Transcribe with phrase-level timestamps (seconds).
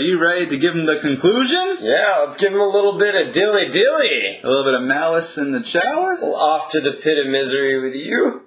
[0.00, 1.78] you ready to give him the conclusion?
[1.80, 4.40] Yeah, let's give him a little bit of dilly dilly.
[4.42, 6.20] A little bit of malice in the chalice?
[6.20, 8.42] Well, off to the pit of misery with you.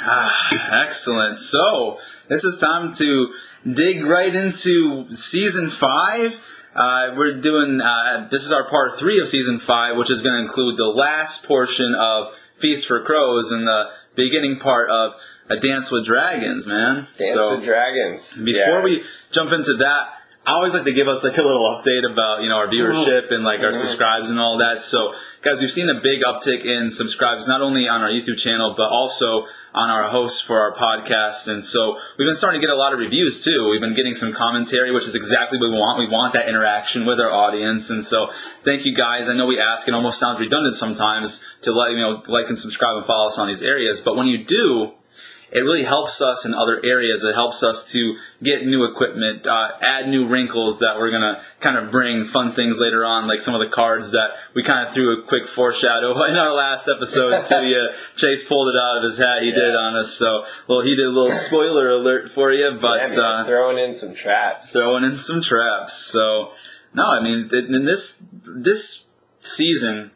[0.00, 1.38] Ah, excellent.
[1.38, 3.32] So, this is time to
[3.70, 6.40] dig right into season five.
[6.74, 10.34] Uh, we're doing, uh, this is our part three of season five, which is going
[10.34, 15.14] to include the last portion of Feast for Crows and the beginning part of
[15.48, 17.06] A Dance with Dragons, man.
[17.18, 18.38] Dance so, with Dragons.
[18.38, 19.00] before we
[19.30, 20.14] jump into that,
[20.46, 22.92] I always like to give us like a little update about you know our mm-hmm.
[22.92, 23.78] viewership and like our mm-hmm.
[23.80, 24.82] subscribes and all that.
[24.82, 28.74] So, guys, we've seen a big uptick in subscribes not only on our YouTube channel
[28.76, 31.48] but also on our hosts for our podcast.
[31.48, 33.68] And so we've been starting to get a lot of reviews too.
[33.70, 35.98] We've been getting some commentary, which is exactly what we want.
[35.98, 37.90] We want that interaction with our audience.
[37.90, 38.30] And so
[38.62, 39.28] thank you guys.
[39.28, 42.58] I know we ask it almost sounds redundant sometimes to let you know like and
[42.58, 44.92] subscribe and follow us on these areas, but when you do
[45.54, 47.22] it really helps us in other areas.
[47.22, 51.76] It helps us to get new equipment, uh, add new wrinkles that we're gonna kind
[51.78, 54.92] of bring fun things later on, like some of the cards that we kind of
[54.92, 57.88] threw a quick foreshadow in our last episode to you.
[58.16, 59.42] Chase pulled it out of his hat.
[59.42, 60.12] He did on us.
[60.12, 63.78] So, well, he did a little spoiler alert for you, but Yeah, man, uh, throwing
[63.78, 64.72] in some traps.
[64.72, 65.92] throwing in some traps.
[65.92, 66.50] So,
[66.92, 69.08] no, I mean, in this this
[69.40, 70.10] season,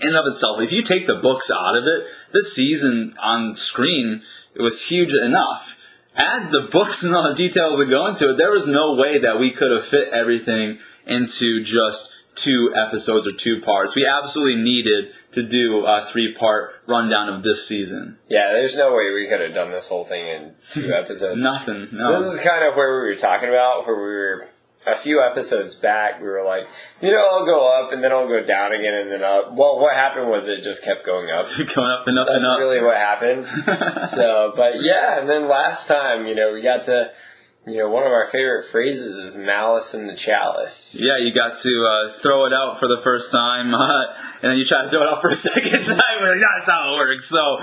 [0.00, 3.54] in and of itself, if you take the books out of it, this season on
[3.54, 4.22] screen
[4.54, 5.78] it was huge enough.
[6.14, 8.36] Add the books and all the details that go into it.
[8.36, 13.30] There was no way that we could have fit everything into just two episodes or
[13.36, 13.94] two parts.
[13.94, 18.18] We absolutely needed to do a three part rundown of this season.
[18.28, 21.40] Yeah, there's no way we could have done this whole thing in two episodes.
[21.40, 21.88] Nothing.
[21.92, 22.18] No.
[22.22, 24.48] This is kind of where we were talking about, where we were
[24.86, 26.20] a few episodes back.
[26.20, 26.66] We were like,
[27.00, 29.52] you know, I'll go up and then I'll go down again and then up.
[29.52, 31.46] Well, what happened was it just kept going up.
[31.74, 32.58] going up and up That's and up.
[32.58, 33.46] really what happened.
[34.08, 37.12] so, but yeah, and then last time, you know, we got to,
[37.64, 40.96] you know, one of our favorite phrases is malice in the chalice.
[41.00, 44.06] Yeah, you got to uh, throw it out for the first time, uh,
[44.42, 46.20] and then you try to throw it out for a second time.
[46.20, 47.26] Like, that's how it works.
[47.26, 47.58] So,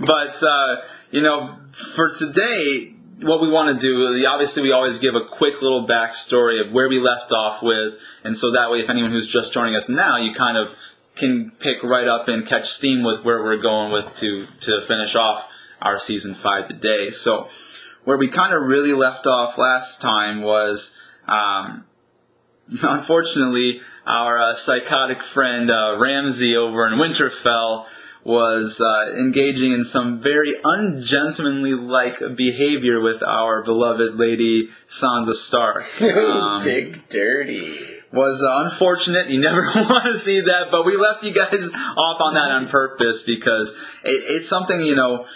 [0.00, 5.14] but uh, you know, for today, what we want to do, obviously, we always give
[5.14, 8.90] a quick little backstory of where we left off with, and so that way, if
[8.90, 10.76] anyone who's just joining us now, you kind of
[11.14, 15.14] can pick right up and catch steam with where we're going with to to finish
[15.14, 15.48] off
[15.80, 17.10] our season five today.
[17.10, 17.48] So,
[18.04, 20.98] where we kind of really left off last time was.
[21.26, 21.84] Um,
[22.82, 27.86] unfortunately, our uh, psychotic friend uh, Ramsay over in Winterfell
[28.24, 35.84] was uh, engaging in some very ungentlemanly like behavior with our beloved lady Sansa Stark.
[36.02, 37.74] Um, Big dirty.
[38.12, 39.28] was uh, unfortunate.
[39.30, 42.68] You never want to see that, but we left you guys off on that on
[42.68, 43.72] purpose because
[44.04, 45.26] it, it's something you know.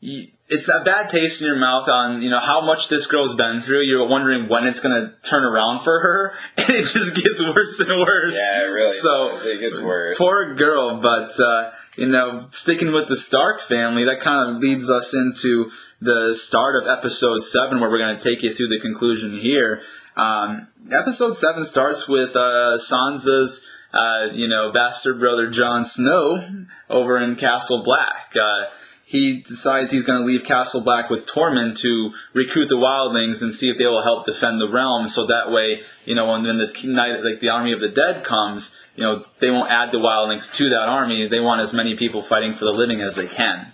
[0.00, 3.34] You, it's that bad taste in your mouth on you know how much this girl's
[3.34, 3.82] been through.
[3.84, 7.88] You're wondering when it's gonna turn around for her, and it just gets worse and
[8.00, 8.34] worse.
[8.36, 9.46] Yeah, it really So does.
[9.46, 10.18] It gets worse.
[10.18, 14.90] poor girl, but uh, you know, sticking with the Stark family, that kind of leads
[14.90, 18.80] us into the start of episode seven, where we're going to take you through the
[18.80, 19.80] conclusion here.
[20.16, 26.44] Um, episode seven starts with uh, Sansa's, uh, you know, bastard brother Jon Snow
[26.90, 28.34] over in Castle Black.
[28.40, 28.70] Uh,
[29.06, 33.54] he decides he's going to leave Castle Black with Tormund to recruit the wildlings and
[33.54, 35.08] see if they will help defend the realm.
[35.08, 38.24] So that way, you know, when, when the night, like the army of the dead
[38.24, 41.26] comes, you know, they won't add the wildlings to that army.
[41.26, 43.72] They want as many people fighting for the living as they can.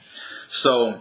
[0.48, 1.00] So.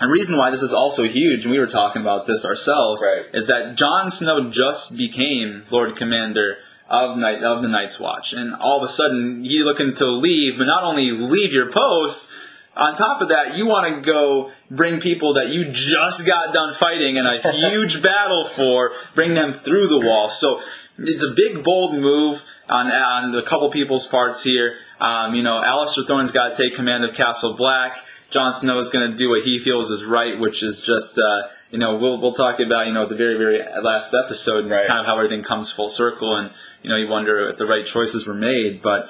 [0.00, 3.26] A reason why this is also huge, and we were talking about this ourselves, Right.
[3.32, 6.56] is that Jon Snow just became Lord Commander
[6.90, 10.58] of Night of the Night's Watch, and all of a sudden you're looking to leave,
[10.58, 12.28] but not only leave your post,
[12.76, 16.74] on top of that, you want to go bring people that you just got done
[16.74, 20.28] fighting in a huge battle for, bring them through the wall.
[20.28, 20.60] So
[20.98, 24.76] it's a big, bold move on on a couple people's parts here.
[25.00, 27.98] Um, you know, Alliser Thorne's got to take command of Castle Black.
[28.30, 31.48] Jon Snow is going to do what he feels is right, which is just, uh,
[31.70, 34.86] you know, we'll we'll talk about you know the very very last episode and Right.
[34.86, 36.50] kind of how everything comes full circle, and
[36.82, 39.08] you know you wonder if the right choices were made, but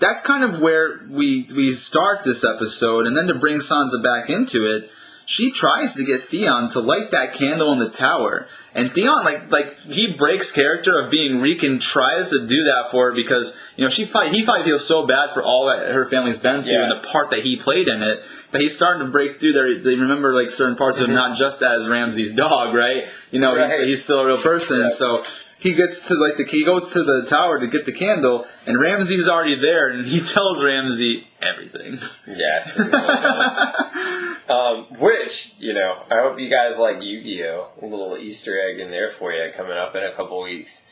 [0.00, 4.28] that's kind of where we we start this episode, and then to bring Sansa back
[4.28, 4.90] into it,
[5.26, 9.50] she tries to get Theon to light that candle in the tower, and Theon like
[9.50, 13.58] like he breaks character of being weak and tries to do that for her because
[13.76, 16.62] you know she probably, he probably feels so bad for all that her family's been
[16.62, 16.90] through Yeah.
[16.90, 19.74] and the part that he played in it that he's starting to break through there.
[19.78, 21.28] They remember like certain parts of him mm-hmm.
[21.30, 23.06] not just as Ramsay's dog, right?
[23.30, 23.86] You know, he's, Right.
[23.86, 24.88] he's still a real person, Yeah.
[24.90, 25.24] so
[25.64, 28.78] he gets to like the he goes to the tower to get the candle, and
[28.78, 31.96] Ramsay's already there, and he tells Ramsay everything.
[32.26, 32.70] Yeah.
[32.76, 37.68] really um, which, you know, I hope you guys like Yu Gi Oh!
[37.80, 40.86] A little Easter egg in there for you coming up in a couple weeks.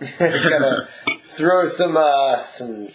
[0.18, 0.88] Gonna
[1.22, 2.88] throw some, uh, some.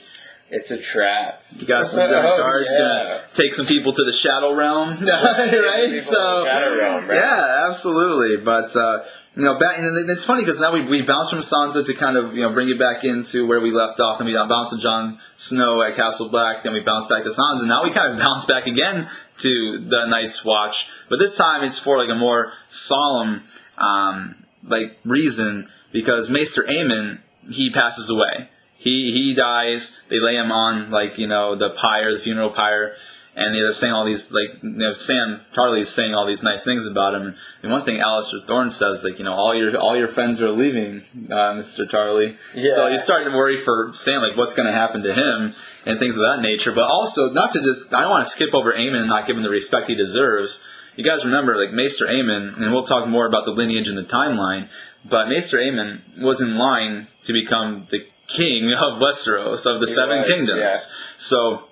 [0.50, 1.44] It's a trap.
[1.57, 2.69] You got some good Oh, cards.
[2.71, 2.80] yeah.
[2.80, 6.00] Gonna take some people to the Shadow Realm, right?
[6.00, 7.16] So Shadow Realm, right?
[7.16, 8.38] yeah, absolutely.
[8.44, 9.04] But uh,
[9.35, 12.18] you know, back, and it's funny because now we we bounced from Sansa to kind
[12.18, 14.80] of you know bring it back into where we left off, and we bounced to
[14.80, 17.68] Jon Snow at Castle Black, then we bounced back to Sansa.
[17.68, 19.09] Now we kind of bounce back again
[19.39, 23.44] to the Night's Watch, but this time it's for like a more solemn
[23.80, 27.19] um, like reason because Maester Aemon
[27.50, 28.50] he passes away.
[28.75, 30.03] He he dies.
[30.09, 32.94] They lay him on like you know the pyre, the funeral pyre,
[33.35, 36.85] and they're saying all these like you know Sam Tarly's saying all these nice things
[36.85, 37.35] about him.
[37.62, 40.51] And one thing Alliser Thorne says like you know all your all your friends are
[40.51, 41.01] leaving,
[41.31, 41.89] uh, Mr.
[41.89, 42.38] Tarly.
[42.53, 42.74] Yeah.
[42.75, 45.53] So you're starting to worry for Sam like what's going to happen to him
[45.85, 46.71] and things of that nature.
[46.71, 49.35] But also not to just I don't want to skip over Aemon and not give
[49.38, 50.65] him the respect he deserves.
[50.95, 54.03] You guys remember like Maester Aemon, and we'll talk more about the lineage and the
[54.03, 54.69] timeline.
[55.03, 59.91] But Maester Aemon was in line to become the king of Westeros of the He
[59.91, 60.59] Seven was, Kingdoms.
[60.59, 60.75] yeah.
[61.18, 61.63] So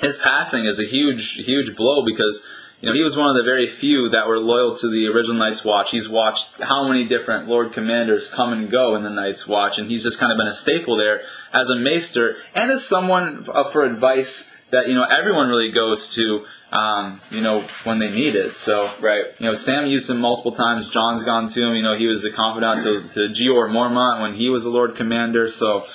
[0.00, 2.46] his passing is a huge, huge blow because
[2.80, 5.36] you know he was one of the very few that were loyal to the original
[5.38, 5.90] Night's Watch.
[5.90, 9.88] He's watched how many different Lord Commanders come and go in the Night's Watch, and
[9.88, 11.22] he's just kind of been a staple there
[11.52, 16.44] as a maester and as someone for advice that you know everyone really goes to.
[16.72, 18.56] Um, you know when they need it.
[18.56, 19.24] So Right.
[19.38, 20.88] you know, Sam used him multiple times.
[20.90, 21.76] Jon's gone to him.
[21.76, 24.96] You know, he was a confidant to, to Jeor Mormont when he was a Lord
[24.96, 25.46] Commander.
[25.48, 25.86] So,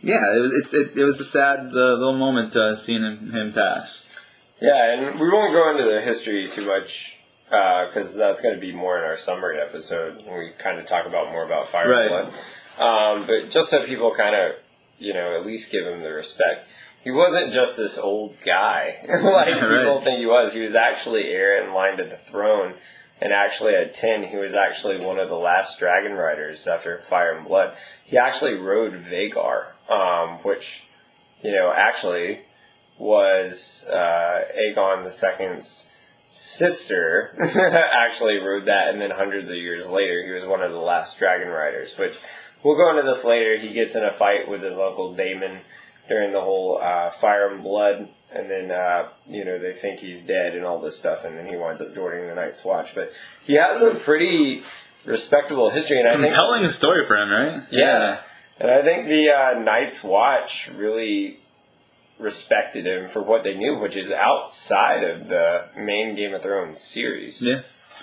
[0.00, 3.30] yeah, it was, it's, it, it was a sad uh, little moment uh, seeing him,
[3.32, 4.04] him pass.
[4.60, 7.18] Yeah, and we won't go into the history too much
[7.48, 11.06] because that's going to be more in our summary episode when we kind of talk
[11.06, 12.10] about more about Fire Right.
[12.10, 12.30] and
[12.78, 13.18] Blood.
[13.20, 14.52] Um, but just so people kind of,
[14.98, 16.66] you know, at least give him the respect.
[17.02, 19.78] He wasn't just this old guy like Yeah, right.
[19.80, 20.52] people think he was.
[20.54, 22.74] He was actually heir in line to the throne.
[23.20, 27.32] And actually, at 10, he was actually one of the last dragon riders after Fire
[27.36, 27.76] and Blood.
[28.04, 30.86] He actually rode Vhagar, um, which,
[31.42, 32.40] you know, actually
[32.98, 35.92] was uh, Aegon II's
[36.28, 37.34] sister
[37.94, 41.18] actually rode that, and then hundreds of years later, he was one of the last
[41.18, 41.96] dragon riders.
[41.96, 42.16] Which
[42.62, 43.56] we'll go into this later.
[43.56, 45.60] He gets in a fight with his uncle Daemon
[46.08, 50.22] during the whole uh, Fire and Blood, and then uh, you know they think he's
[50.22, 52.94] dead and all this stuff, and then he winds up joining the Night's Watch.
[52.94, 53.12] But
[53.44, 54.62] he has a pretty
[55.04, 57.62] respectable history, and I think Compelling story for him, right?
[57.70, 58.20] yeah.
[58.60, 61.38] And I think the uh, Night's Watch really
[62.18, 66.80] respected him for what they knew, which is outside of the main Game of Thrones
[66.80, 67.42] series.
[67.42, 67.60] Yeah.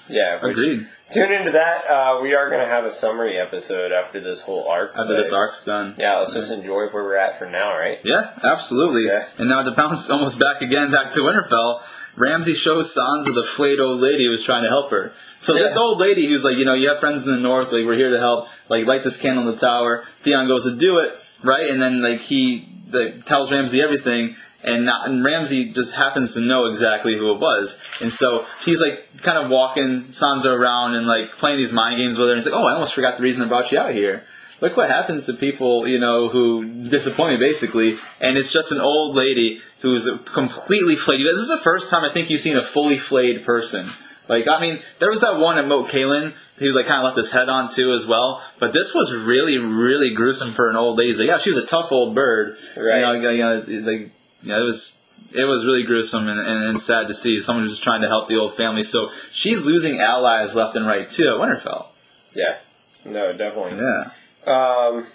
[0.07, 0.87] Yeah, which- Agreed.
[1.11, 1.87] Tune into that.
[1.87, 4.91] Uh, we are going to have a summary episode after this whole arc.
[4.95, 5.95] After but- this arc's done.
[5.99, 7.99] Yeah, let's just enjoy where we're at for now, right?
[8.03, 9.05] Yeah, absolutely.
[9.05, 9.27] Yeah.
[9.37, 11.81] And now to bounce almost back again, back to Winterfell,
[12.15, 15.13] Ramsey shows Sansa the flayed old lady who was trying to help her.
[15.39, 17.85] So this old lady who's like, you know, you have friends in the north, like
[17.85, 20.05] we're here to help, like light this candle in the tower.
[20.19, 21.69] Theon goes to do it, right?
[21.69, 26.39] And then like he like, tells Ramsay everything, and, not, and Ramsay just happens to
[26.39, 27.79] know exactly who it was.
[28.01, 32.17] And so he's like kind of walking Sansa around and like playing these mind games
[32.17, 32.33] with her.
[32.33, 34.23] And he's like, oh, I almost forgot the reason I brought you out here
[34.61, 37.97] look what happens to people, you know, who disappoint me basically.
[38.19, 41.21] And it's just an old lady who's completely flayed.
[41.21, 43.91] This is the first time I think you've seen a fully flayed person.
[44.27, 47.17] Like, I mean, there was that one at Moat Cailin who like kind of left
[47.17, 48.41] his head on too as well.
[48.59, 51.13] But this was really, really gruesome for an old lady.
[51.13, 52.57] Like, yeah, she was a tough old bird.
[52.77, 52.99] Right.
[52.99, 53.55] You know, you know,
[53.91, 55.01] like, you know, it was.
[55.31, 58.07] It was really gruesome and, and, and sad to see someone who's just trying to
[58.07, 58.83] help the old family.
[58.83, 61.87] So she's losing allies left and right too at Winterfell.
[62.33, 62.59] Yeah.
[63.03, 63.77] No, definitely.
[63.77, 64.11] Yeah.
[64.45, 65.05] Um,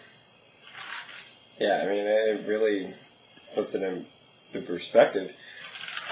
[1.59, 2.93] yeah, I mean, it really
[3.55, 4.05] puts it in
[4.53, 5.33] the perspective.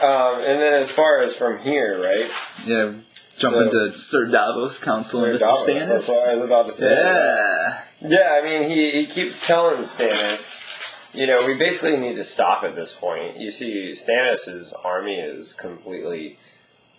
[0.02, 2.30] Um, and then as far as from here, right?
[2.64, 2.92] Yeah,
[3.36, 5.40] jump So- into Sir Davos Council Sir and Mr.
[5.40, 5.88] Davos, Stannis.
[5.88, 6.90] That's what I was about to say.
[6.94, 7.80] Yeah.
[8.00, 10.64] Yeah, I mean, he, he keeps telling Stannis,
[11.12, 13.36] you know, we basically need to stop at this point.
[13.38, 16.38] You see, Stannis' army is completely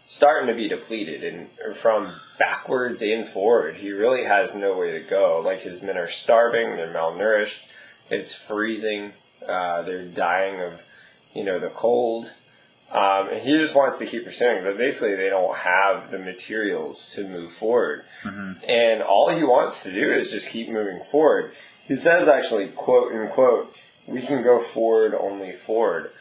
[0.06, 5.00] starting to be depleted, and from backwards and forward, he really has no way to
[5.00, 5.40] go.
[5.40, 7.60] Like, his men are starving, they're malnourished,
[8.10, 9.14] it's freezing,
[9.48, 10.84] uh, they're dying of,
[11.34, 12.34] you know, the cold.
[12.92, 17.12] Um, and he just wants to keep pursuing, but basically they don't have the materials
[17.14, 18.04] to move forward.
[18.24, 21.52] And all he wants to do is just keep moving forward.
[21.86, 23.76] He says actually, quote unquote,
[24.08, 26.12] we can go forward only forward.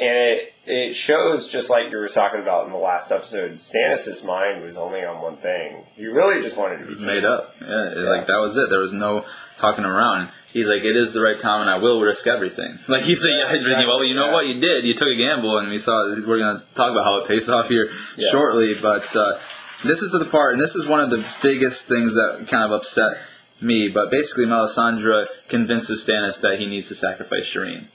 [0.00, 3.54] and it it shows just like you were talking about in the last episode.
[3.54, 5.82] Stannis' mind was only on one thing.
[5.96, 7.54] He really just wanted to be made up.
[7.60, 8.70] Yeah, it- like that was it.
[8.70, 9.24] There was no
[9.56, 10.28] talking around.
[10.52, 12.78] He's like, it is the right time, and I will risk everything.
[12.88, 14.32] Like he said, Yeah, yeah, exactly, well, you know yeah.
[14.32, 14.84] what you did.
[14.84, 16.14] You took a gamble, and we saw.
[16.26, 18.30] We're gonna talk about how it pays off here Yeah.
[18.30, 19.38] shortly, but uh,
[19.84, 22.72] this is the part, and this is one of the biggest things that kind of
[22.72, 23.18] upset
[23.60, 23.88] me.
[23.88, 27.86] But basically, Melisandre convinces Stannis that he needs to sacrifice Shireen.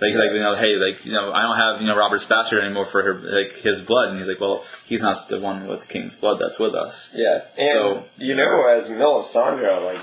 [0.00, 2.62] Like, like you know, hey, like you know, I don't have you know Robert's bastard
[2.62, 5.88] anymore for her like his blood, and he's like, well, he's not the one with
[5.88, 7.12] King's blood that's with us.
[7.16, 10.00] Yeah, and So- you know, as Melisandre, like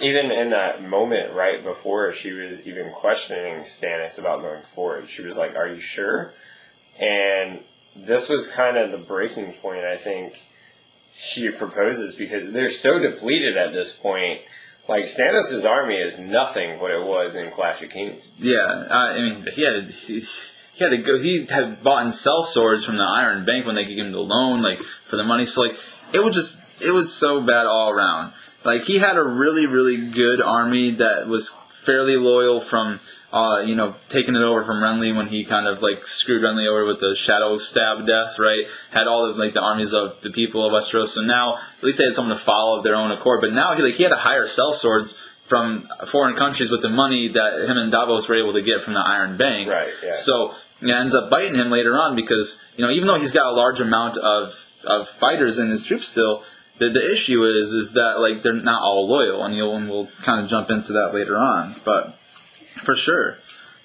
[0.00, 5.22] even in that moment right before she was even questioning Stannis about going forward, she
[5.22, 6.32] was like, "Are you sure?"
[6.98, 7.60] And
[7.94, 9.84] this was kind of the breaking point.
[9.84, 10.44] I think
[11.14, 14.40] she proposes because they're so depleted at this point.
[14.88, 18.32] Like Stannis' army is nothing what it was in Clash of Kings.
[18.38, 20.20] Yeah, I mean, he had he,
[20.74, 21.18] he had to go.
[21.18, 24.12] He had bought and sell swords from the Iron Bank when they could give him
[24.12, 25.44] the loan, like for the money.
[25.44, 25.76] So like,
[26.12, 28.32] it was just it was so bad all around.
[28.64, 33.00] Like he had a really really good army that was fairly loyal from
[33.32, 36.68] uh, you know taking it over from Renly when he kind of like screwed Renly
[36.68, 38.38] over with the shadow stab death.
[38.38, 41.08] Right, had all of like the armies of the people of Westeros.
[41.08, 43.40] So now at least they had someone to follow of their own accord.
[43.40, 46.88] But now he like he had to hire sell swords from foreign countries with the
[46.88, 49.70] money that him and Davos were able to get from the Iron Bank.
[49.70, 50.12] Right, yeah.
[50.14, 53.46] So it ends up biting him later on because you know even though he's got
[53.46, 56.44] a large amount of of fighters in his troops still,
[56.78, 60.08] the, the issue is is that like they're not all loyal, and you'll and we'll
[60.22, 62.18] kind of jump into that later on, but
[62.82, 63.38] for sure.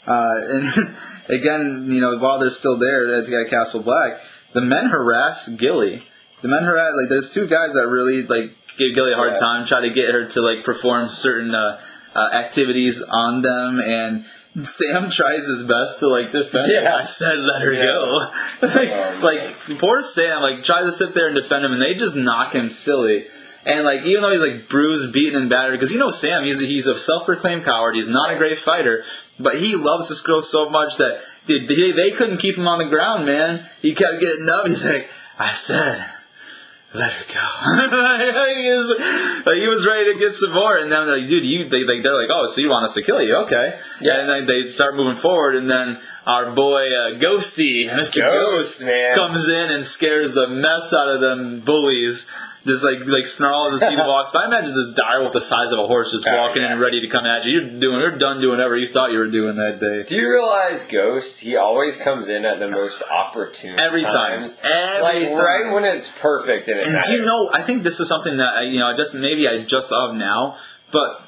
[0.05, 0.95] Uh, and
[1.29, 4.19] again, you know, while they're still there at Castle Black,
[4.53, 6.01] the men harass Gilly.
[6.41, 9.37] The men harass like there's two guys that really like give Gilly a hard Yeah.
[9.39, 11.79] time, try to get her to like perform certain uh,
[12.15, 14.25] uh, activities on them, and
[14.65, 16.71] Sam tries his best to like defend.
[16.71, 16.95] Yeah.
[16.95, 17.85] I said let her Yeah.
[17.85, 18.31] go.
[18.61, 21.93] like, Oh, like poor Sam like tries to sit there and defend him, and they
[21.93, 23.27] just knock him silly.
[23.65, 26.57] And like even though he's like bruised, beaten, and battered, because you know Sam, he's
[26.59, 27.95] he's a self-proclaimed coward.
[27.95, 29.03] He's not a great fighter,
[29.39, 32.79] but he loves this girl so much that dude, they, they couldn't keep him on
[32.79, 33.65] the ground, man.
[33.81, 34.65] He kept getting up.
[34.67, 36.03] He's like, I said,
[36.93, 38.53] let her go.
[38.61, 41.67] he, was, like, he was ready to get some more, and then like, dude, you
[41.67, 43.35] they like they're like, oh, so you want us to kill you?
[43.43, 44.21] Okay, yeah.
[44.21, 48.21] And then they start moving forward, and then our boy uh, Ghosty, Mr.
[48.21, 49.15] Ghost, man.
[49.15, 52.29] comes in and scares the mess out of them bullies.
[52.67, 54.41] This like like snarl as he walks by.
[54.43, 56.73] I imagine this direwolf the size of a horse just Oh, walking yeah.
[56.73, 57.61] in ready to come at you.
[57.61, 60.03] You're doing you're done doing whatever you thought you were doing that day.
[60.03, 61.39] Do you realize Ghost?
[61.39, 64.39] He always comes in at the most opportune Every time.
[64.41, 64.59] times.
[64.63, 65.45] Every like time.
[65.45, 67.09] right when it's perfect and it And matters.
[67.09, 67.49] do you know?
[67.53, 70.13] I think this is something that I, you know, I just maybe I just of
[70.15, 70.57] now,
[70.91, 71.21] but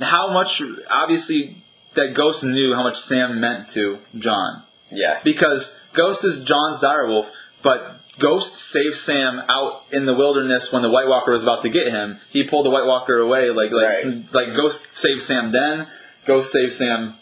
[0.00, 1.62] how much obviously
[1.94, 5.20] that Ghost knew how much Sam meant to Jon Yeah.
[5.22, 7.28] because Ghost is Jon's direwolf,
[7.62, 11.68] but Ghost saved Sam out in the wilderness when the White Walker was about to
[11.68, 12.18] get him.
[12.28, 14.32] He pulled the White Walker away, like like Right.
[14.32, 15.88] like Ghost saved Sam then.
[16.26, 17.14] Ghost saved Sam.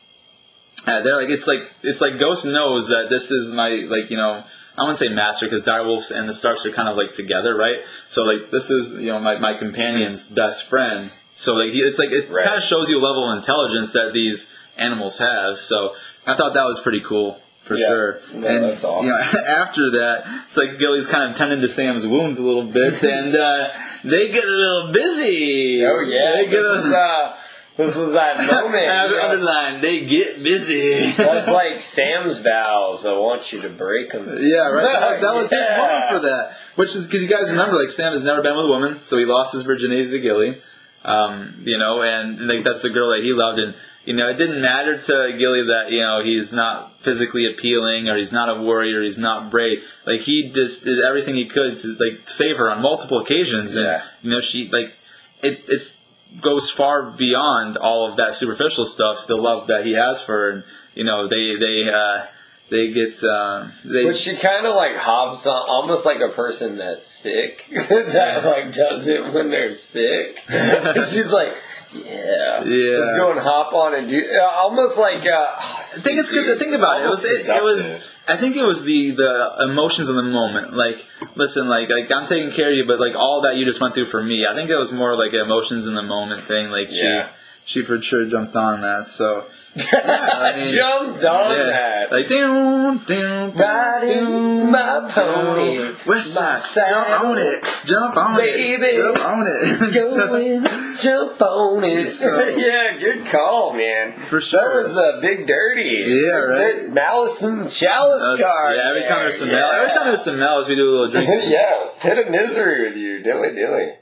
[0.86, 4.16] Uh, they're like it's like it's like Ghost knows that this is my like you
[4.16, 4.44] know
[4.76, 7.78] I wouldn't say master because direwolves and the Starks are kind of like together, right?
[8.08, 11.10] So like this is you know my my companion's best friend.
[11.34, 12.44] So like he, it's like it Right.
[12.44, 15.56] kind of shows you a level of intelligence that these animals have.
[15.56, 15.94] So
[16.26, 17.86] I thought that was pretty cool for Yeah.
[17.86, 18.20] sure.
[18.34, 19.06] No, and that's awesome.
[19.06, 22.64] you know, after that, it's like Gilly's kind of tending to Sam's wounds a little
[22.64, 23.68] bit, and uh,
[24.02, 25.84] they get a little busy.
[25.84, 26.32] Oh yeah.
[26.36, 27.36] they get This, was, a uh,
[27.76, 28.88] this was that moment.
[28.90, 29.28] Under- you know.
[29.28, 29.80] underline.
[29.80, 31.12] They get busy.
[31.12, 33.06] That's like Sam's vows.
[33.06, 34.26] I want you to break them.
[34.40, 34.82] Yeah, right.
[34.98, 35.76] That was, that was his Yeah.
[35.76, 36.56] moment for that.
[36.74, 39.16] Which is because you guys remember, like Sam has never been with a woman, so
[39.18, 40.60] he lost his virginity to Gilly.
[41.04, 43.74] Um, you know, and like that's the girl that he loved, and
[44.04, 48.16] you know, it didn't matter to Gilly that you know he's not physically appealing or
[48.16, 49.84] he's not a warrior, he's not brave.
[50.04, 53.86] Like he just did everything he could to like save her on multiple occasions, and
[53.86, 54.02] Yeah.
[54.22, 54.94] you know, she like
[55.42, 55.64] it.
[55.68, 55.98] It's
[56.42, 59.26] goes far beyond all of that superficial stuff.
[59.26, 60.64] The love that he has for her, and
[60.94, 62.26] you know, they they uh,
[62.70, 66.76] they get um, they But she kind of like hops on, almost like a person
[66.76, 70.38] that's sick that like does it when they're sick.
[70.48, 71.54] She's like,
[71.94, 72.98] yeah, Yeah.
[72.98, 75.24] let's go and hop on and do uh, almost like.
[75.26, 77.04] Uh, I think it's because think about it.
[77.04, 78.12] It was, it, it was.
[78.28, 80.74] I think it was the the emotions of the moment.
[80.74, 83.80] Like, listen, like, like I'm taking care of you, but like all that you just
[83.80, 84.46] went through for me.
[84.46, 86.70] I think it was more like emotions in the moment thing.
[86.70, 87.30] Like Yeah.
[87.30, 87.38] she
[87.76, 89.08] for sure jumped on that.
[89.08, 89.46] So
[89.76, 92.10] yeah, I mean, jumped on yeah, that.
[92.12, 98.96] like down, down, Riding my pony, West side, jump on it, jump on baby, it,
[98.96, 100.68] jump on it.
[100.98, 102.08] So- jump on it.
[102.08, 104.18] So- yeah, good call, man.
[104.18, 104.82] For sure.
[104.82, 106.04] That was a big dirty.
[106.06, 106.88] Yeah, right.
[106.88, 108.76] Malice and chalice card.
[108.76, 109.60] yeah, every time there's some yeah.
[109.60, 111.50] mel, every time there's some mels, we do a little drinking.
[111.50, 113.92] yeah, pit of misery with you, dilly dilly.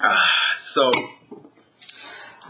[0.00, 0.92] Ah, so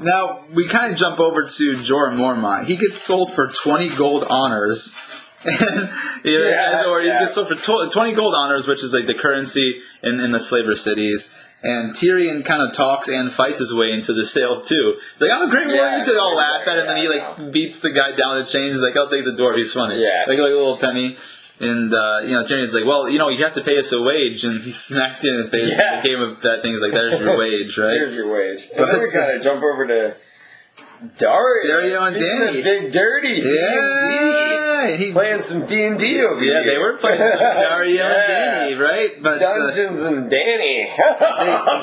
[0.01, 2.65] now we kind of jump over to Jorah Mormont.
[2.67, 4.95] He gets sold for twenty gold honors.
[5.45, 5.91] And
[6.25, 7.21] you know, Yeah, or he yeah.
[7.21, 10.75] gets sold for twenty gold honors, which is like the currency in, in the slaver
[10.75, 11.31] cities.
[11.63, 14.97] And Tyrion kind of talks and fights his way into the sale too.
[15.13, 17.09] He's like, "I'm a great warrior." Yeah, to all laugh at it, and then he
[17.09, 18.73] like beats the guy down with the chains.
[18.79, 19.57] He's like, "I'll take the dwarf.
[19.57, 20.25] He's funny." Yeah.
[20.27, 21.17] like like a little penny.
[21.59, 24.03] And uh, you know, Tyrion's like, "Well, you know, you have to pay us a
[24.03, 25.71] wage," and he smacked him in the face.
[25.71, 26.03] Yeah.
[26.03, 26.73] Gave him that thing.
[26.73, 28.69] He's like, "There's your wage, right?" Here's your wage.
[28.77, 30.17] But And then we gotta jump over to
[31.19, 31.65] Daario.
[31.65, 32.63] Daario and Dany.
[32.63, 33.41] Big Dirty.
[33.43, 34.46] Yeah,
[34.87, 35.05] D&D.
[35.07, 36.73] he, Playing some D&D over yeah, here.
[36.73, 38.71] they were playing some Daario Yeah.
[38.71, 39.11] and Dany, right?
[39.23, 40.89] But uh, Dungeons and Danny.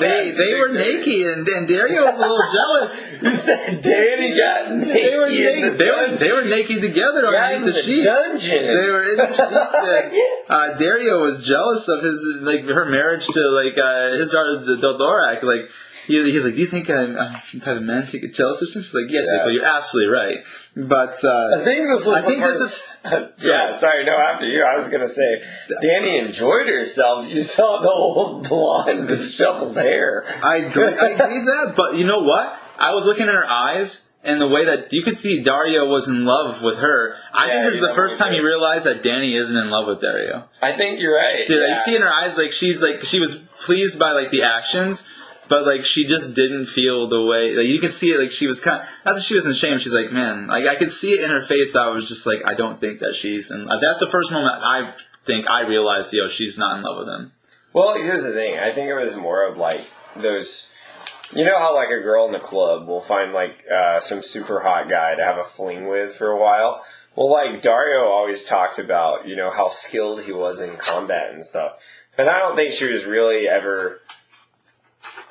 [0.00, 3.22] they, they were naked, and, and Daario was a little jealous.
[3.22, 4.94] You said Dany got naked.
[5.12, 5.72] They were in naked.
[5.74, 8.04] the They were they were naked together Yeah, underneath in the, the sheets.
[8.04, 8.74] dungeon.
[8.74, 9.76] They were in the sheets.
[9.76, 10.12] And,
[10.48, 14.76] uh, Daario was jealous of his like her marriage to like uh, his daughter, the
[14.76, 15.42] Dodorak.
[15.42, 15.70] Like
[16.06, 18.62] he, he's like, "Do you think I'm, I'm the type of man to get jealous
[18.62, 20.38] of?" She's like, "Yes." Like, well, you're absolutely right.
[20.76, 22.82] But uh, I think this was I think this is
[23.44, 24.62] yeah, sorry, no, after you.
[24.62, 25.42] I was going to say,
[25.82, 27.28] Dany enjoyed herself.
[27.28, 30.24] You saw the old blonde, disheveled hair.
[30.42, 30.84] I agree.
[30.84, 31.74] I agree that.
[31.76, 32.58] But you know what?
[32.78, 34.10] I was looking at her eyes.
[34.26, 37.52] And the way that you could see Daario was in love with her, I Yeah,
[37.52, 40.44] think this is the first time you realize that Dany isn't in love with Daario.
[40.62, 41.46] I think you're right.
[41.46, 41.68] Dude, yeah.
[41.68, 45.06] you see in her eyes like she's like she was pleased by like the actions,
[45.48, 48.46] but like she just didn't feel the way like you could see it like she
[48.46, 49.80] was kind not that she was ashamed.
[49.80, 51.72] She's like, man, like I could see it in her face.
[51.72, 54.54] That I was just like, I don't think that she's and that's the first moment
[54.62, 57.32] I think I realized, yo, she's not in love with him.
[57.72, 58.58] Well, here's the thing.
[58.58, 59.80] I think it was more of like
[60.16, 60.70] those.
[61.32, 64.60] You know how like a girl in the club will find like uh, some super
[64.60, 66.84] hot guy to have a fling with for a while.
[67.16, 71.44] Well, like Dario always talked about, you know how skilled he was in combat and
[71.44, 71.74] stuff,
[72.18, 74.00] and I don't think she was really ever,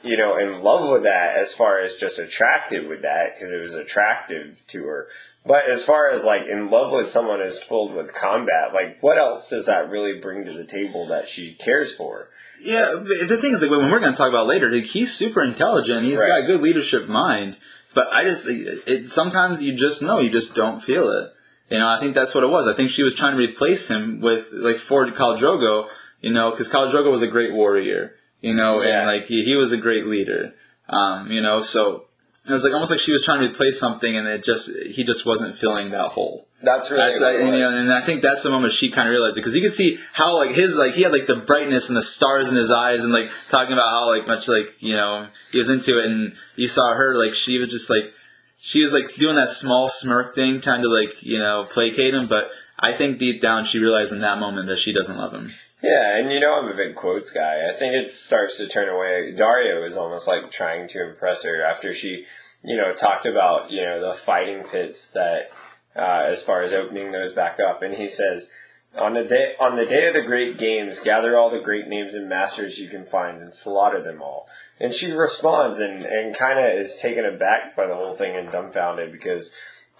[0.04, 3.62] you know, in love with that as far as just attracted with that because it
[3.62, 5.08] was attractive to her.
[5.46, 9.18] But as far as like in love with someone who's filled with combat, like what
[9.18, 12.30] else does that really bring to the table that she cares for?
[12.62, 15.44] Yeah, the thing is, like when we're going to talk about later, like, he's super
[15.44, 16.06] intelligent.
[16.06, 16.28] He's Right.
[16.30, 17.58] got a good leadership mind.
[17.94, 21.30] But I just, it, it, sometimes you just know, you just don't feel it.
[21.70, 22.68] You know, I think that's what it was.
[22.68, 25.90] I think she was trying to replace him with like Ford Khal Drogo.
[26.22, 28.16] You know, because Khal Drogo was a great warrior.
[28.44, 29.00] You know, Yeah.
[29.00, 30.54] and like he, he was a great leader.
[30.90, 32.06] Um, you know, so
[32.46, 35.04] it was like almost like she was trying to replace something, and it just he
[35.04, 36.46] just wasn't filling that hole.
[36.62, 39.08] That's really That's like, and, you know, and I think that's the moment she kind
[39.08, 41.38] of realized it because you could see how like his like he had like the
[41.38, 44.82] brightness and the stars in his eyes and like talking about how like much like
[44.82, 48.14] you know he was into it and you saw her like she was just like
[48.58, 52.28] she was like doing that small smirk thing trying to like you know placate him
[52.28, 55.52] but I think deep down she realized in that moment that she doesn't love him.
[55.84, 57.70] Yeah, and you know I'm a big quotes guy.
[57.70, 59.34] I think it starts to turn away.
[59.36, 62.26] Daario is almost like trying to impress her after she,
[62.64, 65.52] you know, talked about you know the fighting pits that,
[65.94, 68.52] uh, as far as opening those back up, and he says.
[68.96, 72.14] On the day on the day of the great games, gather all the great names
[72.14, 74.48] and masters you can find and slaughter them all.
[74.80, 78.52] And she responds and, and kind of is taken aback by the whole thing and
[78.52, 79.52] dumbfounded because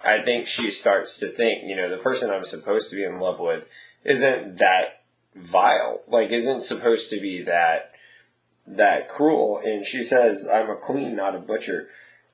[0.04, 3.18] I think she starts to think, you know, the person I'm supposed to be in
[3.18, 3.66] love with
[4.04, 5.03] isn't that
[5.34, 6.02] vile.
[6.08, 7.92] Like, isn't supposed to be that
[8.66, 9.60] that cruel.
[9.64, 11.88] And she says, "I'm a queen, not a butcher."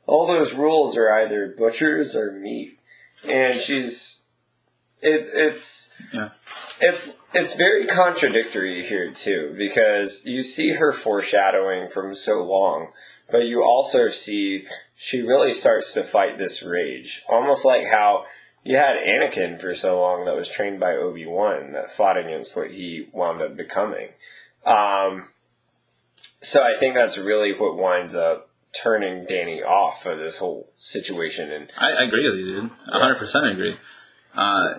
[0.06, 2.78] All those rules are either butchers or meat.
[3.26, 4.26] And she's
[5.02, 6.30] it, it's Yeah.
[6.80, 12.92] it's it's very contradictory here too because you see her foreshadowing from so long,
[13.30, 18.26] but you also see she really starts to fight this rage, almost like how
[18.64, 22.56] you had Anakin for so long that was trained by Obi Wan that fought against
[22.56, 24.08] what he wound up becoming.
[24.64, 25.28] Um,
[26.42, 31.50] so I think that's really what winds up turning Dany off of this whole situation
[31.50, 32.70] and I, I agree with you, dude.
[32.88, 33.76] A hundred percent agree.
[34.34, 34.74] Uh,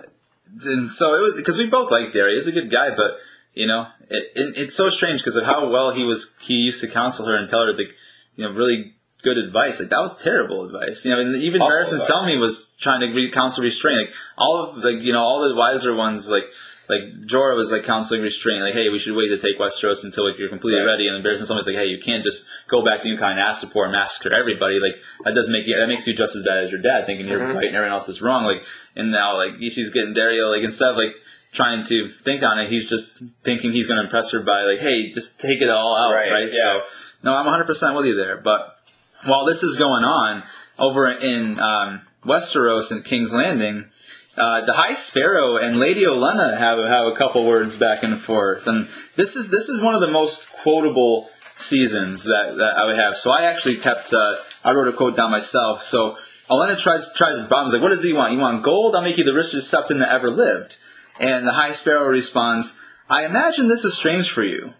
[0.64, 2.34] and so it was because we both like Derry.
[2.34, 3.18] He's a good guy, but
[3.54, 6.34] you know, it, it, it's so strange because of how well he was.
[6.40, 7.94] He used to counsel her and tell her like,
[8.36, 9.78] you know, really good advice.
[9.80, 11.04] Like that was terrible advice.
[11.04, 12.10] You know, and even Awful Marison.
[12.10, 13.98] Selmy was trying to re- counsel restraint.
[14.08, 16.44] Like all of like you know all the wiser ones like.
[16.88, 20.28] like Jorah was like counseling restraint, like, hey, we should wait to take Westeros until
[20.28, 20.92] like, you're completely Right.
[20.92, 21.06] ready.
[21.08, 23.60] And then Barristan Selmy's like, hey, you can't just go back to Yunkai and ask
[23.60, 24.78] support and massacre everybody.
[24.80, 27.28] Like that doesn't make you that makes you just as bad as your dad, thinking
[27.28, 27.54] you're Mhm.
[27.54, 28.44] right and everyone else is wrong.
[28.44, 28.62] Like
[28.96, 31.14] and now like she's getting Daario like instead of like
[31.52, 35.10] trying to think on it, he's just thinking he's gonna impress her by like, hey,
[35.12, 36.48] just take it all out, Right, right?
[36.52, 36.80] yeah.
[36.82, 36.82] So
[37.22, 38.36] no, I'm 100 percent with you there.
[38.36, 38.76] But
[39.24, 40.42] while this is going on
[40.78, 43.90] over in um, Westeros and King's Landing,
[44.36, 48.66] uh, the High Sparrow and Lady Olenna have have a couple words back and forth,
[48.66, 52.96] and this is this is one of the most quotable seasons that, that I would
[52.96, 53.16] have.
[53.16, 55.82] So I actually kept uh, I wrote a quote down myself.
[55.82, 56.16] So
[56.48, 58.32] Olenna tries tries to Brahm's like, what does he want?
[58.32, 58.94] You want gold?
[58.94, 60.78] I'll make you the richest septon that ever lived.
[61.20, 64.72] And the High Sparrow responds, I imagine this is strange for you.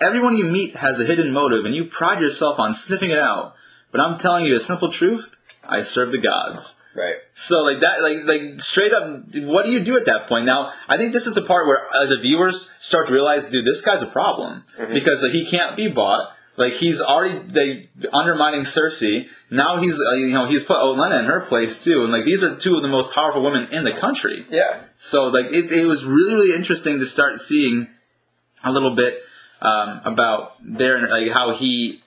[0.00, 3.54] Everyone you meet has a hidden motive, and you pride yourself on sniffing it out.
[3.92, 6.80] But I'm telling you a simple truth: I serve the gods.
[6.94, 7.16] Right.
[7.34, 10.44] So like that, like like straight up, what do you do at that point?
[10.44, 13.64] Now, I think this is the part where uh, the viewers start to realize, dude,
[13.64, 16.32] this guy's a problem because like, he can't be bought.
[16.56, 19.28] Like he's already they undermining Cersei.
[19.50, 22.42] Now he's uh, you know he's put Olenna in her place too, and like these
[22.42, 24.44] are two of the most powerful women in the country.
[24.50, 24.80] Yeah.
[24.96, 27.88] So like it, it was really really interesting to start seeing
[28.64, 29.22] a little bit
[29.62, 32.02] um, about their like how he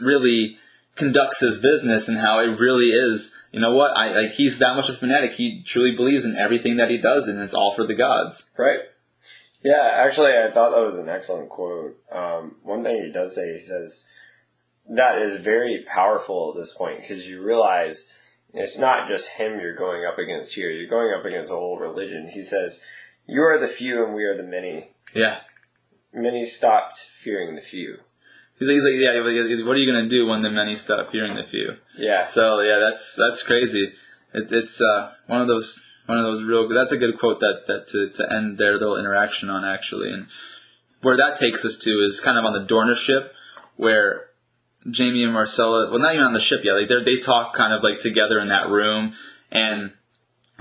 [0.00, 0.58] really
[0.96, 3.34] conducts his business and how it really is.
[3.52, 3.96] You know what?
[3.96, 5.32] I like he's that much of a fanatic.
[5.32, 8.50] He truly believes in everything that he does, and it's all for the gods.
[8.56, 8.80] Right.
[9.62, 11.98] Yeah, actually, I thought that was an excellent quote.
[12.12, 14.10] Um, one thing he does say, he says,
[14.86, 18.12] that is very powerful at this point because you realize
[18.52, 20.70] it's not just him you're going up against here.
[20.70, 22.28] You're going up against a whole religion.
[22.28, 22.84] He says,
[23.26, 24.90] you are the few and we are the many.
[25.14, 25.38] Yeah.
[26.12, 28.00] Many stopped fearing the few.
[28.58, 29.64] He's like, he's like, yeah.
[29.64, 31.76] What are you gonna do when the many stop fearing the few?
[31.98, 32.24] Yeah.
[32.24, 33.92] So yeah, that's that's crazy.
[34.32, 36.68] It, it's uh, one of those one of those real.
[36.68, 40.26] That's a good quote that that to, to end their little interaction on actually, and
[41.02, 43.32] where that takes us to is kind of on the Dorner ship,
[43.76, 44.26] where
[44.84, 45.90] Jaime and Myrcella.
[45.90, 46.74] Well, not even on the ship yet.
[46.74, 49.14] Like they they talk kind of like together in that room,
[49.50, 49.92] and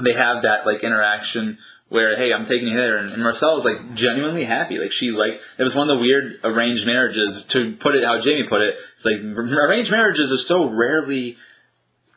[0.01, 1.57] they have that like interaction
[1.93, 2.97] where hey i'm taking you there.
[2.97, 4.79] And, and marcella's like genuinely happy.
[4.79, 8.19] Like she like it was one of the weird arranged marriages to put it how
[8.19, 8.77] jamie put it.
[8.95, 11.37] It's like arranged marriages are so rarely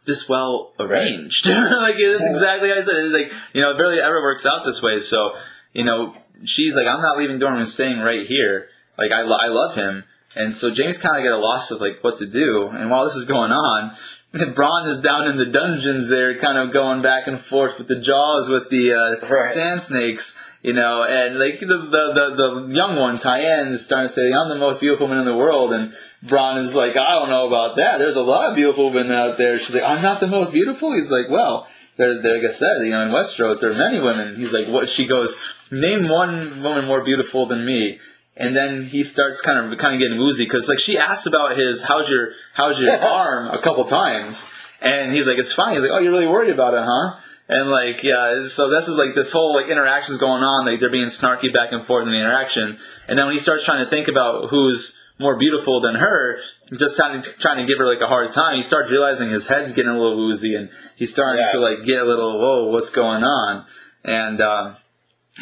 [0.07, 1.47] this well arranged.
[1.47, 4.65] Like it's exactly how i said it's like you know it barely ever works out
[4.65, 4.99] this way.
[4.99, 5.37] So
[5.75, 8.69] you know she's like i'm not leaving i'm staying right here.
[8.97, 10.05] Like i, lo- I love him.
[10.37, 12.69] And so Jaime's kind of got a loss of like what to do.
[12.69, 13.95] And while this is going on,
[14.39, 17.99] Bronn is down in the dungeons there, kind of going back and forth with the
[18.01, 19.45] jaws with the uh, Right.
[19.47, 21.03] sand snakes, you know.
[21.05, 22.35] And like the, the the
[22.69, 25.39] the young one, Tyene, is starting to say, "I'm the most beautiful woman in the
[25.39, 25.93] world," and
[26.25, 27.99] Bronn is like, "I don't know about that.
[27.99, 30.93] There's a lot of beautiful women out there." She's like, "I'm not the most beautiful."
[30.93, 31.67] He's like, "Well."
[31.99, 34.37] There's, there, like I said, you know, in Westeros, there are many women.
[34.37, 34.87] He's like, what?
[34.87, 35.35] She goes,
[35.71, 37.99] name one woman more beautiful than me.
[38.39, 41.57] And then he starts kind of kind of getting woozy because like she asks about
[41.57, 44.51] his how's your how's your arm a couple times,
[44.83, 45.73] and he's like it's fine.
[45.73, 47.17] He's like oh you're really worried about it, huh?
[47.49, 50.67] And like yeah, so this is like this whole like interactions going on.
[50.67, 52.77] Like they're being snarky back and forth in the interaction,
[53.09, 56.39] and then when he starts trying to think about who's more beautiful than her,
[56.79, 59.49] just trying to, trying to give her like a hard time, he starts realizing his
[59.49, 61.53] head's getting a little woozy, and he's starting Yeah.
[61.53, 63.65] to like get a little whoa what's going on,
[64.05, 64.41] and.
[64.43, 64.77] um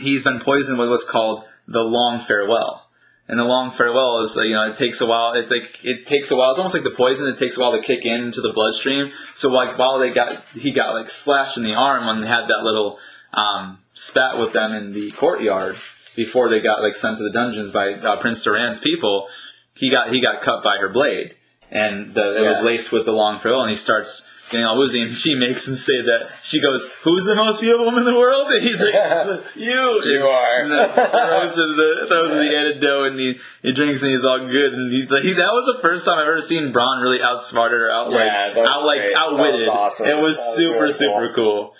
[0.00, 2.83] he's been poisoned with what's called the long farewell.
[3.26, 5.32] And the long farewell is like, you know, it takes a while.
[5.32, 6.50] It like it takes a while.
[6.50, 7.26] It's almost like the poison.
[7.28, 9.12] It takes a while to kick in into the bloodstream.
[9.34, 12.48] So like while they got he got like slashed in the arm when they had
[12.48, 12.98] that little
[13.32, 15.76] um, spat with them in the courtyard
[16.14, 19.28] before they got like sent to the dungeons by uh, Prince Doran's people.
[19.74, 21.34] He got he got cut by her blade,
[21.70, 23.62] and the, it was laced with the long farewell.
[23.62, 27.60] And he starts woozy, and she makes him say that she goes, "Who's the most
[27.60, 28.94] beautiful woman in the world?" And he's like,
[29.56, 30.66] "You, You are.
[30.68, 34.74] Throws in the throws in the antidote, and he, he drinks, and he's all good.
[34.74, 37.80] And he, like, he, that was the first time I've ever seen Bronn really outsmarted
[37.80, 39.16] or out like Yeah, out like great.
[39.16, 39.68] Outwitted.
[39.68, 40.08] awesome.
[40.08, 41.74] It was was super really super cool.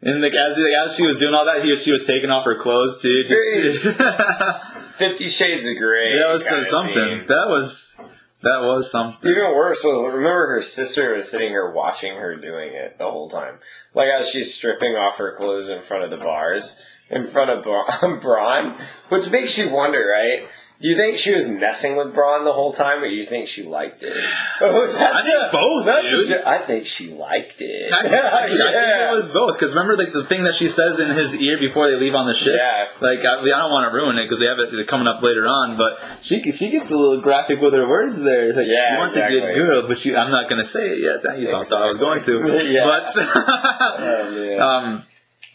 [0.00, 2.44] And like as like, as she was doing all that, he, she was taking off
[2.44, 3.24] her clothes too.
[3.24, 6.16] Just- Fifty Shades of Grey.
[6.18, 6.94] that was something.
[6.94, 7.26] scene.
[7.26, 8.00] That was
[8.42, 9.30] that was something.
[9.30, 13.28] Even worse was remember her sister was sitting here watching her doing it the whole
[13.28, 13.58] time,
[13.94, 17.64] like as she's stripping off her clothes in front of the bars, in front of
[17.64, 17.86] Bra-
[18.20, 20.48] Bronn, which makes you wonder, right?
[20.80, 23.48] Do you think she was messing with Bronn the whole time, or do you think
[23.48, 24.12] she liked it?
[24.60, 26.28] Oh, I think a- both, that's dude.
[26.28, 27.92] jo- I think she liked it.
[27.92, 31.10] I, I think it was both because remember like the thing that she says in
[31.10, 32.54] his ear before they leave on the ship.
[32.56, 32.86] Yeah.
[33.00, 35.48] Like I, I don't want to ruin it because they have it coming up later
[35.48, 38.52] on, but she she gets a little graphic with her words there.
[38.52, 40.98] Like, Yeah, you want a good girl, but she, I'm not going to say it
[41.00, 41.38] yet.
[41.40, 42.84] You thought I was going to, Yeah.
[42.84, 44.60] but Oh, man.
[44.60, 45.02] um,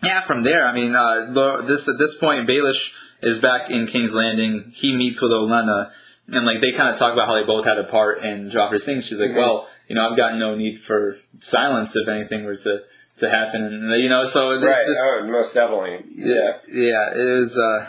[0.04, 3.88] yeah, from there, I mean, uh, the- this at this point, Baelish is back in
[3.88, 4.72] King's Landing.
[4.74, 5.92] He meets with Olenna,
[6.28, 8.86] and like they kind of talk about how they both had a part in Joffrey's
[8.86, 9.02] thing.
[9.02, 9.38] She's like, Mhm.
[9.38, 12.84] "Well, you know, I've got no need for silence if anything were to
[13.18, 14.78] to happen," and you know, so it's Right.
[14.86, 16.04] just oh, most definitely.
[16.16, 17.86] yeah, yeah, it was uh,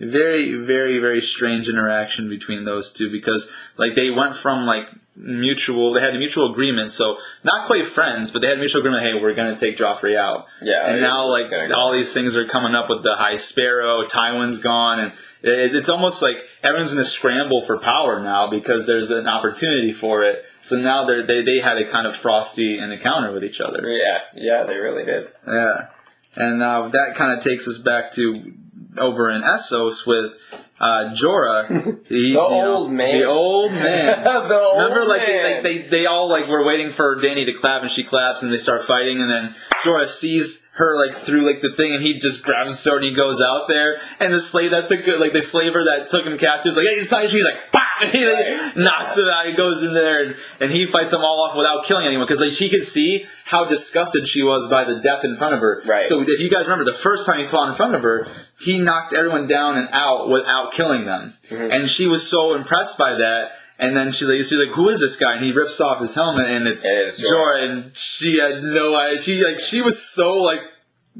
[0.00, 5.92] very, very, very strange interaction between those two because like they went from like mutual,
[5.92, 9.02] they had a mutual agreement, so not quite friends, but they had a mutual agreement.
[9.02, 10.86] Hey, we're gonna take Joffrey out, Yeah.
[10.88, 15.00] and now like all these things are coming up with the High Sparrow, Tywin's gone,
[15.00, 19.28] and it, it's almost like everyone's in a scramble for power now because there's an
[19.28, 20.44] opportunity for it.
[20.62, 23.82] So now they're, they they had a kind of frosty encounter with each other.
[23.88, 24.18] Yeah.
[24.34, 24.64] Yeah.
[24.64, 25.28] They really did.
[25.46, 25.88] Yeah,
[26.36, 28.54] and uh, that kind of takes us back to
[28.98, 30.36] over in Essos with
[30.82, 32.06] uh, Jorah.
[32.08, 33.20] He, The old man.
[33.20, 34.24] The old man.
[34.48, 37.52] the old Remember, like they, like they they all like were waiting for Dany to
[37.52, 41.42] clap, and she claps, and they start fighting, and then Jorah sees her like through
[41.42, 44.32] like the thing, and he just grabs the sword and he goes out there, and
[44.32, 47.10] the slave that took like the slaver that took him captive is like, hey, it's
[47.10, 47.24] not.
[47.26, 47.80] He's like, bah!
[48.00, 49.46] And he like, knocks him out.
[49.46, 52.40] He goes in there and, and he fights them all off without killing anyone because
[52.40, 55.82] like she could see how disgusted she was by the death in front of her.
[55.86, 56.06] Right.
[56.06, 58.26] So if you guys remember, the first time he fought in front of her,
[58.60, 61.70] he knocked everyone down and out without killing them, Mm-hmm.
[61.70, 63.52] and she was so impressed by that.
[63.82, 65.34] And then she's like, she's like, who is this guy?
[65.34, 67.20] And he rips off his helmet, and it's It is.
[67.20, 67.68] Jorah.
[67.68, 69.20] And she had no idea.
[69.20, 70.60] She like, she was so like,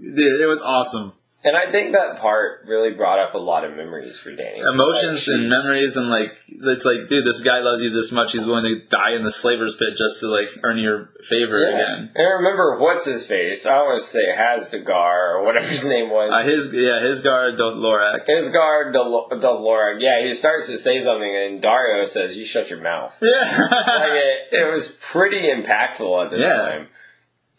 [0.01, 1.12] dude, it was awesome.
[1.44, 4.59] And I think that part really brought up a lot of memories for Dany.
[4.64, 8.31] Emotions Like, and memories, and like, it's like, dude, this guy loves you this much.
[8.31, 11.74] He's willing to die in the slaver's pit just to like earn your favor Yeah.
[11.74, 12.12] again.
[12.14, 13.66] And remember, what's his face?
[13.66, 16.31] I always say Hasdagar or whatever his name was.
[16.31, 18.24] Uh, his yeah, his guard Lorak.
[18.28, 20.00] Isgard Del- Delora.
[20.00, 24.14] Yeah, he starts to say something, and Daario says, "You shut your mouth." like Yeah.
[24.14, 26.57] it, it was pretty impactful at the Yeah.
[26.57, 26.88] time,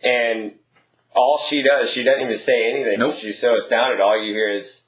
[0.01, 0.53] and
[1.15, 2.99] all she does, she doesn't even say anything.
[2.99, 3.15] Nope.
[3.15, 3.99] She's so astounded.
[3.99, 4.85] All you hear is,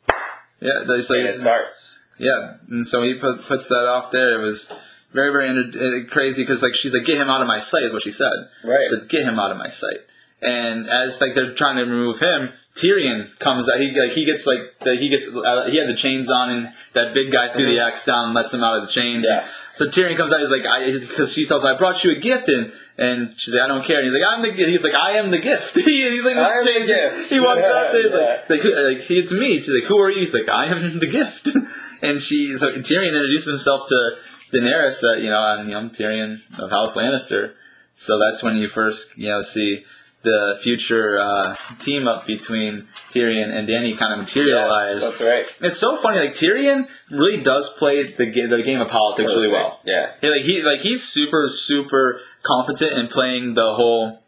[0.59, 2.03] yeah, like and it starts.
[2.17, 4.33] Yeah, and so he put, puts that off there.
[4.33, 4.71] It was
[5.11, 7.83] very, very enter- uh, crazy because like she's like, "Get him out of my sight,"
[7.83, 8.31] is what she said.
[8.63, 8.81] Right.
[8.83, 9.99] She said, "Get him out of my sight."
[10.41, 13.79] And as like they're trying to remove him, Tyrion comes out.
[13.79, 16.73] He like he gets like the, he gets uh, he had the chains on, and
[16.93, 19.25] that big guy threw the axe down and lets him out of the chains.
[19.27, 19.47] Yeah.
[19.73, 20.41] So Tyrion comes out.
[20.41, 20.63] He's like,
[21.09, 23.84] because she tells him, "I brought you a gift," and and she's like, "I don't
[23.86, 26.38] care." And he's like, "I'm the." gi-" He's like, "I am the gift." He's like,
[26.38, 27.29] I am the gift.
[27.31, 28.01] He walks Yeah, out there.
[28.03, 28.17] He's yeah.
[28.49, 29.53] like, like, like it's me.
[29.55, 30.19] She's like, who are you?
[30.19, 31.49] He's like, I am the gift.
[32.01, 34.12] and she, so Tyrion introduced himself to
[34.53, 35.01] Daenerys.
[35.01, 37.53] That you know, I'm, you know, Tyrion of House Lannister.
[37.93, 39.86] So that's when you first, you know, see
[40.23, 45.01] the future uh, team up between Tyrion and Dany kind of materialize.
[45.01, 45.55] That's right.
[45.62, 46.19] It's so funny.
[46.19, 49.79] Like Tyrion really does play the ga- the game of politics really well.
[49.86, 50.12] Yeah.
[50.21, 54.21] He, like he like he's super super competent in playing the whole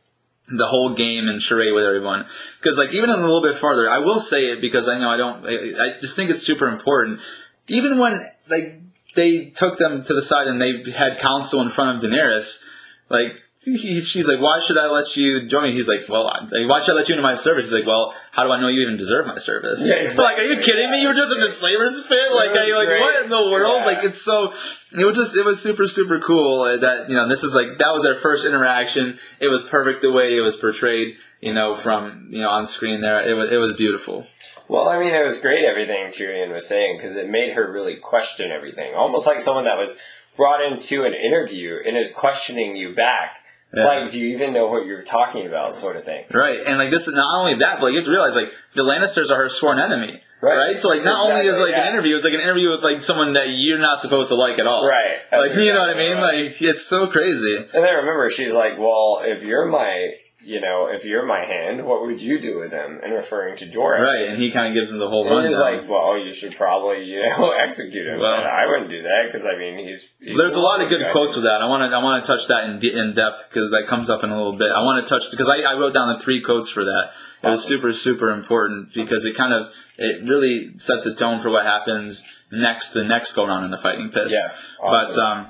[0.50, 2.26] the whole game and charade with everyone.
[2.60, 5.18] Because like even a little bit farther, I will say it because I know I
[5.18, 5.46] don't.
[5.46, 7.20] I, I just think it's super important.
[7.68, 8.82] Even when like
[9.16, 12.64] they took them to the side and they had counsel in front of Daenerys,
[13.10, 13.44] like.
[13.76, 15.74] He, she's like, why should I let you join me?
[15.76, 17.66] He's like, well, I- why should I let you into my service?
[17.66, 19.86] He's like, well, how do I know you even deserve my service?
[19.88, 21.02] Yeah, It's like, are you kidding me?
[21.02, 22.32] You were just in the slaver's pit?
[22.34, 23.02] Like, are you like, Right.
[23.02, 23.80] what in the world?
[23.82, 23.86] Yeah.
[23.86, 24.54] Like, it's so,
[24.98, 27.78] it was just, it was super, super cool uh, that, you know, this is like,
[27.80, 29.18] that was their first interaction.
[29.42, 33.02] It was perfect the way it was portrayed, you know, from, you know, on screen
[33.02, 33.20] there.
[33.22, 34.26] It was, it was beautiful.
[34.70, 37.96] Well, I mean, it was great everything Tyrion was saying because it made her really
[37.98, 38.94] question everything.
[38.96, 40.00] Almost like someone that was
[40.36, 43.40] brought into an interview and is questioning you back.
[43.74, 43.86] Yeah.
[43.86, 46.26] Like, do you even know what you're talking about, sort of thing.
[46.34, 46.60] Right.
[46.66, 48.84] And like, this is not only that, but like, you have to realize, like, the
[48.84, 50.22] Lannisters are her sworn enemy.
[50.42, 50.56] Right.
[50.56, 50.80] Right.
[50.80, 53.02] So like, not only is Exactly, like an interview, it's like an interview with like
[53.02, 54.88] someone that you're not supposed to like at all.
[54.88, 55.20] Right.
[55.32, 56.18] Like, you know what I mean?
[56.18, 56.46] right.
[56.46, 57.58] Like, it's so crazy.
[57.58, 60.14] And then remember, she's like, "Well, if you're my,
[60.48, 63.02] you know, if you're my hand, what would you do with him?
[63.04, 64.00] And referring to Jorah.
[64.00, 64.30] Right.
[64.30, 67.04] And he kind of gives him the whole And he's like, "Well, you should probably,
[67.04, 70.10] you know, execute him." Well- But I wouldn't do that because I mean, he's.
[70.22, 71.12] he's There's a lot of good guy.
[71.12, 71.62] quotes with that.
[71.62, 74.10] I want to I want to touch that in, de- in depth because that comes
[74.10, 74.72] up in a little bit.
[74.72, 77.12] I want to touch because I, I wrote down the three quotes for that.
[77.44, 81.52] It was super super important because it kind of it really sets the tone for
[81.52, 84.32] what happens next the next go round in the fighting pits.
[84.32, 84.48] Yeah,
[84.82, 85.48] But um.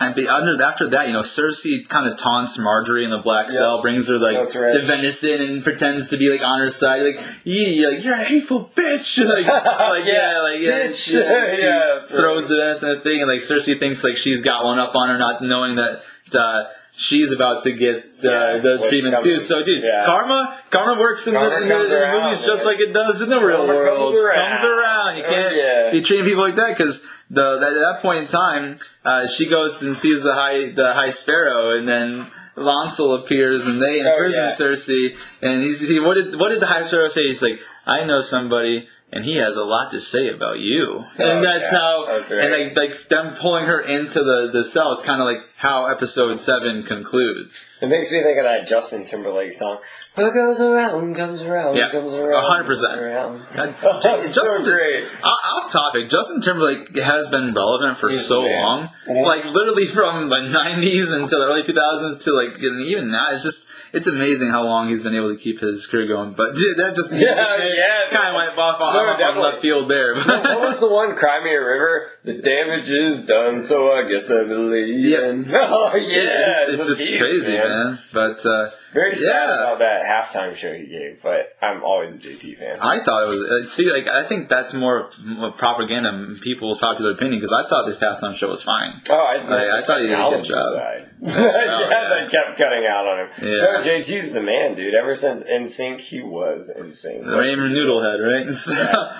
[0.00, 3.46] And the, under, after that, you know, Cersei kind of taunts Margaery in the black
[3.50, 3.56] Yeah.
[3.58, 4.72] cell, brings her like right.
[4.74, 8.14] the venison, and pretends to be like on her side, like, yeah, you're, like, you're
[8.14, 11.12] a hateful bitch, like, like yeah, like yeah, Bitch.
[11.62, 12.08] Yeah, right.
[12.08, 15.18] throws the venison thing, and like Cersei thinks like she's got one up on her,
[15.18, 16.02] not knowing that
[16.34, 16.64] uh,
[16.98, 19.38] she's about to get uh, Yeah, the treatment too.
[19.38, 20.04] So, dude, Yeah.
[20.04, 23.22] karma, karma works in Karma the, in the, the around, movies just like it does
[23.22, 24.12] in the real Karma world.
[24.14, 24.50] comes around.
[24.50, 25.16] Comes around.
[25.18, 28.78] You Oh, can't be treating people like that because the at that point in time,
[29.04, 32.26] uh, she goes and sees the high the high sparrow, and then.
[32.58, 34.50] Lancel appears and they Oh, imprison yeah.
[34.50, 37.22] Cersei and he's he, what did what did the High Sparrow say?
[37.28, 41.04] He's like, I know somebody and he has a lot to say about you.
[41.04, 41.78] Oh, and Oh, that's yeah.
[41.78, 42.40] how That's right.
[42.44, 46.38] and like like them pulling her into the, the cell is kinda like how episode
[46.38, 47.68] seven concludes.
[47.80, 49.78] It makes me think of that Justin Timberlake song.
[50.18, 51.90] What goes around comes around, Yeah.
[51.90, 52.44] comes around.
[52.44, 52.66] 100%.
[52.66, 53.40] comes around.
[53.54, 55.04] God, Oh, J- it's so great.
[55.22, 58.62] off topic, Justin Timberlake has been relevant for He's so man.
[58.64, 58.88] long.
[59.08, 59.24] Mhm.
[59.24, 63.26] Like literally from the nineties until the early two thousands to like even now.
[63.30, 66.32] It's just it's amazing how long he's been able to keep his career going.
[66.34, 68.10] But dude, that just Yeah, yeah.
[68.10, 70.14] kind of went off on, No, off on left field there.
[70.16, 71.14] what was the one?
[71.16, 72.10] Cry Me a River.
[72.24, 74.98] The damage is done, so I guess I believe.
[75.04, 75.18] Yeah.
[75.70, 77.98] Oh yeah, it's a just crazy, man.
[78.12, 79.54] But uh, Very sad Yeah.
[79.64, 82.78] about that halftime show he gave, but I'm always a JT fan.
[82.80, 83.42] I thought it was.
[83.42, 87.86] Uh, see, like I think that's more of propaganda, people's popular opinion, because I thought
[87.86, 89.02] this halftime show was fine.
[89.10, 90.64] Oh, I, Like, I thought he did a good job.
[90.64, 91.10] side.
[91.20, 91.40] Yeah,
[91.90, 92.20] yeah.
[92.22, 93.28] they kept cutting out on him.
[93.40, 93.48] Yeah.
[93.48, 94.94] No, JT's the man, dude.
[94.94, 97.24] Ever since NSYNC, he was insane.
[97.24, 98.46] Raymond Noodlehead, right?
[98.56, 98.74] So,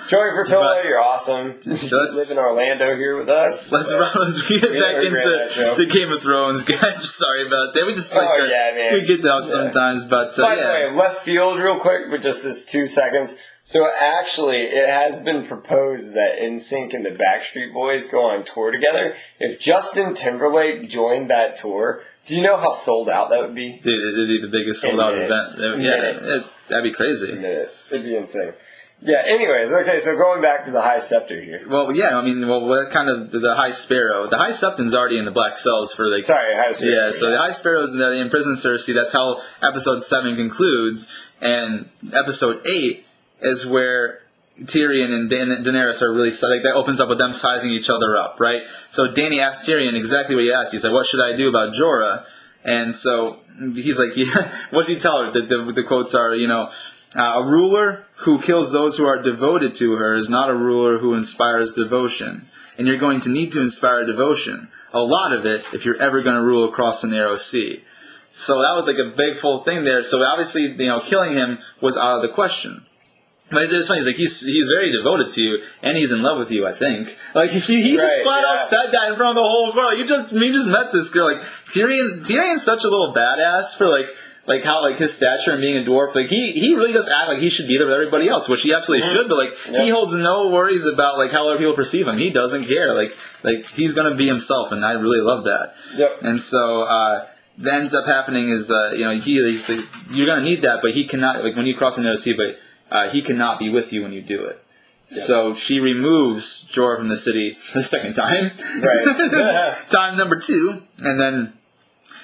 [0.07, 1.55] Joey Fertola, But- you're awesome.
[1.65, 3.71] Let's- Live in Orlando here with us.
[3.71, 4.09] Let's run.
[4.15, 5.71] Let's get back never ran that show.
[5.73, 7.09] into the Game of Thrones, guys.
[7.13, 7.85] Sorry about that.
[7.85, 8.93] We just like Oh, yeah, man.
[8.93, 9.49] we get out Yeah.
[9.49, 10.63] sometimes, but uh, By yeah.
[10.67, 13.37] the way, left field, real quick, but just this two seconds.
[13.69, 18.71] So actually, it has been proposed that NSYNC and the Backstreet Boys go on tour
[18.71, 19.15] together.
[19.39, 23.77] If Justin Timberlake joined that tour, do you know how sold out that would be?
[23.77, 25.43] Dude, it'd be the biggest sold out event.
[25.83, 27.35] Yeah, it- that'd be crazy.
[27.35, 27.91] Minutes.
[27.91, 28.53] It'd be insane.
[29.03, 29.21] Yeah.
[29.23, 29.99] Anyways, okay.
[29.99, 31.59] So going back to the High Scepter here.
[31.69, 34.25] Well, yeah, I mean, well, what kind of the, the High Sparrow?
[34.25, 37.05] The High Septon's already in the Black Cells for like Sorry, High sparrow.
[37.05, 38.95] Yeah, so the High Sparrow's in the imprisoned Cersei.
[38.95, 41.07] That's how episode seven concludes,
[41.39, 43.05] and episode eight
[43.41, 44.21] is where
[44.61, 48.17] Tyrion and Dan- Daenerys are really like that opens up with them sizing each other
[48.17, 48.63] up, right?
[48.89, 50.71] So Dany asked Tyrion exactly what he asked.
[50.71, 52.25] He said, "What should I do about Jorah?"
[52.63, 53.39] And so
[53.73, 56.71] he's like, yeah, "What does he tell her?" The, the, the quotes are, you know.
[57.15, 60.99] Uh, a ruler who kills those who are devoted to her is not a ruler
[60.99, 62.47] who inspires devotion.
[62.77, 64.67] And you're going to need to inspire devotion.
[64.93, 67.83] A lot of it if you're ever going to rule across the narrow sea.
[68.31, 70.03] So that was like a big full thing there.
[70.03, 72.85] So obviously, you know, killing him was out of the question.
[73.51, 73.99] But it's funny.
[73.99, 76.67] He's like he's he's very devoted to you, and he's in love with you.
[76.67, 77.17] I think.
[77.33, 78.59] Like he, he just Right, flat yeah.
[78.59, 79.97] out said that in front of the whole world.
[79.97, 81.25] You just you just met this girl.
[81.25, 82.19] Like Tyrion.
[82.25, 84.07] Tyrion's such a little badass for like
[84.45, 86.15] like how like his stature and being a dwarf.
[86.15, 88.63] Like he he really does act like he should be there with everybody else, which
[88.63, 89.29] he absolutely should.
[89.29, 92.17] But like he holds no worries about like how other people perceive him.
[92.17, 92.93] He doesn't care.
[92.93, 95.75] Like like he's gonna be himself, and I really love that.
[95.95, 96.21] Yep.
[96.23, 97.27] And so uh,
[97.59, 100.79] that ends up happening is uh, you know he he's like, you're gonna need that,
[100.81, 102.57] but he cannot like when you cross the narrow sea, but
[102.91, 104.63] uh, he cannot be with you when you do it.
[105.11, 109.75] So she removes Jorah from the city the second time, Right.
[109.89, 111.53] time number two, and then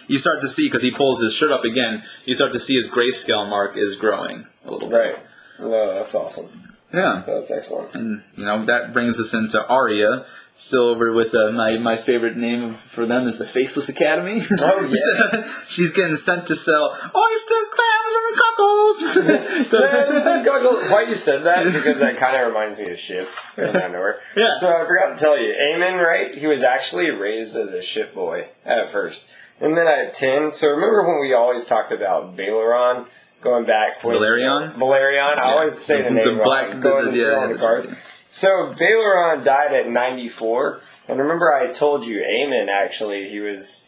[0.07, 2.03] you start to see because he pulls his shirt up again.
[2.25, 4.95] You start to see his grayscale mark is growing a little bit.
[4.95, 5.17] right.
[5.59, 6.73] No, that's awesome.
[6.93, 7.23] Yeah.
[7.25, 7.95] That's excellent.
[7.95, 10.25] And you know that brings us into Arya,
[10.57, 14.41] still over with uh, my my favorite name for them is the Faceless Academy.
[14.61, 15.65] Oh, yes.
[15.69, 19.65] she's getting sent to sell oysters, clams, and cockles.
[19.69, 21.65] So- Why you said that?
[21.65, 24.19] Because that kind of reminds me of ships going down nowhere.
[24.35, 24.57] Yeah.
[24.59, 26.33] So I forgot to tell you, Eamon, right?
[26.33, 30.51] He was actually raised as a ship boy at first, and then at ten.
[30.53, 33.07] So remember when we always talked about Balerion
[33.41, 34.03] going back?
[34.03, 34.69] When, Valerian?
[34.71, 35.37] Valerian.
[35.39, 36.79] I always say the The name black- wrong.
[36.79, 37.97] the- Going the- to yeah, the the-.
[38.35, 43.87] So Balerion died at ninety four, and remember I told you Eamon actually he was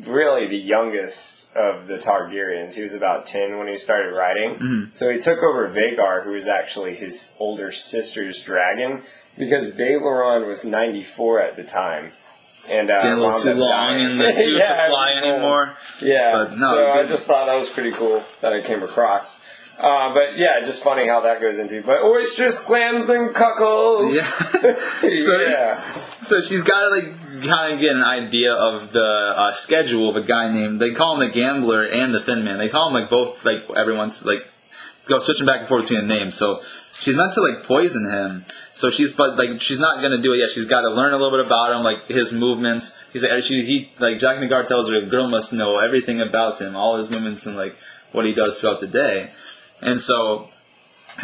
[0.00, 2.74] really the youngest of the Targaryens.
[2.74, 4.56] He was about 10 when he started riding.
[4.56, 4.90] Mm-hmm.
[4.90, 9.04] So he took over Vhagar, who was actually his older sister's dragon,
[9.38, 12.10] because Balerion was 94 at the time.
[12.68, 15.76] And uh, Getting a little too long in the tooth Yeah, to fly anymore.
[16.02, 19.40] Yeah, But no, so I just thought that was pretty cool that I came across.
[19.78, 21.82] Uh, but yeah, just funny how that goes into.
[21.82, 24.14] But oysters, clams, and cuckles.
[24.14, 24.22] Yeah.
[24.24, 25.80] so, yeah.
[26.20, 30.16] so she's got to like kind of get an idea of the uh, schedule of
[30.16, 30.80] a guy named.
[30.80, 32.56] They call him the gambler and the thin man.
[32.56, 33.44] They call him like both.
[33.44, 34.46] Like everyone's like
[35.04, 36.34] go switching back and forth between the names.
[36.34, 36.62] So
[36.98, 38.46] she's meant to like poison him.
[38.72, 40.50] So she's but like she's not gonna do it yet.
[40.50, 42.98] She's got to learn a little bit about him, like his movements.
[43.12, 46.60] He's like she he like Jaqen H'ghar tells her, a girl must know everything about
[46.60, 47.76] him, all his movements and like
[48.12, 49.32] what he does throughout the day.
[49.80, 50.48] And so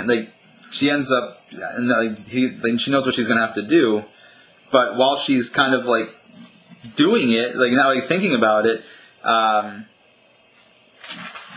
[0.05, 0.31] like
[0.71, 4.05] she ends up and like he and she knows what she's gonna have to do
[4.73, 6.09] but while she's kind of like
[6.97, 8.85] doing it, like now, like thinking about it,
[9.23, 9.87] um,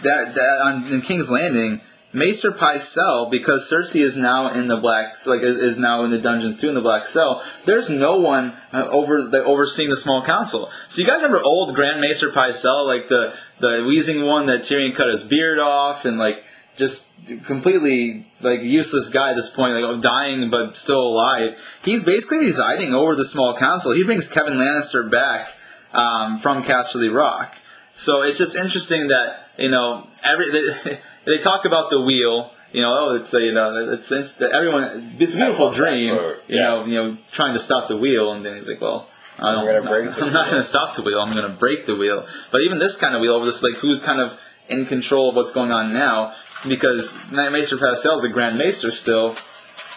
[0.03, 1.81] that that on in King's Landing,
[2.11, 6.57] Maester Pycelle, because Cersei is now in the black, like is now in the dungeons
[6.57, 7.41] too in the black cell.
[7.63, 10.69] There's no one uh, over the, overseeing the small council.
[10.89, 14.93] So you to remember old Grand Maester Pycelle, like the the wheezing one that Tyrion
[14.93, 16.43] cut his beard off, and like
[16.75, 17.09] just
[17.45, 21.79] completely like a useless guy at this point, like dying but still alive.
[21.83, 23.91] He's basically residing over the small council.
[23.91, 25.53] He brings Kevan Lannister back
[25.93, 27.55] um, from Casterly Rock.
[27.93, 30.51] So it's just interesting that you know every
[30.83, 32.51] they, they talk about the wheel.
[32.71, 35.13] You know, oh, it's a, you know, it's everyone.
[35.17, 36.13] It's a beautiful dream.
[36.47, 39.09] You know, you know, trying to stop the wheel, and then he's like, well.
[39.37, 41.19] I don't, I'm, not, I'm not going to stop the wheel.
[41.19, 42.25] I'm going to break the wheel.
[42.51, 44.39] But even this kind of wheel over this, like, who's kind of
[44.69, 46.33] in control of what's going on now?
[46.67, 49.35] Because Maester Pycelle is a Grand Maester still,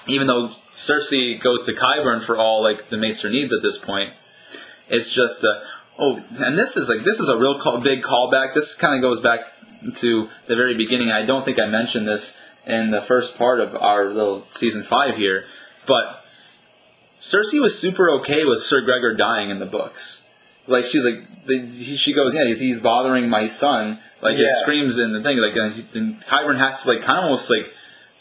[0.07, 4.13] even though Cersei goes to Qyburn for all like the Maester needs at this point.
[4.89, 5.61] It's just, uh,
[5.99, 8.55] Oh, and this is like this is a real call, big callback.
[8.55, 9.41] This kind of goes back
[9.95, 11.11] to the very beginning.
[11.11, 15.17] I don't think I mentioned this in the first part of our little season five
[15.17, 15.45] here,
[15.87, 16.25] but
[17.19, 20.25] Cersei was super okay with Sir Gregor dying in the books.
[20.69, 23.99] Like she's like, the, she goes, yeah, he's, he's bothering my son.
[24.21, 24.45] Like yeah.
[24.45, 25.39] it screams in the thing.
[25.39, 27.73] Like and, and has to like kind of almost like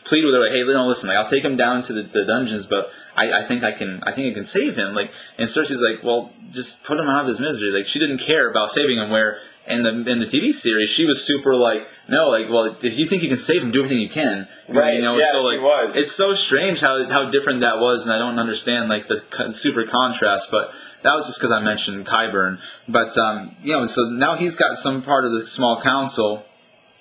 [0.08, 2.26] plead with her like, hey, no, listen, like I'll take him down to the, the
[2.26, 4.96] dungeons, but I, I think I can, I think I can save him.
[4.96, 7.72] Like, and Cersei's like, well, just put him out of his misery.
[7.72, 9.10] Like, she didn't care about saving him.
[9.10, 12.98] Where in the in the TV series, she was super like, no, like, well, if
[12.98, 14.48] you think you can save him, do everything you can.
[14.70, 14.96] Right.
[14.96, 15.98] You know, yeah, so like, was.
[15.98, 19.86] it's so strange how how different that was, and I don't understand like the super
[19.86, 20.74] contrast, but.
[21.08, 22.60] That was just because I mentioned Qyburn.
[22.86, 26.44] but um, you know, so now he's got some part of the small council,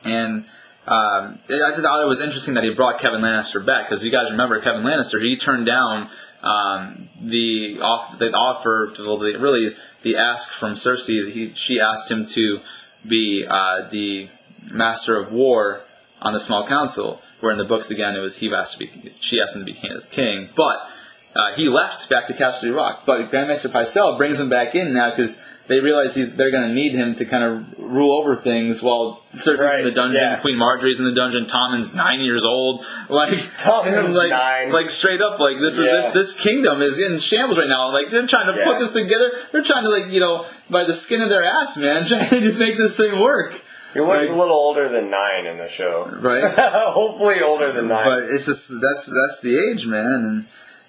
[0.05, 0.45] and
[0.87, 4.31] um, I thought it was interesting that he brought Kevan Lannister back because you guys
[4.31, 5.21] remember Kevan Lannister.
[5.21, 6.09] He turned down
[6.45, 11.29] um, the off the offer, well, the, really the ask from Cersei.
[11.29, 12.61] He, she asked him to
[13.05, 14.29] be uh, the
[14.71, 15.81] master of war
[16.23, 17.21] on the small council.
[17.41, 19.73] Where in the books again, it was he asked to be she asked him to
[19.73, 19.81] be
[20.13, 20.89] king, but
[21.37, 23.05] uh, he left back to Castle Rock.
[23.05, 26.69] But Grand Maester Pycelle brings him back in now because they realize he's they're going
[26.69, 30.21] to need him to kind of rule over things while Cersei's right, in the dungeon,
[30.23, 30.41] yeah.
[30.41, 35.21] Queen Margaery's in the dungeon, Tommen's nine years old, like Tommen's like, nine, like straight
[35.21, 36.09] up, like this yeah.
[36.09, 37.91] is this this kingdom is in shambles right now.
[37.91, 38.65] Like they're trying to yeah.
[38.65, 39.33] put this together.
[39.53, 42.53] They're trying to like you know by the skin of their ass, man, trying to
[42.59, 43.63] make this thing work.
[43.93, 46.53] He was like, a little older than nine in the show, right?
[46.53, 48.05] Hopefully older than nine.
[48.05, 50.47] But it's just that's that's the age, man, and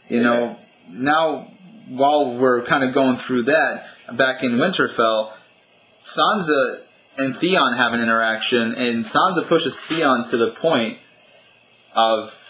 [0.08, 0.58] you know
[0.90, 1.52] now
[1.90, 5.32] while we're kind of going through that, back in Winterfell,
[6.04, 6.84] Sansa
[7.18, 11.00] and Theon have an interaction, and Sansa pushes Theon to the point
[11.96, 12.48] of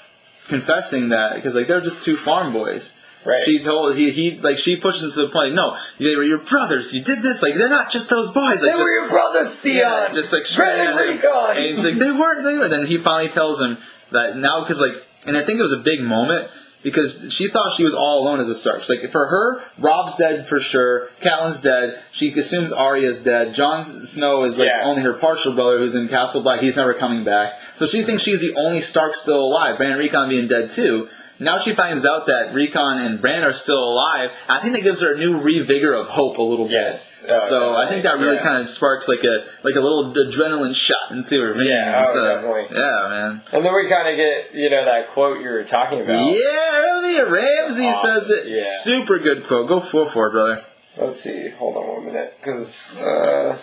[0.47, 2.99] confessing that because like they're just two farm boys.
[3.26, 3.41] Right.
[3.43, 5.53] She told he he like she pushes him to the point.
[5.53, 6.93] No, they were your brothers.
[6.93, 7.41] You did this.
[7.41, 8.62] Like they're not just those boys.
[8.62, 9.78] Like, they were your brothers, Theon.
[9.78, 11.30] Yeah, just like and Rickon.
[11.32, 12.43] And he's like they weren't.
[12.43, 12.68] They were.
[12.68, 13.78] Then he finally tells him
[14.12, 16.49] that now because like, and I think it was a big moment
[16.88, 18.79] because she thought she was all alone as a.
[18.79, 21.09] She's like, for her, Robb's dead for sure.
[21.19, 22.01] Catelyn's dead.
[22.11, 23.53] She assumes Arya's dead.
[23.53, 24.85] Jon Snow is like yeah.
[24.85, 26.61] only her partial brother who's in Castle Black.
[26.61, 27.59] He's never coming back.
[27.75, 29.77] So she thinks she's the only Stark still alive.
[29.77, 31.09] Bran Rickon being dead too.
[31.39, 34.31] Now she finds out that Rickon and Bran are still alive.
[34.49, 36.73] I think that gives her a new revigor of hope a little bit.
[36.73, 37.25] Yes.
[37.29, 38.43] Oh, so I think that really yeah.
[38.43, 41.69] kind of sparks like a like a little adrenaline shot into her veins.
[41.69, 42.77] Yeah, oh, uh, definitely.
[42.77, 43.41] Yeah, man.
[43.53, 46.25] And then we kind of get you know that quote you were talking about.
[46.25, 48.09] Yeah, earlier Ramsay awesome.
[48.09, 48.47] says it.
[48.47, 48.57] Yeah.
[48.59, 49.67] Super good quote.
[49.67, 50.57] Go for it, brother.
[50.97, 51.49] Let's see.
[51.49, 52.97] Hold on one minute, because.
[52.97, 53.59] Uh,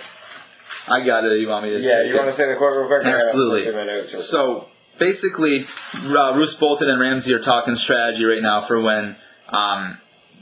[0.87, 1.41] I got it.
[1.41, 1.81] You want me to?
[1.81, 3.05] Yeah, you want to say the quote real quick?
[3.05, 4.05] Absolutely.
[4.19, 4.69] So
[4.99, 5.67] basically,
[6.03, 9.17] uh, Roose Bolton and Ramsay are talking strategy right now for when
[9.49, 9.99] um,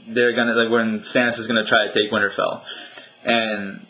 [0.07, 2.63] they're gonna like when Stannis is gonna try to take Winterfell,
[3.23, 3.85] and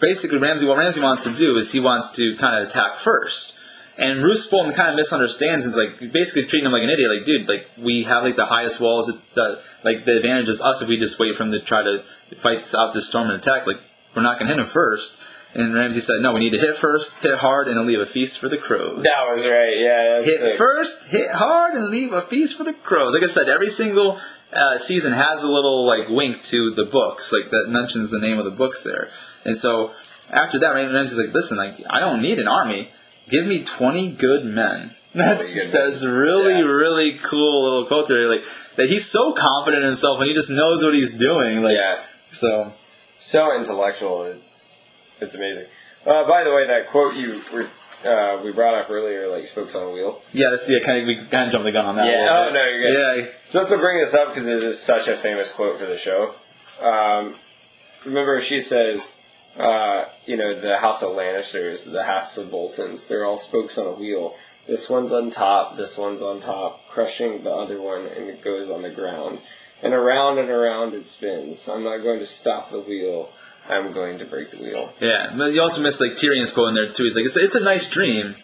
[0.00, 3.58] basically Ramsay what Ramsay wants to do is he wants to kind of attack first.
[3.98, 5.66] And Roose Bolton kind of misunderstands.
[5.66, 7.10] Is like basically treating him like an idiot.
[7.10, 9.08] Like, dude, like we have like the highest walls.
[9.08, 11.82] It's the like the advantage is us if we just wait for him to try
[11.82, 12.02] to
[12.36, 13.66] fight out this storm and attack.
[13.66, 13.80] Like,
[14.14, 15.20] we're not gonna hit him first.
[15.54, 18.06] And Ramsay said, "No, we need to hit first, hit hard, and then leave a
[18.06, 19.76] feast for the crows." That was right.
[19.76, 20.22] Yeah.
[20.22, 20.56] hit sick.
[20.56, 23.12] first, hit hard, and leave a feast for the crows.
[23.12, 24.18] Like I said, every single
[24.52, 28.38] uh, season has a little like wink to the books, like that mentions the name
[28.38, 29.10] of the books there.
[29.44, 29.92] And so
[30.30, 32.90] after that, Ramsay's like, "Listen, like I don't need an army.
[33.28, 36.64] Give me twenty good men." That's good that's really yeah.
[36.64, 38.28] really cool little quote there.
[38.28, 38.44] Like
[38.76, 41.62] that he's so confident in himself and he just knows what he's doing.
[41.62, 42.00] Like yeah.
[42.30, 42.68] so
[43.18, 44.24] so intellectual.
[44.24, 44.71] It's
[45.22, 45.66] it's amazing.
[46.04, 47.68] Uh, by the way, that quote you were,
[48.04, 50.22] uh, we brought up earlier, like spokes on a wheel.
[50.32, 52.06] Yeah, that's the kind of we kind of jumped the gun on that.
[52.06, 52.46] Yeah.
[52.48, 53.18] Oh no, you're good.
[53.22, 53.26] Yeah.
[53.50, 56.34] Just to bring this up because it is such a famous quote for the show.
[56.80, 57.36] Um,
[58.04, 59.22] remember she says,
[59.56, 63.86] uh, you know, the House of Lannisters, the House of Boltons, they're all spokes on
[63.86, 64.34] a wheel.
[64.66, 68.70] This one's on top, this one's on top, crushing the other one, and it goes
[68.70, 69.40] on the ground.
[69.82, 71.68] And around and around it spins.
[71.68, 73.32] I'm not going to stop the wheel.
[73.68, 74.92] I'm going to break the wheel.
[75.00, 77.04] Yeah, but you also miss like Tyrion's quote in there too.
[77.04, 78.34] He's like, "It's, it's a nice dream."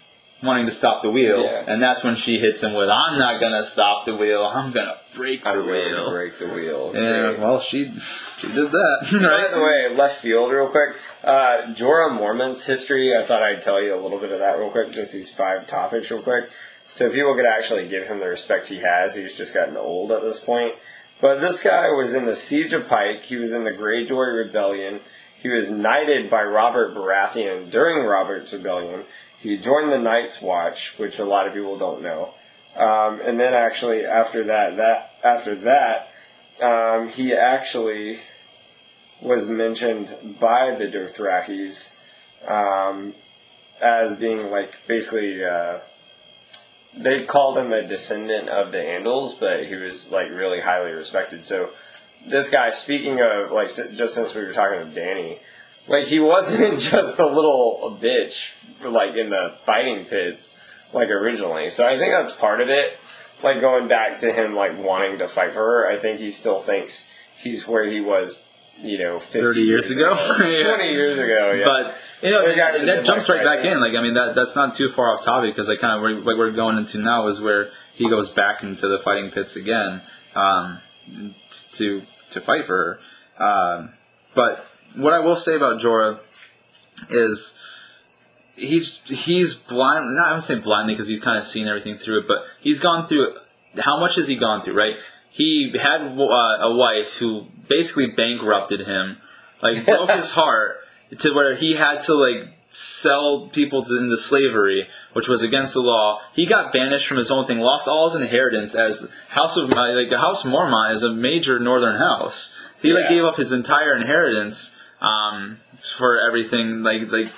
[0.41, 1.65] Wanting to stop the wheel, Yeah.
[1.67, 4.45] and that's when she hits him with, "I'm not gonna stop the wheel.
[4.45, 6.91] I'm gonna break the I'm going to wheel." break the wheel.
[6.93, 7.39] It's Yeah, great.
[7.41, 7.93] well, she
[8.37, 9.51] she did that, By right?
[9.51, 10.91] the way, left field, real quick.
[11.25, 13.17] Uh, Jorah Mormont's history.
[13.17, 14.93] I thought I'd tell you a little bit of that real quick.
[14.93, 16.49] Just these five topics, real quick,
[16.87, 19.17] so people could actually give him the respect he has.
[19.17, 20.77] He's just gotten old at this point.
[21.21, 23.25] But this guy was in the Siege of Pyke.
[23.25, 25.01] He was in the Greyjoy Rebellion.
[25.41, 29.05] He was knighted by Robert Baratheon during Robert's Rebellion.
[29.41, 32.35] He joined the Night's Watch, which a lot of people don't know.
[32.77, 36.13] Um, and then actually after that, that after that,
[36.63, 38.21] um, he actually
[39.21, 41.95] was mentioned by the Dothrakis
[42.47, 43.15] um,
[43.81, 45.79] as being like basically uh,
[46.97, 51.45] they called him a descendant of the Andals, but he was like really highly respected.
[51.45, 51.71] So
[52.27, 55.39] this guy, speaking of like just since we were talking to Dany,
[55.87, 60.61] like he wasn't just a little bitch like in the fighting pits
[60.93, 61.69] like originally.
[61.71, 62.99] So I think that's part of it.
[63.43, 66.61] Like going back to him like wanting to fight for her, I think he still
[66.61, 68.45] thinks he's where he was,
[68.81, 70.11] you know, 50 30 years ago?
[70.11, 70.63] Yeah.
[70.75, 71.53] twenty years ago.
[71.53, 73.81] Yeah, But you know that, that jumps right back in.
[73.81, 76.37] Like I mean, that that's not too far off topic because like kind of what
[76.37, 80.03] we're going into now is where he goes back into the fighting pits again
[80.35, 80.81] um,
[81.73, 83.01] to to fight for
[83.39, 83.45] her.
[83.45, 83.95] Um,
[84.35, 84.65] but
[84.95, 86.21] what I will say about Jorah
[87.11, 87.59] is
[88.55, 90.15] he's he's blind.
[90.15, 92.81] Not I would say blindly because he's kind of seen everything through it, but he's
[92.81, 93.35] gone through.
[93.81, 94.75] How much has he gone through?
[94.75, 94.97] Right?
[95.31, 99.19] He had uh, a wife who basically bankrupted him,
[99.63, 100.79] like broke his heart
[101.19, 105.81] to where he had to like sell people to, into slavery, which was against the
[105.81, 106.21] law.
[106.35, 109.93] He got banished from his own thing, lost all his inheritance as House of uh,
[109.95, 112.59] like House Mormont is a major northern house.
[112.83, 113.11] He like Yeah.
[113.11, 117.29] gave up his entire inheritance um, for everything, like like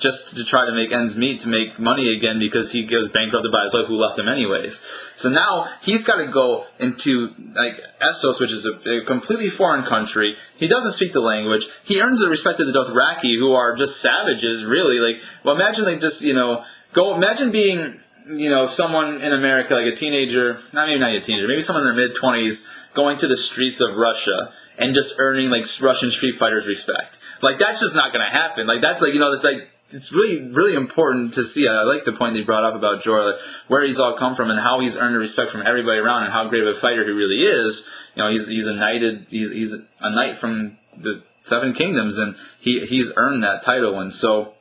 [0.00, 3.52] just to try to make ends meet to make money again because he goes bankrupted
[3.52, 4.84] by his wife who left him anyways.
[5.16, 9.84] So now he's got to go into like Essos, which is a, a completely foreign
[9.84, 10.36] country.
[10.56, 11.68] He doesn't speak the language.
[11.84, 14.98] He earns the respect of the Dothraki, who are just savages, really.
[14.98, 17.14] Like, well, imagine like just you know go.
[17.14, 21.46] Imagine being you know someone in America, like a teenager, not maybe not a teenager,
[21.46, 25.50] maybe someone in their mid twenties, going to the streets of Russia and just earning
[25.50, 27.18] like Russian street fighters respect.
[27.42, 28.66] Like that's just not going to happen.
[28.66, 31.66] Like that's like you know that's like it's really really important to see.
[31.68, 34.50] I like the point they brought up about Jorah, like, where he's all come from
[34.50, 37.04] and how he's earned the respect from everybody around and how great of a fighter
[37.04, 37.88] he really is.
[38.14, 42.36] You know, he's he's a knighted he's, he's a knight from the Seven Kingdoms and
[42.60, 44.54] he he's earned that title and so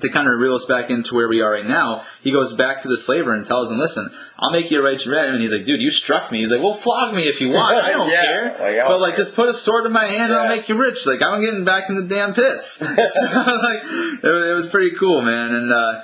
[0.00, 2.80] to kind of reel us back into where we are right now, he goes back
[2.82, 5.52] to the slaver and tells him, "Listen, I'll make you a righteous man." And he's
[5.52, 7.84] like, "Dude, you struck me." He's like, "Well, flog me if you want.
[7.84, 8.44] I don't Yeah, care.
[8.52, 10.48] like, I don't but like, care." just put a sword in my hand and I'll
[10.48, 11.06] make you rich.
[11.06, 14.94] Like, I'm getting back in the damn pits." so, like, it, was- it was pretty
[14.96, 15.54] cool, man.
[15.54, 16.02] And uh,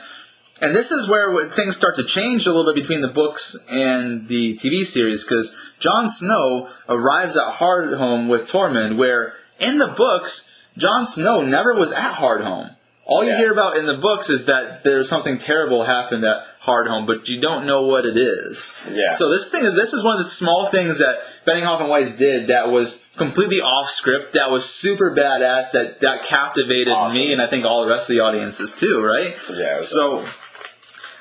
[0.60, 4.26] and this is where things start to change a little bit between the books and
[4.26, 10.50] the TV series because Jon Snow arrives at Hardhome with Tormund, where in the books,
[10.78, 12.74] Jon Snow never was at Hardhome.
[13.08, 13.38] All you Yeah.
[13.38, 17.40] hear about in the books is that there's something terrible happened at Hardhome, but you
[17.40, 18.76] don't know what it is.
[18.90, 19.10] Yeah.
[19.10, 22.48] So this thing, this is one of the small things that Benioff and Weiss did
[22.48, 27.16] that was completely off script, that was super badass, that that captivated Awesome.
[27.16, 29.36] me, and I think all the rest of the audiences too, right?
[29.54, 30.24] Yeah, So,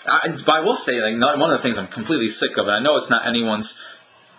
[0.07, 2.65] I, but I will say, like, not- one of the things I'm completely sick of,
[2.67, 3.79] and I know it's not anyone's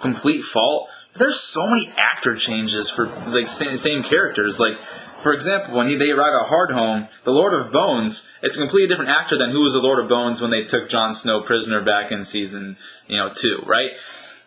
[0.00, 0.88] complete fault.
[1.12, 4.60] But there's so many actor changes for like same, same characters.
[4.60, 4.76] Like,
[5.22, 8.88] for example, when he, they arrive at Hardhome, the Lord of Bones, it's a completely
[8.88, 11.82] different actor than who was the Lord of Bones when they took Jon Snow prisoner
[11.82, 12.76] back in season,
[13.08, 13.92] you know, two, right?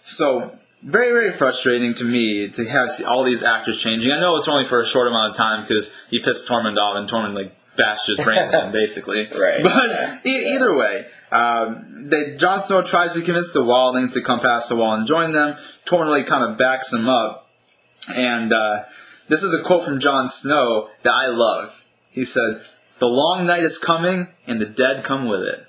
[0.01, 4.11] So very, very frustrating to me to have see all these actors changing.
[4.11, 6.95] I know it's only for a short amount of time because he pissed Tormund off
[6.95, 9.27] and Tormund like bashed his brains in, basically.
[9.27, 9.63] Right.
[9.63, 14.39] But e- either way, um, they, Jon Snow tries to convince the Wildlings to come
[14.39, 15.55] past the wall and join them.
[15.85, 17.49] Tormund like, kind of backs him up,
[18.15, 18.83] and uh,
[19.29, 21.85] this is a quote from Jon Snow that I love.
[22.11, 22.61] He said,
[22.99, 25.65] "The long night is coming, and the dead come with it."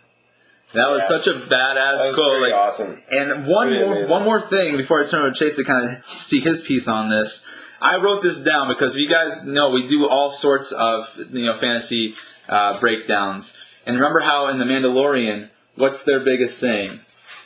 [0.73, 1.09] That was Yeah.
[1.09, 2.41] such a badass quote.
[2.43, 3.03] Like, awesome.
[3.11, 4.09] and one Pretty more, amazing.
[4.11, 6.87] one more thing before I turn over to Chase to kind of speak his piece
[6.89, 7.45] on this.
[7.83, 11.55] I wrote this down because you guys know we do all sorts of you know
[11.55, 12.15] fantasy
[12.49, 13.57] uh, breakdowns.
[13.87, 17.01] And remember how in the Mandalorian, what's their biggest saying?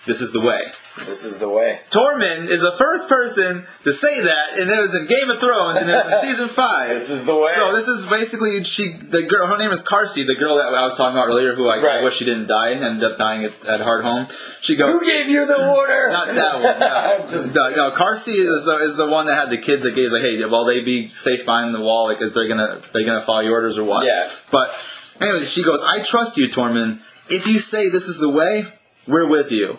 [0.06, 0.60] This is the way.
[1.06, 1.80] This is the way.
[1.90, 5.78] Tormund is the first person to say that, and it was in Game of Thrones,
[5.80, 6.90] and it was in season five.
[6.90, 7.50] This is the way.
[7.54, 8.92] So this is basically she.
[8.92, 11.66] The girl, her name is Karsi, the girl that I was talking about earlier, who
[11.68, 12.04] I Right.
[12.04, 14.30] wish she didn't die, ended up dying at, at Hardhome.
[14.62, 14.92] She goes.
[14.92, 16.08] Who gave you the order?
[16.12, 16.78] Not that one.
[16.80, 17.26] No.
[17.30, 20.12] Just- no, no, Karsi is the, is the one that had the kids that gave
[20.12, 22.04] like, hey, will they be safe behind the wall?
[22.08, 24.06] Like, is they're gonna they're gonna follow your orders or what?
[24.06, 24.28] Yeah.
[24.50, 24.76] But
[25.20, 27.00] anyways, she goes, I trust you, Tormund.
[27.30, 28.66] If you say this is the way,
[29.06, 29.78] we're with you.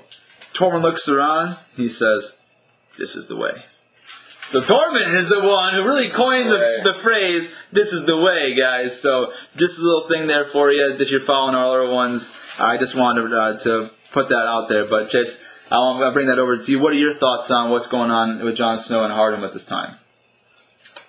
[0.54, 1.58] Tormund looks around.
[1.76, 2.40] He says,
[2.98, 3.66] "This is the way."
[4.48, 8.54] So Tormund is the one who really coined the, the phrase "This is the way,"
[8.54, 9.00] guys.
[9.00, 12.40] So just a little thing there for you that you're following all our ones.
[12.60, 14.86] I just wanted uh, to put that out there.
[14.86, 16.80] But just I'm gonna bring that over to you.
[16.80, 19.66] What are your thoughts on what's going on with Jon Snow and Hardhome at this
[19.66, 19.98] time?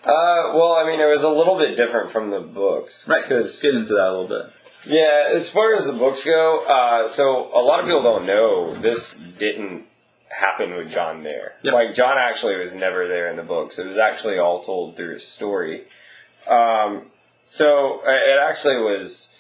[0.06, 3.60] Uh, well, I mean, it was a little bit different from the books, Right, Because
[3.60, 4.52] get into that a little bit.
[4.86, 8.72] Yeah, as far as the books go, uh, so a lot of people don't know
[8.74, 9.84] this didn't
[10.28, 11.54] happen with Jon there.
[11.62, 11.74] Yep.
[11.74, 13.78] Like Jon actually was never there in the books.
[13.78, 15.84] It was actually all told through his story.
[16.48, 17.06] Um,
[17.44, 19.34] so uh, it actually was.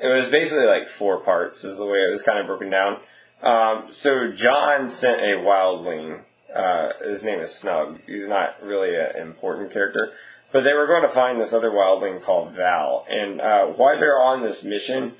[0.00, 2.98] It was basically like four parts, is the way it was kind of broken down.
[3.42, 6.22] Um, so Jon sent a wildling.
[6.54, 8.00] Uh, his name is Snug.
[8.06, 10.12] He's not really an important character.
[10.54, 13.04] But they were going to find this other wildling called Val.
[13.10, 15.14] And uh, while they're on this mission,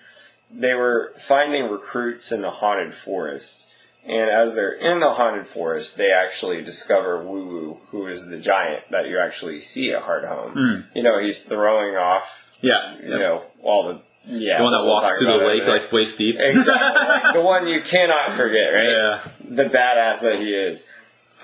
[0.48, 3.66] they were finding recruits in the haunted forest.
[4.06, 8.38] And as they're in the haunted forest, they actually discover Wun Wun, who is the
[8.38, 10.84] giant that you actually see at Hardhome.
[10.94, 12.30] You know, he's throwing off,
[12.60, 15.68] Yeah, you know, all the yeah, the one that we'll walks through the lake in
[15.68, 15.82] a minute.
[15.82, 16.36] like waist deep.
[16.38, 17.32] Exactly.
[17.40, 18.88] the one you cannot forget, right?
[18.88, 19.20] Yeah.
[19.50, 20.88] The badass that he is.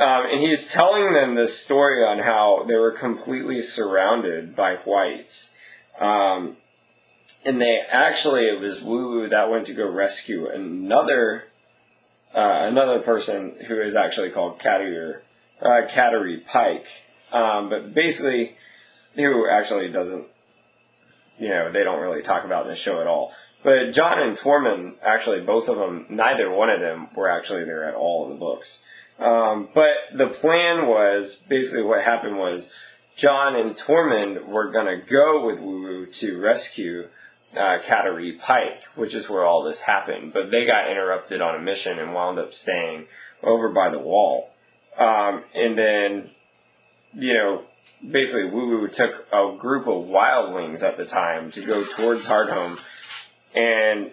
[0.01, 5.55] Um, and he's telling them this story on how they were completely surrounded by whites.
[5.99, 6.57] Um,
[7.45, 11.45] and they actually, it was Wun that went to go rescue another,
[12.35, 15.23] uh, another person who is actually called Cotter,
[15.61, 15.83] uh,
[16.47, 16.89] Pyke.
[17.33, 18.57] Um, but basically,
[19.15, 20.27] who actually doesn't
[21.41, 23.33] you know, they don't really talk about in the show at all.
[23.63, 27.85] But Jon and Tormund, actually, both of them, neither one of them were actually there
[27.85, 28.85] at all in the books.
[29.21, 32.75] Um, but the plan was basically what happened was
[33.17, 37.09] Jon and Tormund were going to go with Wun Wun to rescue
[37.55, 40.33] uh, Cotter Pyke, which is where all this happened.
[40.33, 43.07] But they got interrupted on a mission and wound up staying
[43.43, 44.53] over by the wall.
[44.97, 46.31] Um, and then,
[47.15, 47.65] you know,
[48.09, 52.81] basically Wun Wun took a group of wildlings at the time to go towards Hardhome,
[53.55, 54.11] and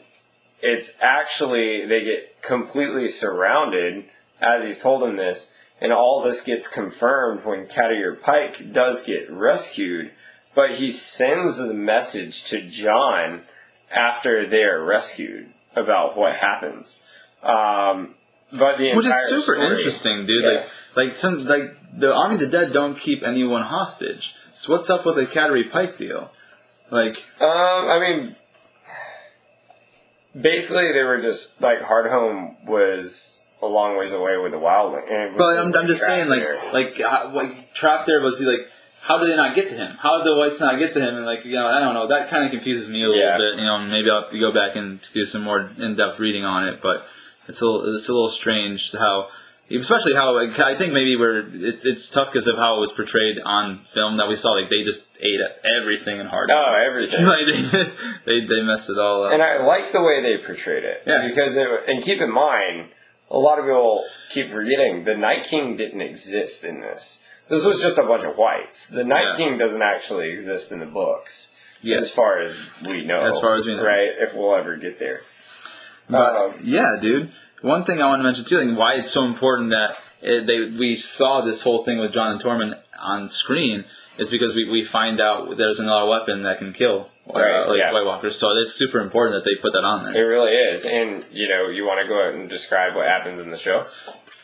[0.61, 4.05] it's actually they get completely surrounded
[4.41, 9.29] as he's told them this, and all this gets confirmed when Cotter Pyke does get
[9.31, 10.11] rescued,
[10.55, 13.43] but he sends the message to Jon
[13.91, 17.03] after they're rescued about what happens.
[17.43, 18.15] Um,
[18.51, 20.43] but the Which is super story- interesting, dude.
[20.43, 20.49] Yeah.
[20.49, 20.65] Like,
[20.95, 24.33] like, some, like the Army of the Dead don't keep anyone hostage.
[24.53, 26.31] So what's up with the Cotter Pyke deal?
[26.89, 27.47] Like, Um,
[27.89, 28.35] I mean,
[30.39, 35.09] basically they were just like Hardhome was a long ways away with the wildling.
[35.11, 36.55] And but I'm, just, I'm just saying, like, there.
[36.73, 38.67] like, how, like, trapped there was he like.
[38.99, 39.95] How did they not get to him?
[39.99, 41.15] How did the whites not get to him?
[41.15, 42.07] And like, you know, I don't know.
[42.07, 43.37] That kind of confuses me a little Yeah.
[43.37, 43.55] bit.
[43.55, 46.67] You know, maybe I'll have to go back and do some more in-depth reading on
[46.67, 46.81] it.
[46.81, 47.05] But
[47.47, 49.29] it's a little, it's a little strange how,
[49.71, 52.91] especially how like, I think maybe where it, it's tough because of how it was
[52.91, 54.51] portrayed on film that we saw.
[54.51, 56.51] Like they just ate everything in hard.
[56.51, 57.25] Oh, everything.
[57.33, 57.91] like they,
[58.25, 59.31] they they messed it all up.
[59.31, 61.25] and I like the way they portrayed it Yeah.
[61.29, 62.89] because it, and keep in mind,
[63.29, 67.23] a lot of people keep forgetting the Night King didn't exist in this.
[67.49, 68.87] This was just a bunch of whites.
[68.87, 69.37] The Night Yeah.
[69.37, 71.55] King doesn't actually exist in the books.
[71.81, 72.03] Yes.
[72.03, 73.21] As far as we know.
[73.21, 73.83] As far as we know.
[73.83, 74.09] Right?
[74.17, 75.21] If we'll ever get there.
[76.09, 77.31] But Um, yeah, dude.
[77.61, 80.65] One thing I want to mention too, like why it's so important that it, they
[80.69, 83.85] we saw this whole thing with Jon and Tormund on screen
[84.17, 87.91] is because we, we find out there's another weapon that can kill uh, like yeah.
[87.91, 88.37] White Walkers.
[88.37, 90.15] So it's super important that they put that on there.
[90.15, 90.85] It really is.
[90.85, 93.85] And, you know, you want to go ahead and describe what happens in the show?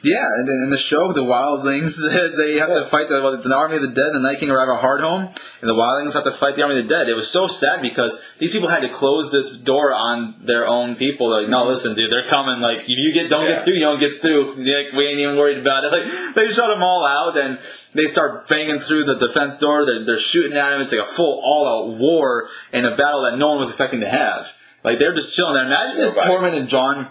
[0.04, 1.96] Yeah, and in the show, the Wildlings
[2.38, 4.12] they have to fight the, the army of the dead.
[4.12, 5.28] The Night King arrive at Hardhome,
[5.62, 7.08] and the Wildlings have to fight the army of the dead.
[7.08, 10.98] It was so sad because these people had to close this door on their own
[10.98, 11.30] people.
[11.30, 11.70] Like, no, mm-hmm.
[11.70, 12.60] listen, dude, they're coming.
[12.60, 13.56] Like, if you get don't Yeah.
[13.56, 14.56] get through, you don't get through.
[14.56, 15.92] Like, we ain't even worried about it.
[15.94, 17.58] Like, they shut them all out, and
[17.94, 19.86] they start banging through the defense door.
[19.86, 20.82] They're, they're shooting at them.
[20.82, 24.10] It's like a full all-out war in a battle that no one was expecting to
[24.10, 24.52] have.
[24.84, 25.66] Like, they're just chilling there.
[25.66, 26.16] Imagine if.
[26.26, 27.08] Tormund and Jon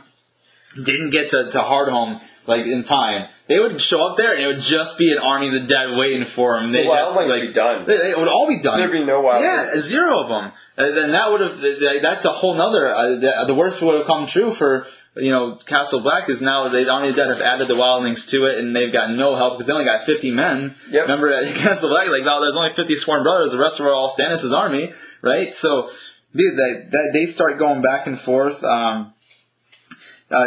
[0.75, 4.47] didn't get to, to Hardhome like in time, they would show up there and it
[4.47, 6.73] would just be an army of the dead waiting for them.
[6.73, 7.87] They, The Wildlings would be done.
[7.87, 8.79] They, they would all be done.
[8.79, 9.43] There'd be no Wildlings.
[9.43, 10.53] Yeah, zero of them.
[10.77, 12.03] And then that would have.
[12.03, 12.95] That's a whole nother.
[12.95, 16.69] Uh, the, the worst would have come true for you know, Castle Black is now
[16.69, 19.37] the Army of the Dead have added the wildlings to it, and they've got no
[19.37, 20.75] help because they only got fifty men.
[20.91, 21.03] Yep.
[21.03, 23.53] Remember at Castle Black, like oh, there's only fifty sworn brothers.
[23.53, 25.55] The rest are all Stannis' army, right?
[25.55, 25.91] So,
[26.35, 28.65] dude, that, that they start going back and forth.
[28.65, 29.13] Um,
[30.31, 30.47] uh,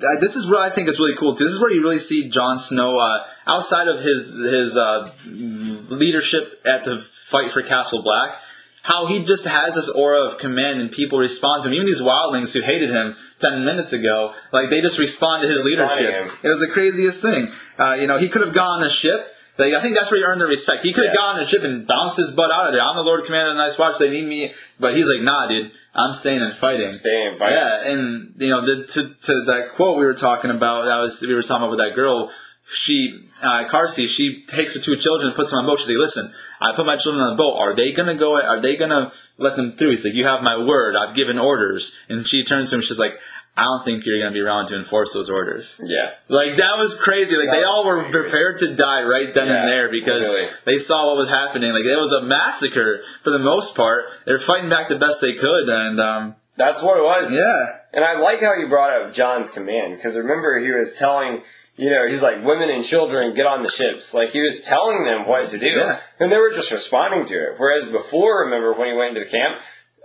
[0.00, 1.44] uh, this is what I think is really cool too.
[1.44, 6.60] This is where you really see Jon Snow uh, outside of his his uh, leadership
[6.64, 8.40] at the fight for Castle Black.
[8.82, 11.74] How he just has this aura of command and people respond to him.
[11.74, 15.64] Even these wildlings who hated him ten minutes ago, like they just respond to his
[15.64, 16.10] leadership.
[16.42, 17.48] It was the craziest thing.
[17.76, 19.34] Uh, you know, he could have gone on a ship.
[19.58, 20.84] Like, I think that's where he earned the respect.
[20.84, 21.20] He could have Yeah.
[21.20, 22.82] gone on a ship and bounced his butt out of there.
[22.82, 23.98] I'm the Lord Commander of the Night's Watch.
[23.98, 26.94] They need me, but he's like, Nah, dude, I'm staying and fighting.
[26.94, 27.58] Staying and fighting.
[27.58, 31.20] Yeah, and you know, the, to to that quote we were talking about, that was
[31.20, 32.30] we were talking about with that girl.
[32.70, 35.78] She, uh, Karsi, she takes her two children and puts them on a boat.
[35.80, 37.56] She's like, "Listen, I put my children on the boat.
[37.58, 38.40] Are they gonna go?
[38.40, 40.94] Are they gonna let them through?" He's like, "You have my word.
[40.96, 42.82] I've given orders." And she turns to him.
[42.82, 43.18] She's like,
[43.56, 46.10] "I don't think you're gonna be around to enforce those orders." Yeah.
[46.28, 47.36] Like that was crazy.
[47.36, 50.34] Like That they all were prepared to die right then and there because
[50.66, 51.72] they saw what was happening.
[51.72, 54.04] Like it was a massacre for the most part.
[54.26, 57.32] They're fighting back the best they could, and um, That's what it was.
[57.32, 61.42] yeah, And I like how you brought up Jon's command because remember he was telling,
[61.78, 64.12] you know, he's like women and children get on the ships.
[64.12, 66.00] Like he was telling them what to do, Yeah.
[66.20, 67.54] and they were just responding to it.
[67.56, 69.60] Whereas before, remember when he went into the camp,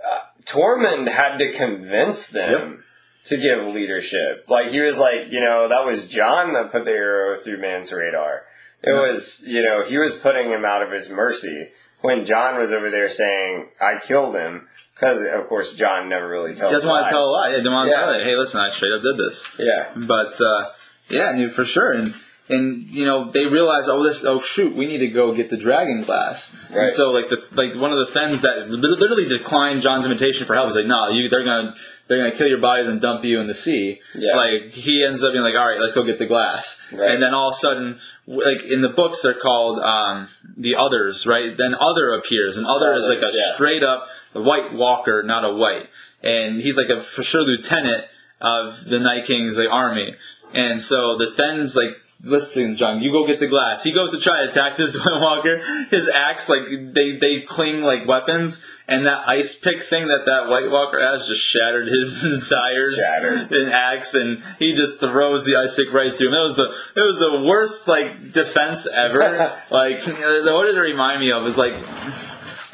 [0.08, 2.84] uh, Tormund had to convince them
[3.24, 4.44] to give leadership.
[4.48, 7.92] Like he was like, you know, that was Jon that put the arrow through man's
[7.92, 8.42] radar.
[8.82, 11.70] It was, you know, he was putting him out of his mercy
[12.02, 16.54] when Jon was over there saying, "I killed him." Because of course Jon never really
[16.54, 16.70] tells.
[16.70, 17.50] he doesn't want to tell a lie.
[17.50, 18.04] He doesn't want to Yeah.
[18.04, 18.22] tell it.
[18.22, 19.48] Hey, listen, I straight up did this.
[19.58, 19.90] Yeah.
[19.96, 20.66] But uh,
[21.08, 21.92] yeah, I mean, for sure.
[21.92, 22.14] And
[22.48, 25.56] and you know they realize, oh this, oh shoot, we need to go get the
[25.56, 26.66] dragon glass.
[26.70, 30.46] And so like the like one of the Thenns that li- literally declined Jon's invitation
[30.46, 31.74] for help was like, no, you they're gonna
[32.06, 34.00] they're gonna kill your bodies and dump you in the sea.
[34.14, 34.36] Yeah.
[34.36, 36.86] Like he ends up being like, all right, let's go get the glass.
[36.92, 37.12] Right.
[37.12, 41.26] And then all of a sudden, like in the books, they're called um, the others,
[41.26, 41.56] right?
[41.56, 43.54] Then other appears, and other is like a yeah.
[43.54, 45.88] straight up white walker, not a white,
[46.22, 48.04] and he's like a for sure lieutenant
[48.42, 50.14] of the Night King's like, army.
[50.54, 53.84] And so the Thenn's like, listen, Jon, you go get the glass.
[53.84, 55.60] He goes to try to attack this White Walker.
[55.90, 56.62] His axe, like
[56.94, 61.28] they they cling like weapons, and that ice pick thing that that White Walker has
[61.28, 63.52] just shattered his entire Shattered.
[63.52, 66.34] an axe, and he just throws the ice pick right through him.
[66.34, 69.20] It was the it was the worst like defense ever.
[69.70, 71.46] like what did it remind me of?
[71.46, 71.74] Is like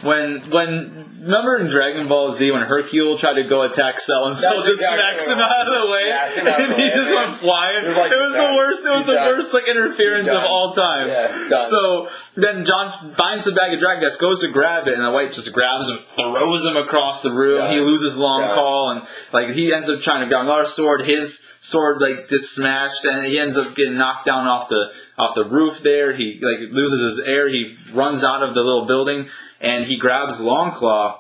[0.03, 4.35] when when remember in Dragon Ball Z when Hercule tried to go attack Cell and
[4.35, 6.77] Cell just exactly smacks him out of the way Smacked him out of and the
[6.77, 7.85] he way, just went flying.
[7.85, 8.85] It was like, it was the worst.
[8.85, 9.27] It was He's the done.
[9.37, 11.09] worst like interference of all time.
[11.09, 11.59] Yeah.
[11.59, 15.11] So then Jon finds the bag of dragon dust, goes to grab it, and the
[15.11, 17.59] white just grabs him, throws him across the room.
[17.59, 17.73] Done.
[17.75, 18.55] He loses long Done.
[18.55, 21.03] call, and like he ends up trying to grab another sword.
[21.03, 25.35] His sword like gets smashed, and he ends up getting knocked down off the off
[25.35, 25.81] the roof.
[25.83, 27.49] There, he like loses his air.
[27.49, 29.27] He runs out of the little building,
[29.61, 31.19] and he grabs Longclaw.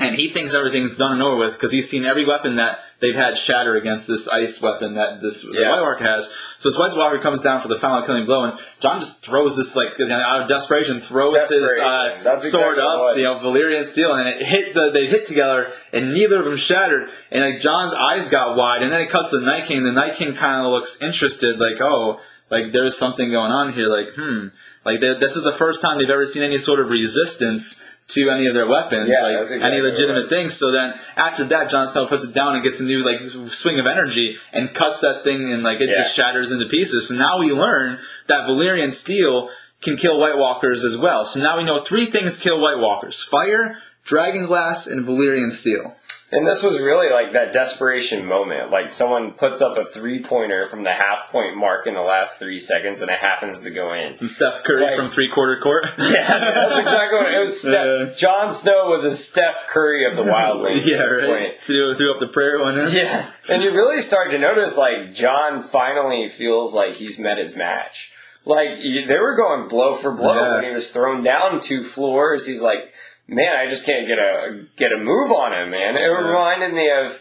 [0.00, 3.14] And he thinks everything's done and over with because he's seen every weapon that they've
[3.14, 5.70] had shatter against this ice weapon that this Yeah.
[5.70, 6.32] White Walker has.
[6.58, 9.56] So this White Walker comes down for the final killing blow, and Jon just throws
[9.56, 13.84] this like out of desperation, throws his uh, sword exactly it up, you know, Valyrian
[13.84, 17.08] steel, and it hit the they hit together, and neither of them shattered.
[17.30, 19.78] And like Jon's eyes got wide, and then it cuts to the Night King.
[19.78, 22.18] And the Night King kind of looks interested, like oh.
[22.52, 23.86] Like there's something going on here.
[23.88, 24.48] Like hmm,
[24.84, 28.46] like this is the first time they've ever seen any sort of resistance to any
[28.46, 30.28] of their weapons, Yeah, like exactly any legitimate was.
[30.30, 30.50] thing.
[30.50, 33.78] So then after that, Jon Snow puts it down and gets a new like swing
[33.80, 35.96] of energy and cuts that thing and like it Yeah.
[35.98, 37.08] just shatters into pieces.
[37.08, 39.48] So now we learn that Valyrian steel
[39.80, 41.24] can kill White Walkers as well.
[41.24, 45.96] So now we know three things kill White Walkers: fire, dragon glass, and Valyrian steel.
[46.34, 48.70] And this was really like that desperation moment.
[48.70, 52.38] Like someone puts up a three pointer from the half point mark in the last
[52.38, 54.16] three seconds and it happens to go in.
[54.16, 55.84] Some Steph Curry Like- from three quarter court.
[55.98, 57.64] Yeah, that's exactly what it was.
[57.68, 58.14] Uh, Steph, Yeah.
[58.16, 60.86] Jon Snow was the Steph Curry of the Wildlings.
[60.86, 61.62] yeah, right.
[61.62, 62.78] Threw, threw up the prayer one.
[62.78, 62.90] in.
[62.90, 67.54] Yeah, and you really start to notice like Jon finally feels like he's met his
[67.56, 68.10] match.
[68.46, 70.54] Like they were going blow for blow Yeah.
[70.56, 72.46] when he was thrown down two floors.
[72.46, 72.92] He's like,
[73.32, 75.96] man, I just can't get a get a move on him, man.
[75.96, 77.20] It reminded me of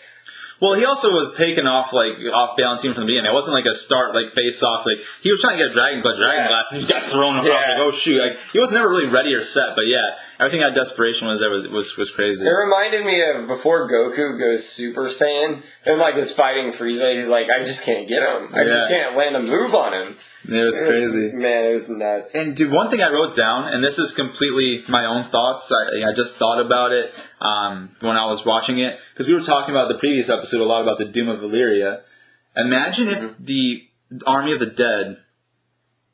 [0.61, 3.31] Well, he also was taken off like off balance even from the beginning.
[3.31, 4.85] It wasn't like a start like face off.
[4.85, 6.47] Like he was trying to get a dragon glass, dragon Yeah.
[6.49, 7.45] glass, and he just got thrown off.
[7.45, 7.53] Yeah.
[7.53, 8.21] Like oh shoot!
[8.21, 9.75] Like he was never really ready or set.
[9.75, 12.45] But yeah, everything that desperation was there was was, was crazy.
[12.45, 17.15] It reminded me of before Goku goes Super Saiyan and like is fighting Frieza.
[17.17, 18.53] He's like, I just can't get him.
[18.53, 18.63] I Yeah.
[18.69, 20.17] just can't land a move on him.
[20.47, 21.31] It was It was- crazy.
[21.33, 21.65] man.
[21.65, 22.35] It was nuts.
[22.35, 25.71] And dude, one thing I wrote down, and this is completely my own thoughts.
[25.71, 29.41] I, I just thought about it um, when I was watching it because we were
[29.41, 32.01] talking about the previous episode a lot about the Doom of Valyria.
[32.55, 33.43] Imagine if Mm-hmm.
[33.43, 33.87] the
[34.25, 35.17] army of the dead,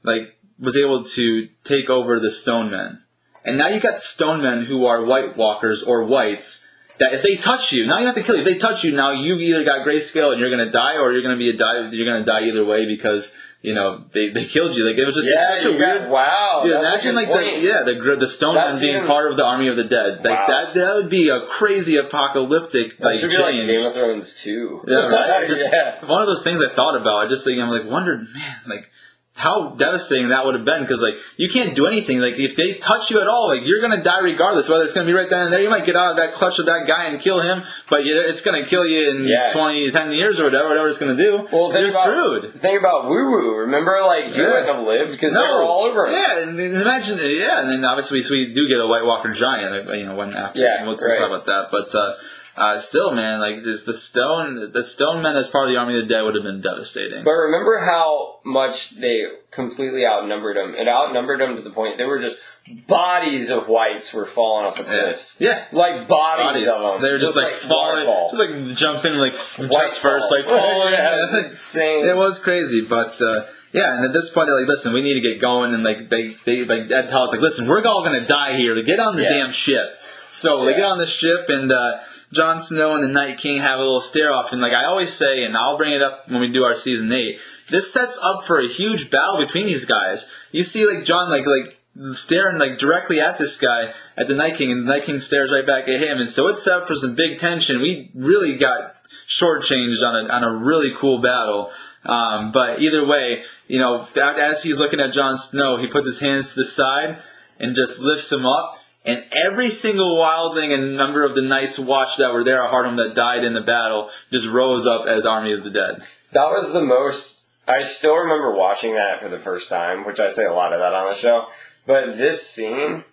[0.04, 3.04] like, was able to take over the stone men.
[3.44, 6.67] And now you got stone men who are White Walkers or whites.
[7.00, 8.42] That if they touch you, now you have to kill you.
[8.42, 11.22] If they touch you, now you've either got grayscale and you're gonna die, or you're
[11.22, 11.90] gonna be a die.
[11.92, 14.84] You're gonna die either way because you know they, they killed you.
[14.84, 16.10] Like it was just Yeah, such a you got- weird.
[16.12, 16.64] wow.
[16.66, 17.56] Yeah, imagine like point.
[17.56, 19.84] the yeah the the stone That's men being even- part of the army of the
[19.84, 20.24] dead.
[20.26, 20.46] Like Wow.
[20.48, 23.68] that that would be a crazy apocalyptic That like should be like.
[23.68, 24.82] Game of Thrones too.
[24.88, 25.48] Yeah, right.
[25.54, 26.04] Just yeah.
[26.06, 27.26] one of those things I thought about.
[27.26, 28.90] I just think I'm like wondered, man, like
[29.38, 32.20] how devastating that would have been because like you can't do anything.
[32.20, 34.68] Like if they touch you at all, like you're gonna die regardless.
[34.68, 36.58] Whether it's gonna be right then and there, you might get out of that clutch
[36.60, 39.52] of that guy and kill him, but you- it's gonna kill you in Yeah.
[39.54, 41.48] 20, 10 years or whatever, whatever it's gonna do.
[41.52, 42.02] Well, think you're about,
[42.42, 42.56] screwed.
[42.56, 43.56] Think about Wun Wun.
[43.70, 44.50] Remember, like you Yeah.
[44.50, 46.10] wouldn't have lived because they were all over.
[46.10, 50.06] Yeah, and imagine, yeah, and then obviously we do get a White Walker giant, you
[50.08, 50.62] know, when after.
[50.62, 51.20] Yeah, we'll right.
[51.20, 52.14] talk about that, but uh,
[52.58, 55.98] uh, still, man, like this, the stone, the stone men as part of the army
[55.98, 57.24] of the dead would have been devastating.
[57.24, 60.74] But remember how much they completely outnumbered them.
[60.76, 62.40] It outnumbered them to the point they were just
[62.88, 65.38] bodies of whites were falling off the yeah, cliffs.
[65.40, 65.66] yeah.
[65.72, 66.68] Like bodies, Bodies.
[66.68, 67.02] of them.
[67.02, 68.30] They were just, like, falling, waterfall.
[68.34, 70.94] just like jumping like White chest first, like falling.
[70.94, 72.06] yeah, insane.
[72.06, 73.98] It was crazy, but uh, yeah.
[73.98, 76.30] And at this point, they're like, "Listen, we need to get going." And like they,
[76.30, 78.74] they like Edd tells us, like, "Listen, we're all gonna die here.
[78.76, 79.30] To get on the Yeah.
[79.30, 79.88] damn ship."
[80.30, 82.00] So they get on the ship, and uh,
[82.34, 84.52] Jon Snow and the Night King have a little stare off.
[84.52, 87.12] And like I always say, and I'll bring it up when we do our season
[87.12, 87.40] eight.
[87.70, 90.32] This sets up for a huge battle between these guys.
[90.52, 91.78] You see, like Jon, like like
[92.14, 95.52] staring like directly at this guy at the Night King, and the Night King stares
[95.52, 97.82] right back at him, and so it's set up for some big tension.
[97.82, 98.96] We really got
[99.28, 101.72] shortchanged on a on a really cool battle.
[102.06, 106.20] Um, but either way, you know, as he's looking at Jon Snow, he puts his
[106.20, 107.20] hands to the side
[107.60, 108.78] and just lifts him up.
[109.08, 112.98] And every single wildling and number of the Night's Watch that were there at Hardhome
[112.98, 116.04] that died in the battle just rose up as Army of the Dead.
[116.34, 117.48] That was the most.
[117.68, 120.80] I still remember watching that for the first time, which I say a lot of
[120.80, 121.48] that on the show.
[121.86, 123.06] But this scene,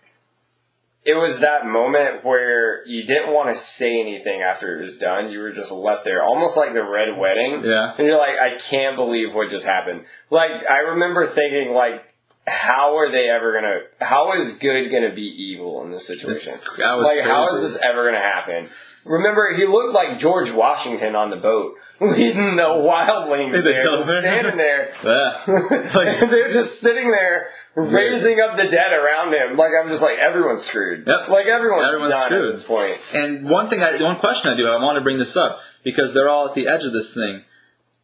[1.05, 5.31] it was that moment where you didn't want to say anything after it was done.
[5.31, 7.63] You were just left there, almost like the Red Wedding.
[7.65, 7.95] Yeah.
[7.97, 10.07] And you're like, I can't believe what just happened.
[10.31, 12.14] Like, I remember thinking, like,
[12.47, 13.81] how are they ever gonna?
[14.01, 16.55] How is good gonna be evil in this situation?
[16.79, 17.65] Like, how crazy.
[17.67, 18.69] is this ever gonna happen?
[19.07, 24.09] Remember, he looked like George Washington on the boat, leading the wildlings The there, just
[24.09, 24.93] standing there.
[25.95, 29.57] Like- They're just sitting there, raising up the dead around him.
[29.59, 31.07] Like I'm just like everyone's screwed.
[31.07, 31.29] Yep.
[31.29, 32.45] Like everyone's, Everyone's screwed.
[32.47, 32.99] at this point.
[33.15, 36.15] And one thing, I, one question I do, I want to bring this up because
[36.15, 37.43] they're all at the edge of this thing.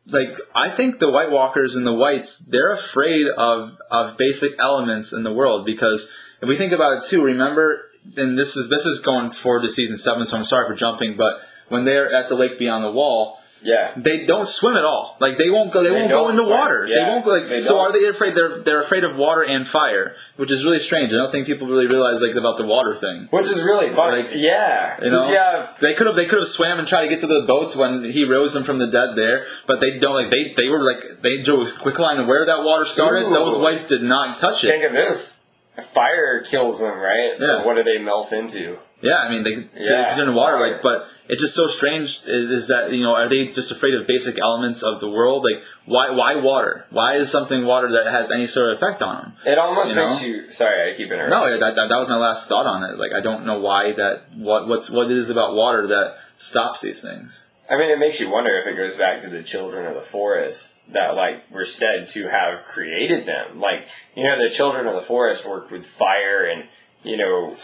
[0.06, 5.12] Like, I think the White Walkers and the Whites, they're afraid of of basic elements
[5.12, 8.86] in the world because if we think about it too, remember, and this is this
[8.86, 12.28] is going forward to season seven, so I'm sorry for jumping, but when they're at
[12.28, 13.92] the lake beyond the wall, Yeah.
[13.96, 15.16] they don't swim at all.
[15.20, 15.82] Like they won't go.
[15.82, 16.58] They, They won't go into swim.
[16.58, 16.88] water.
[16.88, 17.30] They won't go.
[17.32, 17.74] Like they so.
[17.74, 17.80] don't.
[17.80, 18.34] Are they afraid?
[18.34, 21.12] They're they're afraid of water and fire, which is really strange.
[21.12, 23.28] I don't think people really realize like about the water thing.
[23.30, 24.22] Which is really funny.
[24.22, 25.02] Like, yeah.
[25.02, 27.26] You know, have they could have they could have swam and tried to get to
[27.26, 30.14] the boats when he rose them from the dead there, but they don't.
[30.14, 33.26] Like they they were like they drew a quick line of where that water started.
[33.26, 33.34] Ooh.
[33.34, 34.68] Those whites did not touch it.
[34.68, 35.46] think of this.
[35.92, 37.34] Fire kills them, right?
[37.38, 37.64] So Yeah.
[37.64, 38.78] what do they melt into?
[39.02, 40.16] Yeah, I mean they could Yeah.
[40.16, 40.22] yeah.
[40.22, 42.22] in water, like, but it's just so strange.
[42.26, 45.44] Is is that you know are they just afraid of basic elements of the world?
[45.44, 46.86] Like why why water?
[46.90, 49.32] Why is something water that has any sort of effect on them?
[49.46, 50.26] It almost You makes know?
[50.26, 50.50] you.
[50.50, 51.38] Sorry, I keep interrupting.
[51.38, 52.98] No, that, that that was my last thought on it.
[52.98, 56.82] Like I don't know why that what what's what it is about water that stops
[56.82, 57.46] these things.
[57.70, 60.00] I mean, it makes you wonder if it goes back to the children of the
[60.00, 63.60] forest that, like, were said to have created them.
[63.60, 63.86] Like,
[64.16, 66.66] you know, the children of the forest worked with fire and,
[67.04, 67.54] you know,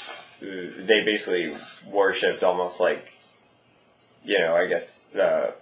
[0.40, 1.54] they basically
[1.90, 3.12] worshipped almost like,
[4.24, 5.52] you know, I guess, uh,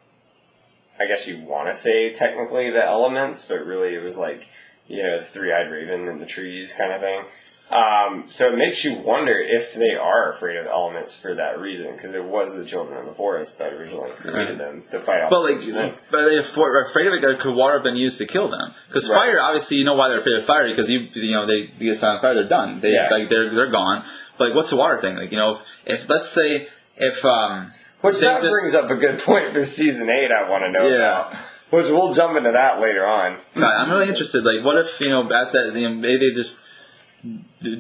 [0.99, 4.49] I guess you want to say technically the elements, but really it was like,
[4.87, 7.25] you know, the three-eyed raven and the trees kind of thing.
[7.71, 11.93] Um, so it makes you wonder if they are afraid of elements for that reason,
[11.93, 15.31] because it was the children of the forest that originally created them to fight off.
[15.31, 15.99] But like, things.
[16.11, 18.75] but if we're afraid of it, could water have been used to kill them?
[18.87, 19.31] Because Right.
[19.31, 21.87] fire, obviously, you know why they're afraid of fire because you you know they, they
[21.87, 22.81] get set on fire, they're done.
[22.81, 23.09] They Yeah.
[23.11, 24.05] like they're they're gone.
[24.39, 25.17] Like, what's the water thing?
[25.17, 28.97] Like you know, if, if let's say if um which that just- brings up a
[28.97, 30.31] good point for season eight.
[30.31, 30.97] I want to know Yeah.
[31.31, 31.37] about.
[31.71, 33.39] Which we'll jump into that later on.
[33.57, 34.45] I'm really interested.
[34.45, 36.63] Like, what if you know at that you know, maybe they just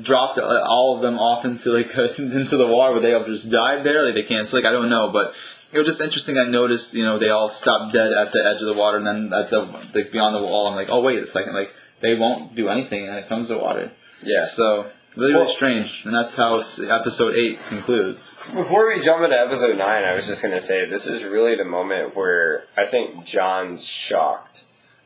[0.02, 3.84] dropped all of them off into like into the water, would they have just died
[3.84, 4.02] there?
[4.04, 4.46] Like they can't.
[4.48, 5.28] So like I don't know, but
[5.72, 6.38] it was just interesting.
[6.38, 9.06] I noticed you know they all stopped dead at the edge of the water, and
[9.06, 9.60] then at the
[9.94, 13.06] like beyond the wall, I'm like, oh wait a second, like they won't do anything,
[13.08, 13.92] and it comes to water.
[14.24, 14.44] Yeah.
[14.44, 14.86] So
[15.16, 18.36] Really, really strange, and that's how episode eight concludes.
[18.52, 21.64] Before we jump into episode nine, I was just gonna say this is really the
[21.64, 24.64] moment where I think Jon's shocked.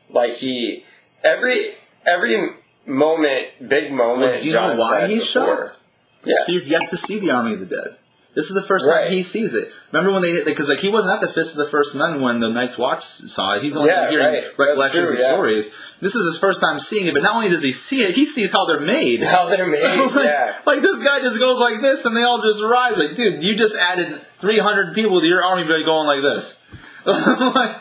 [0.09, 0.83] Like he
[1.23, 1.75] every
[2.07, 2.49] every
[2.87, 4.31] moment, big moment.
[4.31, 5.67] Well, do you know Jon why he's before.
[5.67, 5.77] shocked?
[6.25, 7.97] Yeah, He's yet to see the army of the dead.
[8.39, 9.03] This is the first Right.
[9.03, 9.69] time he sees it.
[9.91, 12.21] Remember when they hit because like he wasn't at the Fist of the First Men
[12.21, 13.61] when the Night's Watch saw it.
[13.61, 14.43] He's only Yeah, hearing right.
[14.57, 15.27] Recollections true, of yeah.
[15.27, 15.75] stories.
[15.99, 18.25] This is his first time seeing it, but not only does he see it, he
[18.25, 19.21] sees how they're made.
[19.23, 19.75] how they're made.
[19.75, 22.97] So, like, yeah, like this guy just goes like this, and they all just rise.
[22.97, 26.61] Like, dude, you just added 300 people to your army by going like this.
[27.05, 27.75] like,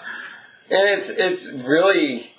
[0.71, 2.33] and it's it's really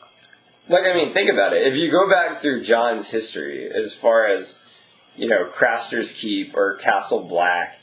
[0.68, 1.66] like I mean, think about it.
[1.66, 4.66] If you go back through Jon's history, as far as
[5.16, 7.79] you know, Craster's Keep or Castle Black.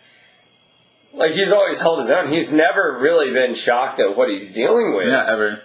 [1.16, 2.28] Like he's always held his own.
[2.28, 5.08] He's never really been shocked at what he's dealing with.
[5.08, 5.62] yeah, ever.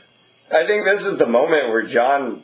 [0.52, 2.44] I think this is the moment where John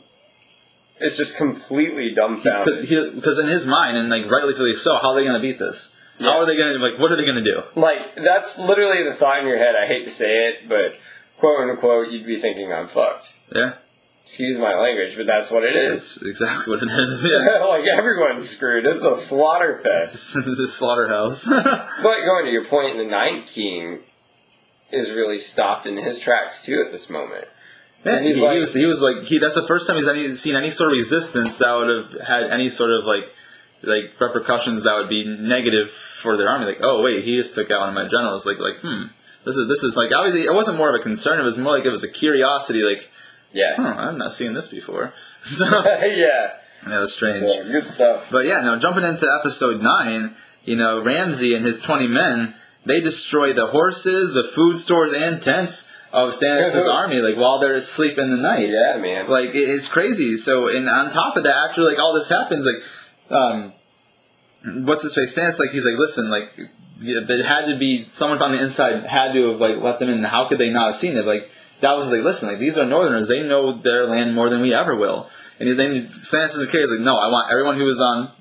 [0.99, 2.81] is just completely dumbfounded.
[3.15, 5.95] Because in his mind, and like rightly so, how are they going to beat this?
[6.19, 6.31] Yeah.
[6.31, 6.99] How are they going to like?
[6.99, 7.63] What are they going to do?
[7.75, 9.75] like that's literally the thought in your head.
[9.75, 10.97] I hate to say it, but
[11.37, 13.33] quote unquote, you'd be thinking I'm fucked.
[13.53, 13.75] Yeah,
[14.27, 16.17] Excuse my language, but that's what it is.
[16.17, 17.23] it's exactly what it is.
[17.31, 18.85] Yeah, like everyone's screwed.
[18.85, 20.33] It's a slaughter fest.
[20.45, 21.47] the slaughterhouse.
[21.47, 23.99] But going to your point, the Night King
[24.91, 27.45] is really stopped in his tracks too at this moment.
[28.03, 29.37] Yeah, He's he, like- he was he was like he.
[29.37, 32.51] That's the first time he's any, seen any sort of resistance that would have had
[32.51, 33.31] any sort of like
[33.81, 36.65] like repercussions that would be negative for their army.
[36.65, 38.45] Like, oh wait, he just took out one of my generals.
[38.45, 39.03] Like like hmm,
[39.45, 41.39] this is this is like obviously it wasn't more of a concern.
[41.39, 42.81] It was more like it was a curiosity.
[42.83, 43.09] Like,
[43.53, 43.75] Yeah.
[43.75, 45.13] huh, I've not seen this before.
[45.43, 45.65] So
[46.05, 46.53] yeah.
[46.85, 47.39] That was strange.
[47.39, 48.27] So, good stuff.
[48.29, 50.35] But yeah, no, jumping into episode nine,
[50.65, 52.53] you know, Ramsay and his twenty men,
[52.85, 57.75] they destroy the horses, the food stores, and tents of Stannis' army, like while they're
[57.75, 58.69] asleep in the night.
[58.69, 59.27] Yeah, man.
[59.27, 60.35] Like it's crazy.
[60.37, 62.83] So, and on top of that, after like all this happens, like,
[63.31, 63.73] um,
[64.85, 65.37] what's his face?
[65.37, 66.49] Stannis, like he's like, listen, like,
[66.99, 70.23] there had to be someone from the inside had to have like let them in.
[70.23, 71.25] How could they not have seen it?
[71.25, 71.49] Like
[71.81, 73.27] that was like, listen, like these are Northerners.
[73.27, 75.29] They know their land more than we ever will.
[75.59, 78.31] And then Stannis is is like, no, I want everyone who was on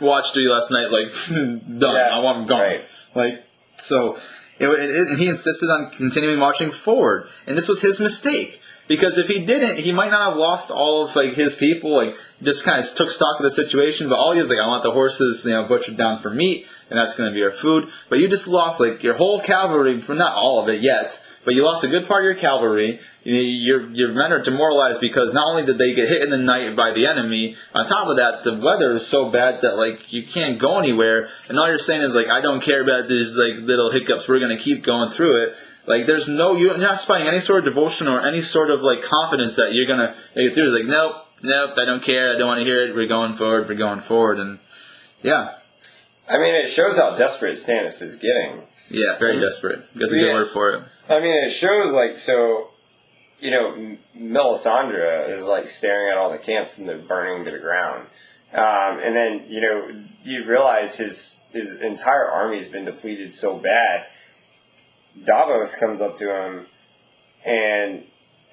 [0.00, 1.60] watch duty last night, like done.
[1.80, 2.60] Yeah, I want them gone.
[2.60, 2.84] right.
[3.14, 3.44] Like
[3.76, 4.16] so,
[4.58, 8.60] it, it, it- and he insisted on continuing marching forward, and this was his mistake
[8.88, 11.94] because if he didn't, he might not have lost all of like his people.
[11.96, 14.66] Like just kind of took stock of the situation, but all he was like, I
[14.68, 17.50] want the horses, you know, butchered down for meat, and that's going to be our
[17.52, 17.88] food.
[18.08, 21.54] But you just lost like your whole cavalry, for not all of it yet, but
[21.54, 22.98] you lost a good part of your cavalry.
[23.22, 26.74] Your your men are demoralized because not only did they get hit in the night
[26.74, 30.24] by the enemy, on top of that, the weather is so bad that like you
[30.24, 33.58] can't go anywhere, and all you're saying is like, I don't care about these like
[33.58, 34.28] little hiccups.
[34.28, 35.54] We're to keep going through it.
[35.86, 39.02] Like there's no you're not spying any sort of devotion or any sort of like
[39.02, 40.74] confidence that you're gonna make it through.
[40.74, 42.34] It's like nope, nope, I don't care.
[42.34, 42.94] I don't want to hear it.
[42.96, 43.68] We're going forward.
[43.68, 44.58] We're going forward, and
[45.22, 45.54] yeah,
[46.28, 48.62] I mean, it shows how desperate Stannis is getting.
[48.90, 49.80] Yeah, very desperate.
[49.94, 50.34] That's a good Yeah.
[50.34, 50.82] word for it.
[51.08, 52.70] I mean, it shows like so.
[53.38, 57.58] You know, Melisandre is like staring at all the camps and they're burning to the
[57.58, 58.06] ground,
[58.54, 64.06] um, and then you know you realize his his entire army's been depleted so bad.
[65.22, 66.66] Davos comes up to him
[67.44, 68.04] and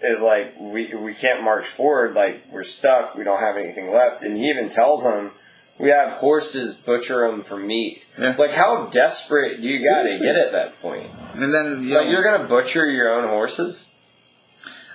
[0.02, 2.14] is like, "We we can't march forward.
[2.14, 3.16] Like we're stuck.
[3.16, 5.32] We don't have anything left." And he even tells him,
[5.80, 6.74] "We have horses.
[6.76, 8.36] Butcher them for meat." Yeah.
[8.38, 11.08] Like, how desperate do you got to get at that point?
[11.34, 13.90] And then you Like, know, you're gonna butcher your own horses?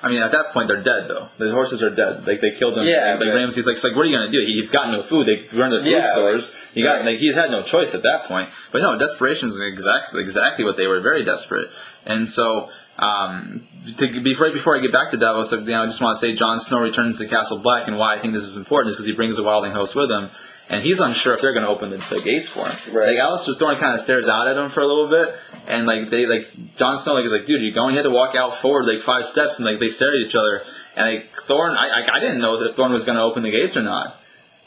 [0.01, 1.27] I mean, at that point they're dead though.
[1.39, 2.25] The horses are dead.
[2.27, 2.87] Like they killed them.
[2.87, 4.39] Yeah, Like, like but- Ramsay's like, so, like, what are you gonna do?
[4.41, 5.27] He, he's got no food.
[5.27, 6.55] They run to the food Yeah, stores.
[6.73, 7.05] He got right.
[7.07, 8.49] like he's had no choice at that point.
[8.71, 11.01] But no, desperation is exactly exactly what they were.
[11.01, 11.71] Very desperate.
[12.07, 12.71] And so.
[13.01, 16.17] Um, to, before, right before I get back to Davos, you know, I just want
[16.17, 18.91] to say Jon Snow returns to Castle Black, and why I think this is important
[18.91, 20.31] is because he brings the Wildling host with him,
[20.69, 22.95] and he's unsure if they're going to open the, the gates for him.
[22.95, 23.17] Right.
[23.17, 25.35] Like Alliser Thorne kind of stares out at him for a little bit,
[25.67, 26.47] and like they like
[26.77, 27.95] Jon Snow like is like, dude, you're going.
[27.95, 30.35] You had to walk out forward like five steps, and like they stare at each
[30.35, 30.63] other,
[30.95, 33.51] and like Thorne, I I, I didn't know if Thorne was going to open the
[33.51, 34.21] gates or not,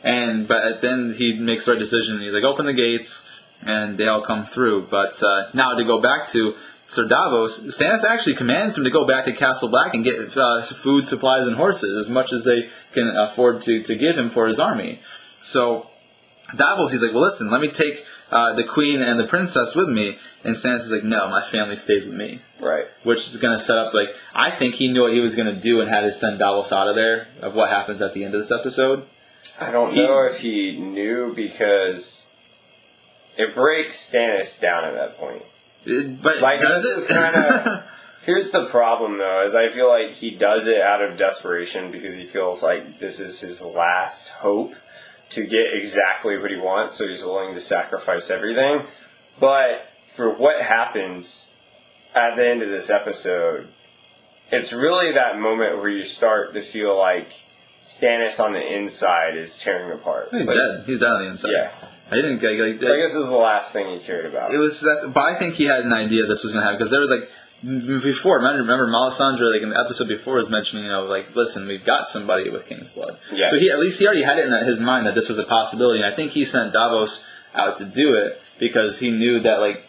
[0.03, 2.15] and but then he makes the right decision.
[2.15, 3.29] and He's like, open the gates,
[3.61, 4.87] and they all come through.
[4.87, 6.55] But uh, now to go back to
[6.87, 10.61] Sir Davos, Stannis actually commands him to go back to Castle Black and get uh,
[10.61, 14.47] food, supplies, and horses as much as they can afford to to give him for
[14.47, 14.99] his army.
[15.41, 15.90] So
[16.55, 19.87] Davos, he's like, well, listen, let me take uh, the queen and the princess with
[19.89, 20.17] me.
[20.43, 22.41] And Stannis is like, no, my family stays with me.
[22.59, 22.85] Right.
[23.03, 25.53] Which is going to set up, like, I think he knew what he was going
[25.53, 28.23] to do and had to send Davos out of there of what happens at the
[28.25, 29.05] end of this episode.
[29.59, 32.31] I don't He- know if he knew because
[33.37, 35.43] it breaks Stannis down at that point.
[35.85, 36.97] It- but Like, does this it?
[36.97, 37.83] is kinda-
[38.23, 42.13] Here's the problem though, is I feel like he does it out of desperation because
[42.13, 44.75] he feels like this is his last hope
[45.31, 48.85] to get exactly what he wants, so he's willing to sacrifice everything.
[49.39, 51.55] But for what happens
[52.13, 53.69] at the end of this episode,
[54.51, 57.31] it's really that moment where you start to feel like
[57.81, 60.29] Stannis on the inside is tearing apart.
[60.31, 60.83] He's Like, dead.
[60.85, 61.51] He's dead on the inside.
[61.51, 61.71] Yeah.
[62.11, 62.75] I didn't get like.
[62.75, 64.53] I guess this is the last thing he cared about.
[64.53, 66.91] it was that's but I think he had an idea this was gonna happen because
[66.91, 67.29] there was like
[67.63, 71.67] before remember remember Melisandre like in the episode before was mentioning you know like listen
[71.67, 73.49] we've got somebody with King's blood Yeah.
[73.49, 75.43] so he at least he already had it in his mind that this was a
[75.43, 79.59] possibility and I think he sent Davos out to do it because he knew that
[79.59, 79.83] like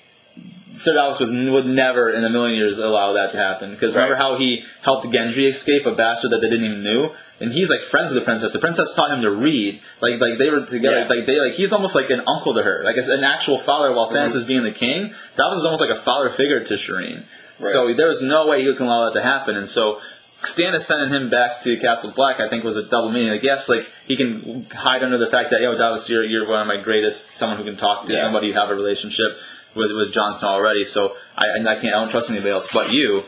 [0.75, 4.15] Sir Davos was would never in a million years allow that to happen because remember
[4.15, 4.23] Right.
[4.23, 7.11] how he helped Gendry escape a bastard that they didn't even knew
[7.41, 10.39] and he's like friends with the princess the princess taught him to read like like
[10.39, 11.07] they were together Yeah.
[11.09, 13.93] like they like he's almost like an uncle to her like as an actual father
[13.93, 14.37] while Stannis Mhm.
[14.37, 17.25] is being the king Davos is almost like a father figure to Shireen
[17.61, 20.01] so there was no way he was going to allow that to happen and so
[20.43, 23.31] Stannis sending him back to Castle Black, I think, was a double meaning.
[23.31, 26.61] Like, yes, like he can hide under the fact that, yo, Davos, you're, you're one
[26.61, 28.23] of my greatest, someone who can talk to Yeah.
[28.23, 29.37] somebody you have a relationship
[29.77, 30.83] with with Jon Snow already.
[30.83, 33.23] So I, and I can't, I don't trust anybody else but you.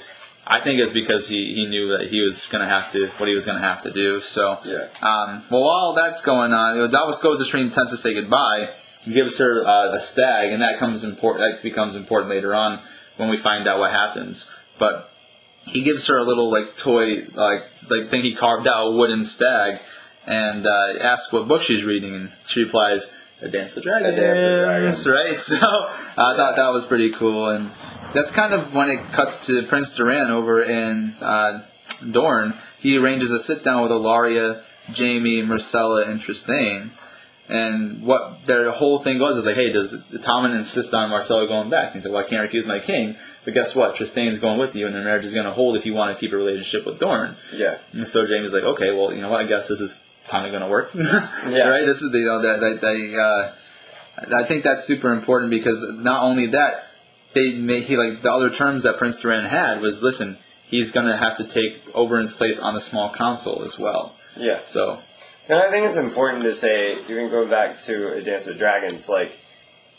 [0.45, 3.29] I think it's because he, he knew that he was going to have to, what
[3.29, 4.19] he was going to have to do.
[4.19, 4.89] So, Yeah.
[5.01, 8.13] um, well, while that's going on, you know, Davos goes to Shireen's tent to say
[8.13, 8.71] goodbye.
[9.05, 11.45] He gives her uh, a stag, and that comes important.
[11.49, 12.83] That becomes important later on
[13.17, 14.51] when we find out what happens.
[14.79, 15.11] But
[15.67, 19.25] he gives her a little like toy like like thing he carved out a wooden
[19.25, 19.81] stag
[20.27, 24.21] and uh, asks what book she's reading and she replies a dance with dragons A
[24.21, 24.65] Dance with
[25.05, 25.07] Dragons.
[25.09, 27.71] right so i thought that was pretty cool and
[28.13, 31.63] that's kind of when it cuts to prince doran over in uh,
[32.11, 34.63] dorne he arranges a sit down with ellaria
[34.97, 36.91] jaime myrcella and trystane
[37.49, 41.69] and what their whole thing was is like, hey, does Tommen insist on Myrcella going
[41.71, 41.87] back?
[41.87, 43.95] And he's like, well, I can't refuse my king, but guess what?
[43.95, 46.19] Trystane's going with you, and their marriage is going to hold if you want to
[46.21, 47.37] keep a relationship with Dorne.
[47.55, 47.79] Yeah.
[47.93, 49.41] And so Jaime's like, okay, well, you know what?
[49.41, 51.69] I guess this is kind of going to work, Yeah.
[51.69, 51.85] right?
[51.85, 53.15] This is the you know, that that they.
[53.15, 53.53] Uh,
[54.37, 56.85] I think that's super important because not only that,
[57.35, 61.07] they may he like the other terms that Prince Doran had was listen, he's going
[61.07, 64.15] to have to take Oberyn's place on the small council as well.
[64.37, 64.61] Yeah.
[64.63, 65.01] So
[65.49, 69.09] And I think it's important to say, even going back to A Dance with Dragons,
[69.09, 69.39] like,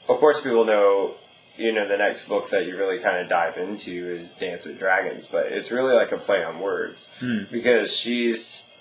[0.09, 1.15] of course, people know,
[1.55, 4.79] you know, the next book that you really kind of dive into is Dance with
[4.79, 7.11] Dragons, but it's really like a play on words.
[7.19, 7.43] Hmm.
[7.51, 8.71] Because she's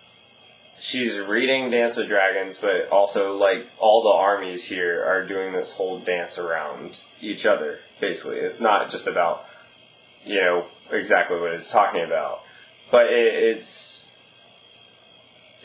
[0.79, 5.75] she's reading Dance with Dragons, but also like all the armies here are doing this
[5.75, 7.81] whole dance around each other.
[8.01, 9.45] Basically, it's not just about
[10.25, 12.43] you know exactly what it's talking about,
[12.91, 14.04] but it, it's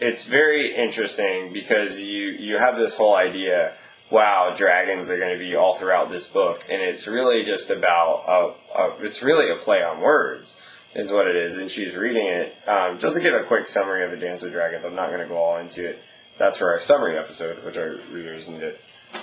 [0.01, 3.73] it's very interesting because you you have this whole idea
[4.09, 8.23] wow dragons are going to be all throughout this book and it's really just about
[8.27, 10.61] a, a, it's really a play on words
[10.95, 12.55] is what it is and she's reading it.
[12.67, 15.21] Um, just to give a quick summary of a dance with dragons i'm not going
[15.21, 15.99] to go all into it.
[16.37, 18.73] That's for our summary episode which our readers and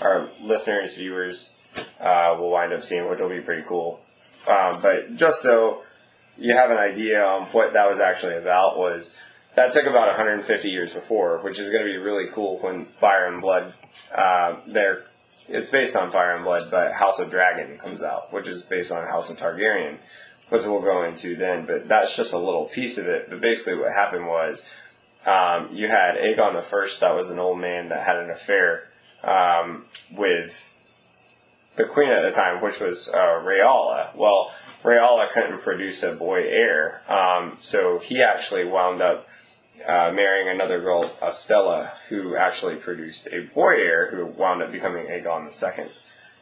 [0.00, 1.54] our listeners viewers
[2.00, 4.00] uh, will wind up seeing which will be pretty cool.
[4.46, 5.82] Um, but just so
[6.38, 9.18] you have an idea on what that was actually about was
[9.56, 13.26] that took about 150 years before, which is going to be really cool when Fire
[13.26, 13.72] and Blood,
[14.14, 15.04] uh, there,
[15.48, 18.92] it's based on Fire and Blood, but House of Dragon comes out, which is based
[18.92, 19.96] on House of Targaryen,
[20.50, 23.30] which we'll go into then, but that's just a little piece of it.
[23.30, 24.68] But basically what happened was,
[25.24, 28.88] um, you had Aegon the First, that was an old man that had an affair,
[29.24, 30.76] um, with
[31.76, 34.14] the queen at the time, which was uh, Rhaella.
[34.14, 34.52] Well,
[34.84, 39.25] Rhaella couldn't produce a boy heir, um, so he actually wound up
[39.84, 45.06] uh, marrying another girl, Estella, who actually produced a boy heir who wound up becoming
[45.06, 45.86] Aegon II.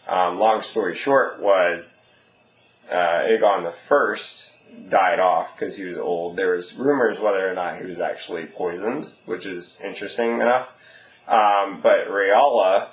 [0.07, 2.03] Um, long story short was
[2.91, 4.57] uh, Aegon First
[4.89, 6.37] died off because he was old.
[6.37, 10.73] There was rumors whether or not he was actually poisoned, which is interesting enough.
[11.27, 12.89] Um, but Rhaella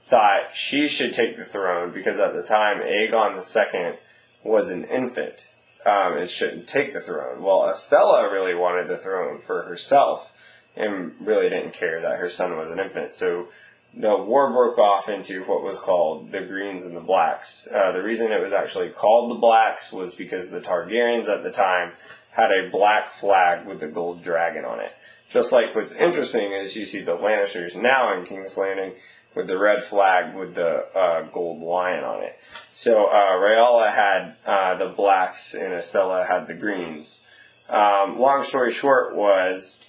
[0.00, 3.98] thought she should take the throne because at the time Aegon II
[4.42, 5.48] was an infant
[5.86, 7.42] um, and shouldn't take the throne.
[7.42, 10.32] Well, Estella really wanted the throne for herself
[10.74, 13.14] and really didn't care that her son was an infant.
[13.14, 13.48] So
[13.94, 17.68] the war broke off into what was called the Greens and the Blacks.
[17.72, 21.52] Uh, the reason it was actually called the Blacks was because the Targaryens at the
[21.52, 21.92] time
[22.32, 24.92] had a black flag with the gold dragon on it.
[25.30, 28.92] Just like what's interesting is you see the Lannisters now in King's Landing
[29.36, 32.36] with the red flag with the uh, gold lion on it.
[32.72, 37.26] So uh, Rhaella had uh, the blacks and Estella had the greens.
[37.68, 39.84] Um, long story short was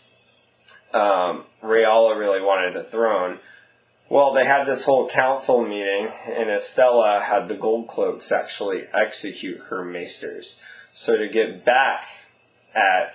[0.94, 3.40] um, Rhaella really wanted the throne.
[4.10, 9.60] Well, they had this whole council meeting, and Estella had the gold cloaks actually execute
[9.69, 10.61] her maesters.
[10.94, 12.06] So to get back
[12.74, 13.14] at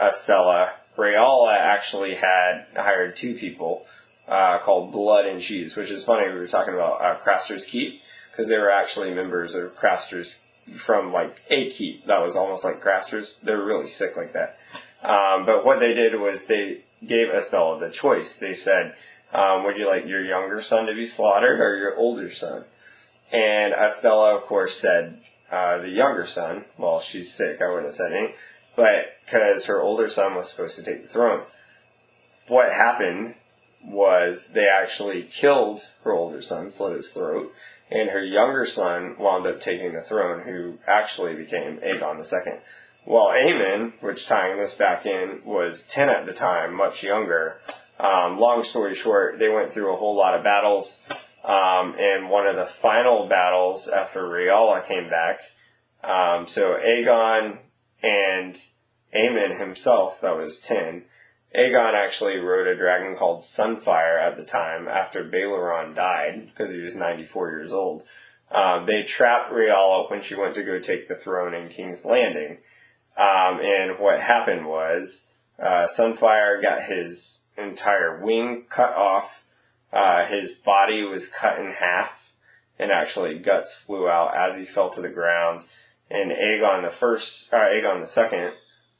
[0.00, 3.86] Estella, Rhaella actually had hired two people.
[4.28, 6.28] Uh, called Blood and Cheese, which is funny.
[6.28, 8.00] We were talking about uh, Craster's Keep
[8.30, 10.44] because they were actually members of Craster's
[10.74, 13.40] from like a keep that was almost like Craster's.
[13.40, 14.58] They were really sick like that.
[15.02, 18.36] Um, but what they did was they gave Estella the choice.
[18.36, 18.94] They said,
[19.32, 22.64] um, "Would you like your younger son to be slaughtered or your older son?"
[23.32, 25.20] And Estella, of course, said
[25.50, 26.64] uh, the younger son.
[26.78, 27.60] Well, she's sick.
[27.60, 28.34] I wouldn't have said anything,
[28.76, 31.42] but because her older son was supposed to take the throne.
[32.46, 33.36] What happened
[33.84, 37.52] was they actually killed her older son, slit his throat,
[37.90, 42.60] and her younger son wound up taking the throne, who actually became Aegon II.
[43.04, 47.58] While Aemon, which tying this back in, was 10 at the time, much younger.
[47.98, 51.04] Um, long story short, they went through a whole lot of battles.
[51.44, 55.40] Um, and one of the final battles after Rhaella came back,
[56.04, 57.58] um, so Aegon
[58.02, 58.54] and
[59.14, 61.04] Aemon himself, that was 10,
[61.54, 66.80] Aegon actually rode a dragon called Sunfire at the time after Balerion died because he
[66.80, 68.04] was 94 years old.
[68.50, 72.58] Um, they trapped Rhaella when she went to go take the throne in King's Landing.
[73.16, 79.44] Um, and what happened was uh, Sunfire got his entire wing cut off.
[79.92, 82.32] Uh, his body was cut in half,
[82.78, 85.64] and actually guts flew out as he fell to the ground.
[86.10, 88.52] And Aegon the first, uh, Aegon the second,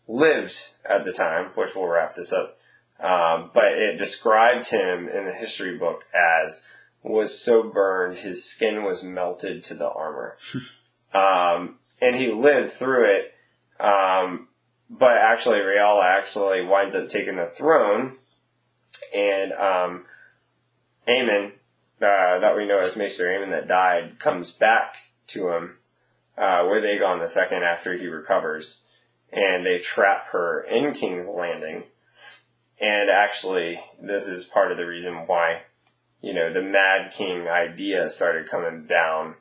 [0.09, 2.59] lived at the time, which we'll wrap this up.
[3.01, 6.67] Um, but it described him in the history book as
[7.03, 10.37] was so burned his skin was melted to the armor.
[11.15, 13.35] um, and he lived through it.
[13.81, 14.49] Um,
[14.89, 18.17] but actually, Rhaella actually winds up taking the throne,
[19.15, 20.05] and um,
[21.09, 21.53] Aemon,
[22.01, 24.97] uh, that we know as Maester Aemon that died, comes back
[25.29, 25.79] to him
[26.37, 28.85] uh, with Aegon the second after he recovers
[29.33, 31.85] and they trap her in King's Landing.
[32.81, 35.63] And actually, this is part of the reason why,
[36.21, 39.37] you know, the Mad King idea started coming down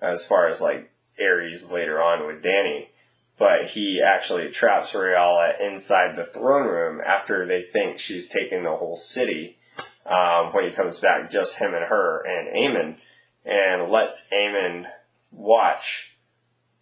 [0.00, 0.90] as far as like
[1.20, 2.88] Aerys later on with Dany.
[3.38, 8.76] But he actually traps Rhaella inside the throne room after they think she's taken the
[8.76, 9.58] whole city.
[10.04, 12.96] Um, when he comes back, just him and her and Aemon,
[13.44, 14.86] and lets Aemon
[15.30, 16.16] watch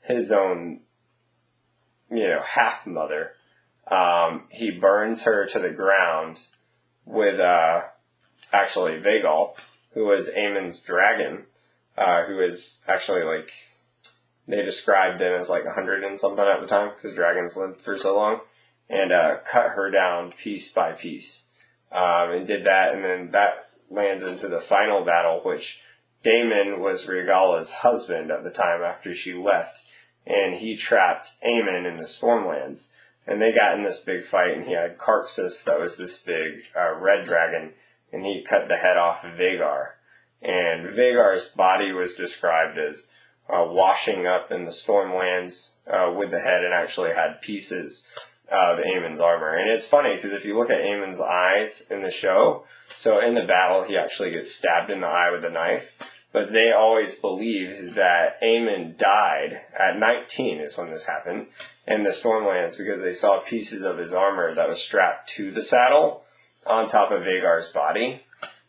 [0.01, 0.81] his own
[2.11, 3.33] you know, half mother.
[3.89, 6.47] Um, he burns her to the ground
[7.05, 7.83] with, uh,
[8.53, 9.57] actually Vhagar,
[9.93, 11.45] who was Aemon's dragon,
[11.97, 13.51] uh, who is actually like,
[14.49, 17.81] they described him as like a hundred and something at the time, because dragons lived
[17.81, 18.41] for so long,
[18.89, 21.49] and, uh, cut her down piece by piece.
[21.93, 25.81] Um, and did that, and then that lands into the final battle, which
[26.25, 29.89] Daemon was Rhaegalla's husband at the time after she left
[30.27, 32.93] and he trapped Aemon in the Stormlands.
[33.27, 36.65] And they got in this big fight, and he had Caraxes, that was this big
[36.77, 37.73] uh, red dragon,
[38.13, 39.93] and he cut the head off of Vhagar.
[40.41, 43.15] And Vhagar's body was described as
[43.49, 48.09] uh, washing up in the Stormlands uh, with the head, and actually had pieces
[48.49, 49.57] of Aemon's armor.
[49.57, 52.65] And it's funny because if you look at Aemon's eyes in the show,
[52.97, 55.95] so in the battle he actually gets stabbed in the eye with a knife,
[56.37, 61.47] but they always believed that Aemon died at 19 is when this happened
[61.87, 65.63] in the Stormlands because they saw pieces of his armor that was strapped to the
[65.63, 66.25] saddle
[66.67, 68.25] on top of Vhagar's body.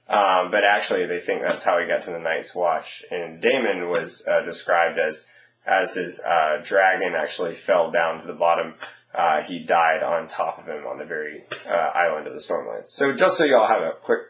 [0.08, 3.04] Um, but actually, they think that's how he got to the Night's Watch.
[3.12, 5.28] And Daemon was uh, described as
[5.66, 8.76] as his uh, dragon actually fell down to the bottom.
[9.14, 12.88] Uh, he died on top of him on the very uh, island of the Stormlands.
[12.88, 14.22] So just so y'all have a quick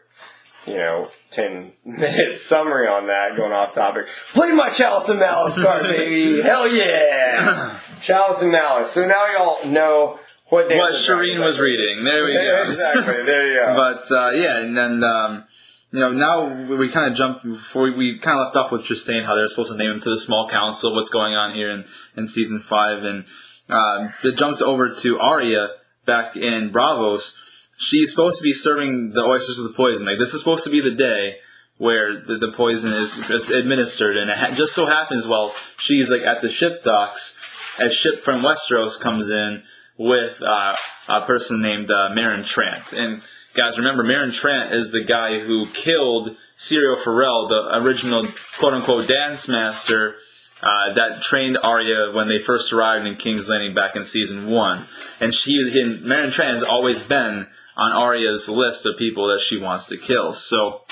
[0.68, 4.06] you know, 10 minute summary on that, going off topic.
[4.32, 6.40] Play my Chalice and Malice card, baby!
[6.42, 7.78] Hell yeah!
[8.00, 8.90] Chalice and Malice.
[8.90, 10.18] So now y'all know
[10.48, 12.04] what What Shireen was reading.
[12.04, 12.62] There we go.
[12.64, 13.74] exactly, there you go.
[13.74, 15.44] but, uh, yeah, and then, um,
[15.90, 18.82] you know, now we kind of jump before we, we kind of left off with
[18.82, 21.70] Trystane, how they're supposed to name him to the small council, what's going on here
[21.70, 21.84] in,
[22.16, 23.24] in season five, and
[23.68, 25.70] uh, it jumps over to Arya
[26.04, 27.47] back in Braavos
[27.78, 30.04] she's supposed to be serving the oysters with the poison.
[30.04, 31.36] Like this is supposed to be the day
[31.78, 33.18] where the, the poison is
[33.50, 37.38] administered, and it ha- just so happens while she's like at the ship docks,
[37.78, 39.62] a ship from Westeros comes in
[39.96, 40.74] with uh,
[41.08, 42.92] a person named uh, Meryn Trant.
[42.92, 43.22] And
[43.54, 48.26] guys, remember Meryn Trant is the guy who killed Syrio Forel, the original
[48.58, 50.16] quote unquote dance master.
[50.60, 54.86] Uh, that trained Arya when they first arrived in King's Landing back in season one,
[55.20, 57.46] and she, and Meryn Trant has always been
[57.78, 60.32] on Arya's list of people that she wants to kill.
[60.32, 60.82] So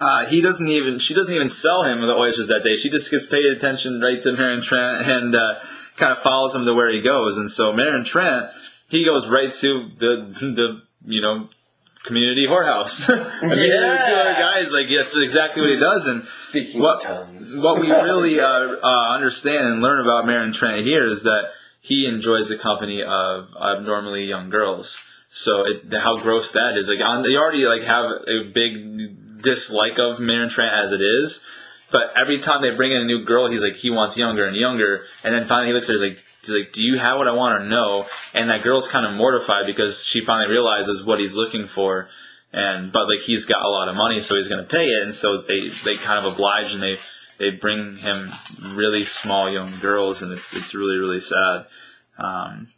[0.00, 2.76] uh, he doesn't even she doesn't even sell him the oysters that day.
[2.76, 5.58] She just gets paid attention right to Meryn Trant and uh,
[5.96, 7.36] kind of follows him to where he goes.
[7.36, 8.50] And so Meryn Trant
[8.88, 11.48] he goes right to the the you know
[12.04, 13.08] community whorehouse.
[13.42, 14.06] I mean, Yeah.
[14.08, 16.06] two other guys, like, that's exactly what he does.
[16.06, 17.60] And Speaking what, of tongues.
[17.60, 18.46] what we really uh,
[18.80, 21.50] uh, understand and learn about Meryn Trant here is that
[21.80, 25.02] he enjoys the company of abnormally young girls.
[25.36, 26.88] So it, how gross that is.
[26.88, 31.44] Like, on, they already like have a big dislike of Meryn Trant as it is.
[31.92, 34.56] But every time they bring in a new girl, he's like, he wants younger and
[34.56, 35.04] younger.
[35.22, 37.62] And then finally he looks at her like, like, do you have what I want
[37.62, 38.06] or no?
[38.32, 42.08] And that girl's kind of mortified because she finally realizes what he's looking for.
[42.54, 45.02] And, but like, he's got a lot of money, so he's going to pay it.
[45.02, 46.96] And so they, they kind of oblige and they,
[47.36, 48.32] they bring him
[48.70, 51.66] really small young girls and it's, it's really, really sad.
[52.16, 52.68] Um,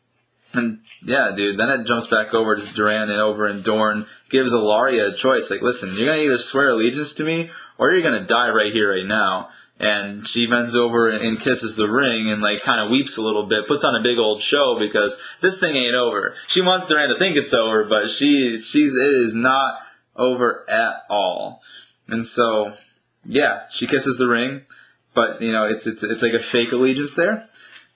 [0.54, 4.54] and yeah, dude, then it jumps back over to Doran and over and Dorne gives
[4.54, 5.50] Ellaria a choice.
[5.50, 8.90] Like, listen, you're gonna either swear allegiance to me or you're gonna die right here,
[8.90, 9.50] right now.
[9.80, 13.22] And she bends over and, and kisses the ring and like kind of weeps a
[13.22, 16.34] little bit, puts on a big old show because this thing ain't over.
[16.48, 19.78] She wants Doran to think it's over, but she, she's, it is not
[20.16, 21.62] over at all.
[22.08, 22.72] And so,
[23.24, 24.62] yeah, she kisses the ring,
[25.14, 27.48] but you know, it's, it's, it's like a fake allegiance there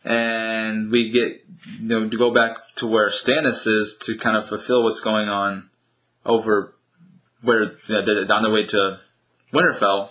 [0.04, 1.44] and we get
[1.80, 5.28] you know to go back to where Stannis is to kind of fulfill what's going
[5.28, 5.70] on
[6.24, 6.74] over
[7.42, 9.00] where you know, on the way to
[9.52, 10.10] Winterfell.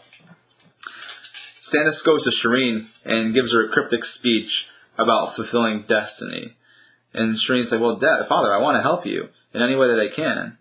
[1.61, 6.55] Stannis goes to Shireen and gives her a cryptic speech about fulfilling destiny.
[7.13, 9.99] And Shireen's like, "Well, Dad, Father, I want to help you in any way that
[9.99, 10.57] I can,"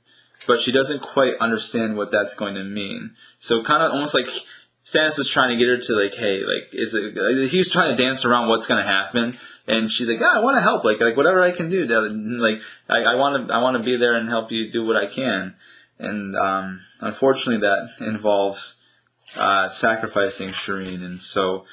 [0.47, 3.13] but she doesn't quite understand what that's going to mean.
[3.39, 4.29] So, kind of almost like
[4.85, 7.51] Stannis is trying to get her to like, hey, like, is it?
[7.51, 9.37] He's trying to dance around what's going to happen,
[9.67, 11.85] and she's like, yeah, I want to help, like, like whatever I can do.
[11.85, 15.07] Like, I want to, I want to be there and help you do what I
[15.07, 15.55] can.
[15.99, 18.81] And um, unfortunately, that involves
[19.37, 21.67] uh, sacrificing Shireen, and so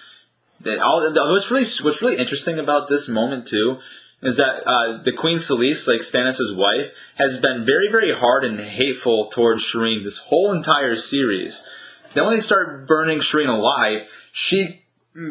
[0.82, 1.12] all.
[1.32, 3.80] What's really, what's really interesting about this moment too
[4.22, 8.60] is that uh, the Queen Selyse, like Stannis' wife, has been very, very hard and
[8.60, 11.68] hateful towards Shireen this whole entire series.
[12.14, 14.82] Then when they start burning Shireen alive, she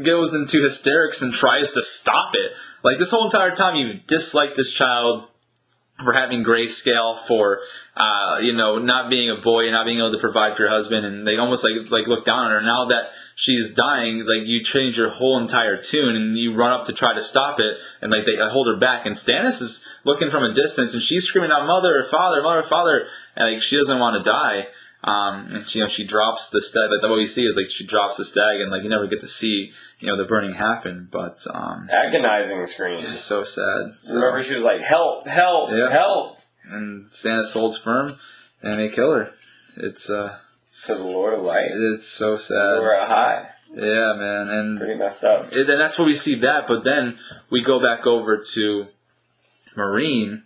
[0.02, 2.52] goes into hysterics and tries to stop it.
[2.82, 5.28] Like this whole entire time, you've disliked this child
[6.04, 7.60] for having grayscale, for
[7.96, 10.70] uh, you know not being a boy and not being able to provide for your
[10.70, 12.60] husband, and they almost like like look down on her.
[12.60, 16.86] Now that she's dying, like you change your whole entire tune and you run up
[16.86, 19.06] to try to stop it, and like they hold her back.
[19.06, 23.06] And Stannis is looking from a distance, and she's screaming out, "Mother, father, mother, father!"
[23.34, 24.68] And like she doesn't want to die.
[25.07, 26.91] Um, and she, you know, she drops the stag.
[26.91, 29.20] Like, what we see is like she drops the stag, and like you never get
[29.20, 29.70] to see,
[30.01, 31.09] you know, the burning happen.
[31.11, 33.95] But um, Agonizing it's so sad.
[34.01, 35.27] So- Remember, she was like, "Help!
[35.28, 35.70] Help!
[35.70, 35.91] Yeah.
[35.91, 38.16] Help!" and Stannis holds firm,
[38.62, 39.31] and they kill her.
[39.77, 40.39] It's uh,
[40.87, 41.69] To the Lord of Light.
[41.70, 42.83] it's so We're sad.
[43.03, 43.49] at high.
[43.73, 45.53] Yeah, man, and Pretty messed up.
[45.53, 46.66] and then that's where we see that.
[46.66, 47.16] But then
[47.51, 48.87] we go back over to
[49.77, 50.43] Meereen,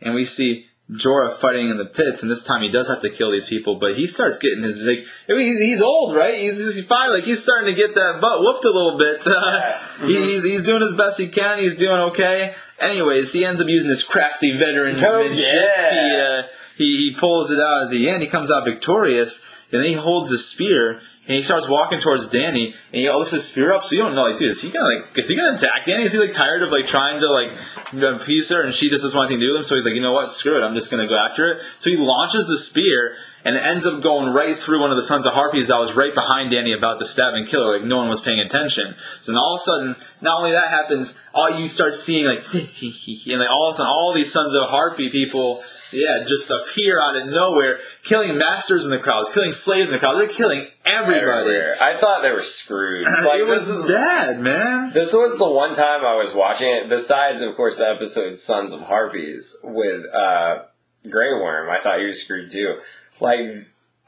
[0.00, 3.10] and we see Jorah fighting in the pits, and this time he does have to
[3.10, 3.74] kill these people.
[3.74, 6.34] But he starts getting his like I mean, he's, he's old, right?
[6.38, 7.10] He's, he's fine.
[7.10, 9.26] Like he's starting to get that butt whooped a little bit.
[9.26, 10.06] Uh, Yeah.
[10.06, 11.58] he- he's, he's doing his best he can.
[11.58, 12.54] He's doing okay.
[12.78, 15.02] Anyways, he ends up using his crafty veteranship.
[15.08, 16.42] Oh, He, uh,
[16.76, 18.22] he he pulls it out at the end.
[18.22, 19.42] He comes out victorious,
[19.72, 21.00] and then he holds his spear.
[21.28, 23.82] And he starts walking towards Dany, and he oh, lifts his spear up.
[23.82, 26.04] So you don't know, like, dude, is he gonna like, is he gonna attack Dany?
[26.04, 27.50] Is he like tired of like trying to like
[27.92, 29.64] appease her, and she just doesn't want anything to do with him?
[29.64, 31.62] So he's like, you know what, screw it, I'm just gonna go after it.
[31.78, 33.16] So he launches the spear,
[33.46, 35.94] and it ends up going right through one of the sons of Harpies that was
[35.94, 37.78] right behind Dany, about to stab and kill her.
[37.78, 38.96] Like no one was paying attention.
[39.20, 42.38] So then all of a sudden, not only that happens, all you start seeing like,
[42.52, 45.60] and like all of a sudden, all these sons of Harpy people,
[45.92, 50.00] yeah, just appear out of nowhere, killing masters in the crowds, killing slaves in the
[50.00, 50.18] crowd.
[50.18, 51.54] They're killing everybody.
[51.54, 51.76] Everywhere.
[51.80, 53.06] I thought they were screwed.
[53.26, 54.92] Like, it was is bad, man.
[54.92, 58.72] This was the one time I was watching it, besides, of course, the episode Sons
[58.72, 60.64] of Harpies with uh,
[61.08, 61.70] Grey Worm.
[61.70, 62.78] I thought he was screwed too.
[63.20, 63.40] Like,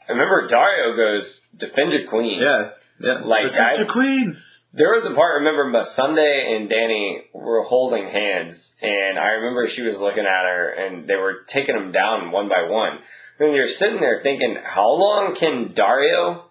[0.08, 2.40] I remember Daario goes, defended Queen.
[2.40, 2.70] Yeah,
[3.00, 3.20] yeah.
[3.22, 4.36] Like, I- queen.
[4.70, 9.66] There was a part, I remember, Sunday and Dany were holding hands, and I remember
[9.66, 12.98] she was looking at her, and they were taking them down one by one.
[13.38, 16.42] Then you're sitting there thinking, how long can Daario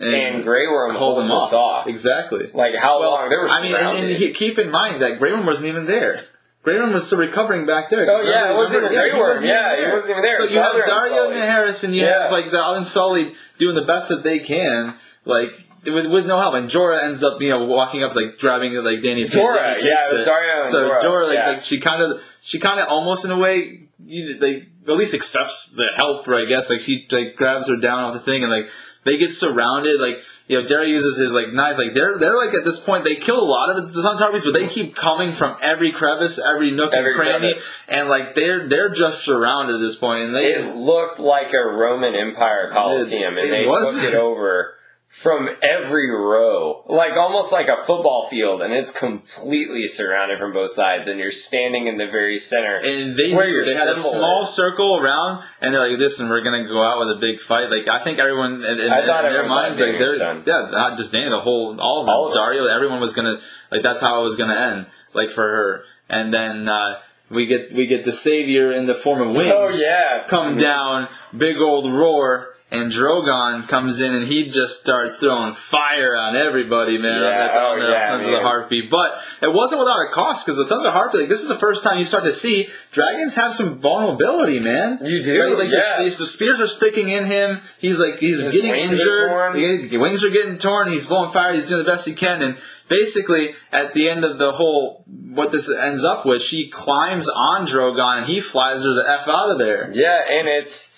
[0.00, 1.52] and Grey Worm hold, hold them off.
[1.54, 1.86] off?
[1.86, 2.50] Exactly.
[2.52, 3.28] Like, how long?
[3.30, 5.86] They were I mean, and, and he- keep in mind that Grey Worm wasn't even
[5.86, 6.20] there.
[6.62, 8.08] Grey was still recovering back there.
[8.08, 10.38] Oh, yeah, it wasn't even he wasn't Yeah, he wasn't even there.
[10.38, 12.24] So you have Daario and Harris, and you Yeah.
[12.24, 14.94] have like the Unsullied doing the best that they can,
[15.24, 15.50] like
[15.84, 16.54] with, with no help.
[16.54, 20.08] And Jorah ends up, you know, walking up, like grabbing like Dany's Jorah, and yeah,
[20.08, 21.50] it was Daario So Jorah, Jorah, like, yeah.
[21.50, 25.14] like she kind of, she kind of almost in a way, you, like at least
[25.14, 26.70] accepts the help, I guess.
[26.70, 28.68] Like she like grabs her down off the thing and like
[29.04, 30.00] they get surrounded.
[30.00, 31.78] Like you know, Derry uses his like knife.
[31.78, 34.24] Like they're they're like at this point they kill a lot of the Sons of
[34.24, 37.76] Harpies, but they keep coming from every crevice, every nook Every and cranny, crevice.
[37.88, 40.22] and like they're they're just surrounded at this point.
[40.24, 43.94] And they It looked like a Roman Empire Coliseum, It- and they was.
[44.00, 44.74] took it over
[45.12, 50.70] from every row, like almost like a football field, and it's completely surrounded from both
[50.70, 52.80] sides, and you're standing in the very center.
[52.82, 54.48] and they Where your they had a small is.
[54.48, 57.88] circle around, and they're like, "Listen, we're gonna go out with a big fight." Like
[57.88, 60.44] I think everyone in, in, I thought in their everyone minds, like they're done.
[60.46, 62.42] yeah, not just Dany, the whole all of them, All of them.
[62.42, 63.38] Daario, everyone was gonna
[63.70, 66.68] like that's how it was gonna end, like for her, and then.
[66.70, 66.98] uh
[67.30, 69.50] we get we get the savior in the form of wings.
[69.54, 70.26] Oh, yeah.
[70.28, 76.16] come down, big old roar, and Drogon comes in and he just starts throwing fire
[76.16, 77.20] on everybody, man.
[77.20, 78.42] Yeah, the, on oh, the yeah, Sons of the man.
[78.42, 78.80] Harpy.
[78.80, 81.58] But it wasn't without a cost because the Sons of Harpy, like this is the
[81.58, 84.98] first time you start to see dragons have some vulnerability, man.
[85.04, 85.98] You do, Like, like yeah.
[85.98, 87.60] the, the spears are sticking in him.
[87.78, 89.54] He's like he's His getting injured.
[89.54, 90.88] His wings are getting torn.
[90.88, 91.52] He's blowing fire.
[91.52, 92.40] He's doing the best he can.
[92.40, 92.56] And
[92.88, 97.66] basically, at the end of the whole, what this ends up with, she climbs on
[97.66, 99.92] Drogon and he flies her the f out of there.
[99.94, 100.91] Yeah, and it's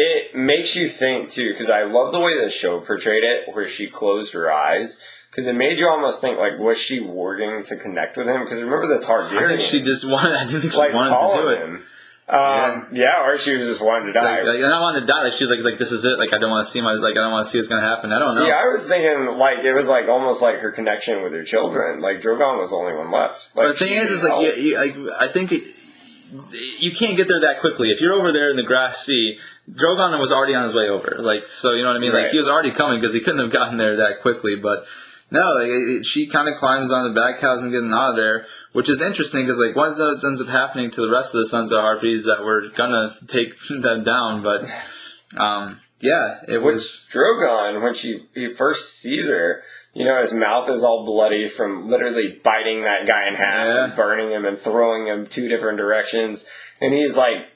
[0.00, 3.68] it makes you think too because I love the way the show portrayed it, where
[3.68, 5.02] she closed her eyes.
[5.30, 8.44] Because it made you almost think like, was she warging to connect with him?
[8.44, 9.58] Because remember the I Targaryens?
[9.60, 10.34] she just wanted.
[10.34, 11.58] I didn't think she like wanted to do it.
[11.68, 11.82] him.
[12.28, 13.24] Um, yeah.
[13.26, 14.42] or she was just wanting to die.
[14.42, 15.24] Like, like, I wanted to die.
[15.24, 16.18] Like she's like, like this is it.
[16.18, 16.92] Like I don't want to see my.
[16.92, 18.12] Like I don't want to see what's gonna happen.
[18.12, 18.44] I don't know.
[18.44, 22.00] See, I was thinking like it was like almost like her connection with her children.
[22.00, 23.54] Like Drogon was the only one left.
[23.56, 25.62] Like, But the thing is, is like, you, like I think it,
[26.78, 27.90] you can't get there that quickly.
[27.90, 29.38] If you're over there in the grass sea,
[29.70, 31.16] Drogon was already on his way over.
[31.18, 32.12] Like, so you know what I mean?
[32.12, 34.56] Like he was already coming because he couldn't have gotten there that quickly.
[34.56, 34.84] But
[35.30, 38.16] no, like it, she kind of climbs on the back cows and getting out of
[38.16, 41.40] there, which is interesting because like what does ends up happening to the rest of
[41.40, 44.64] the Sons of Harpies that were gonna take them down, but
[45.36, 47.10] um, yeah, it Which was.
[47.12, 49.62] Drogon, when she he first sees her,
[49.98, 53.84] you know, his mouth is all bloody from literally biting that guy in half Yeah.
[53.84, 56.46] and burning him and throwing him two different directions,
[56.80, 57.48] and he's like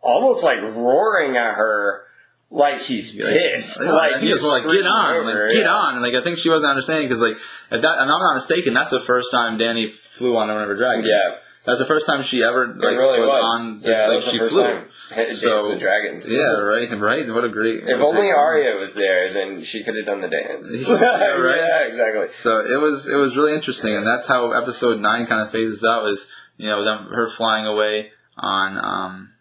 [0.00, 2.04] almost like roaring at her
[2.50, 3.80] like he's pissed.
[3.80, 5.74] Like, like I think it was he's like get on, over, like, get yeah.
[5.74, 5.94] on.
[5.94, 8.72] And, like I think she wasn't understanding because like if that, and I'm not mistaken,
[8.72, 11.06] that's the first time Dany flew on one of her dragons.
[11.08, 11.36] Yeah.
[11.64, 13.60] That's the first time she ever like really was, was.
[13.60, 13.80] on.
[13.82, 15.26] yeah, like the she flew.
[15.26, 16.30] So- Dragons.
[16.32, 17.28] Yeah, right, right.
[17.28, 17.82] What a great.
[17.82, 18.34] what If a only great.
[18.34, 20.88] Arya was there, then she could have done the dance.
[20.88, 21.56] Yeah, right.
[21.60, 22.28] yeah, exactly.
[22.28, 25.84] So it was it was really interesting, and that's how episode nine kind of phases
[25.84, 26.08] out.
[26.08, 29.32] Is you know them, her flying away on um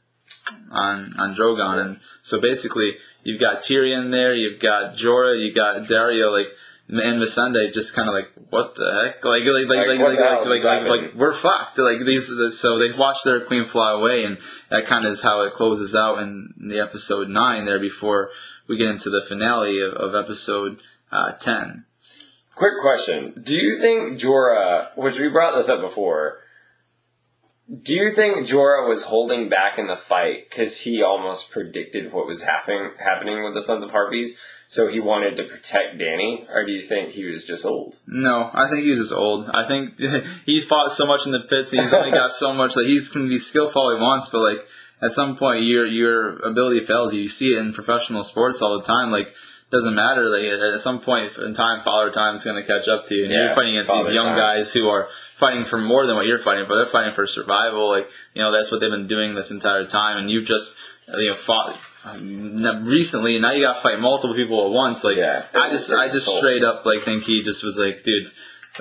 [0.71, 5.83] on on Drogon, and so basically you've got Tyrion there, you've got Jorah, you've got
[5.83, 6.47] Daario, like
[6.89, 10.19] and Missandei just kind of like what the heck, like like like Like, like like
[10.19, 11.77] like, like, like, like we're fucked.
[11.77, 14.39] Like these, so they watch their queen fly away, and
[14.69, 18.31] that kind of is how it closes out in the episode nine there before
[18.67, 21.85] we get into the finale of, of episode uh, ten.
[22.55, 26.39] Quick question: Do you think Jorah, which we brought this up before,
[27.83, 32.25] do you think Jorah was holding back in the fight because he almost predicted what
[32.25, 34.39] was happening happening with the Sons of Harpies,
[34.71, 37.95] so he wanted to protect Dany, or do you think he was just old?
[38.05, 39.49] No, I think he's just old.
[39.49, 39.99] I think
[40.45, 41.71] he fought so much in the pits.
[41.71, 42.77] He's only got so much.
[42.77, 44.59] Like he's can be skillful all he wants, but like
[45.01, 47.21] at some point your your ability fails you.
[47.23, 49.09] You see it in professional sports all the time.
[49.09, 49.33] Like
[49.71, 50.29] doesn't matter.
[50.29, 53.23] Like at some point in time, father time is going to catch up to you,
[53.25, 54.37] and Yeah, you're fighting against these young time.
[54.37, 56.75] guys who are fighting for more than what you're fighting for.
[56.75, 57.89] They're fighting for survival.
[57.89, 60.77] Like you know that's what they've been doing this entire time, and you've just
[61.17, 61.75] you know fought.
[62.17, 65.03] Recently, and now you got to fight multiple people at once.
[65.03, 65.43] Like Yeah.
[65.53, 68.27] I just, I just straight up like think he just was like, dude,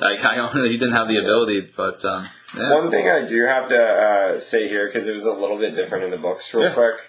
[0.00, 2.74] like I don't, he didn't have the ability, but um, yeah.
[2.74, 5.74] One thing I do have to uh, say here, because it was a little bit
[5.74, 6.74] different in the books, real Yeah.
[6.74, 7.00] quick.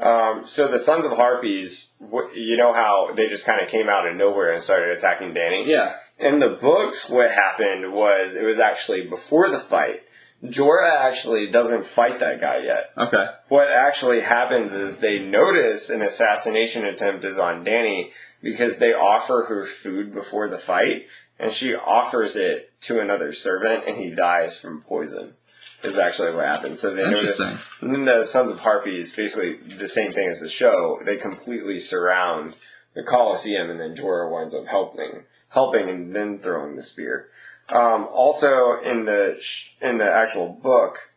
[0.00, 1.94] Um, so the Sons of Harpies,
[2.34, 5.66] you know how they just kind of came out of nowhere and started attacking Dany?
[5.66, 10.02] yeah, In the books, what happened was it was actually before the fight.
[10.44, 12.90] Jorah actually doesn't fight that guy yet.
[12.96, 18.10] okay, What actually happens is they notice an assassination attempt is on Dany
[18.42, 21.06] because they offer her food before the fight,
[21.38, 25.34] and she offers it to another servant, and he dies from poison.
[25.82, 26.80] Is actually what happens.
[26.80, 27.38] So they notice.
[27.40, 27.58] Interesting.
[27.82, 30.98] And then the Sons of Harpies, basically the same thing as the show.
[31.04, 32.54] They completely surround
[32.94, 37.28] the Colosseum, and then Jorah winds up helping, helping, and then throwing the spear.
[37.72, 41.12] Um, also, in the sh- in the actual book,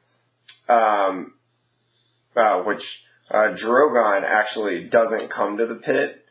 [0.70, 1.34] um,
[2.36, 6.26] uh, which uh, Drogon actually doesn't come to the pit.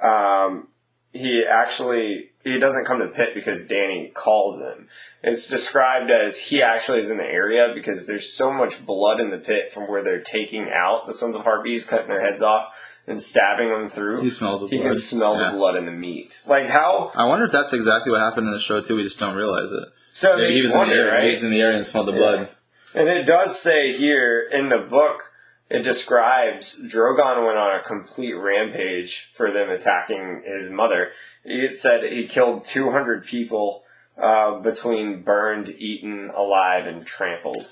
[0.00, 0.68] Um,
[1.12, 4.88] he actually he doesn't come to the pit because Dany calls him.
[5.22, 9.30] It's described as he actually is in the area because there's so much blood in
[9.30, 12.74] the pit from where they're taking out the Sons of Harpies, cutting their heads off,
[13.06, 14.86] and stabbing him through, He smells the he blood.
[14.88, 15.50] can smell Yeah.
[15.50, 16.42] the blood in the meat.
[16.46, 17.10] Like how?
[17.14, 18.96] I wonder if that's exactly what happened in the show too.
[18.96, 19.88] We just don't realize it.
[20.12, 21.12] So makes he was in the wonder, area.
[21.14, 21.24] right?
[21.24, 22.18] He was in the area and smelled the Yeah.
[22.18, 22.48] blood.
[22.94, 25.22] And it does say here in the book,
[25.70, 31.12] it describes Drogon went on a complete rampage for them attacking his mother.
[31.44, 33.84] It said he killed 200 people
[34.18, 37.66] uh, between burned, eaten, alive, and trampled,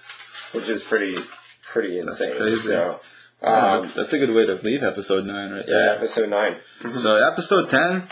[0.52, 1.14] which is pretty
[1.62, 2.36] pretty insane.
[2.38, 2.56] crazy.
[2.70, 2.98] So,
[3.42, 5.96] Yeah, um, that's a good way to leave episode nine, right yeah, there.
[5.96, 6.56] episode nine.
[6.92, 8.04] So episode ten,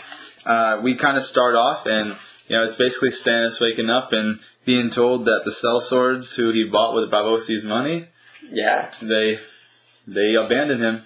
[0.45, 2.15] uh, we kind of start off, and
[2.47, 6.63] you know it's basically Stannis waking up and being told that the sellswords who he
[6.63, 8.07] bought with Braavosi's money,
[8.51, 9.37] Yeah, they
[10.07, 11.01] they abandoned him.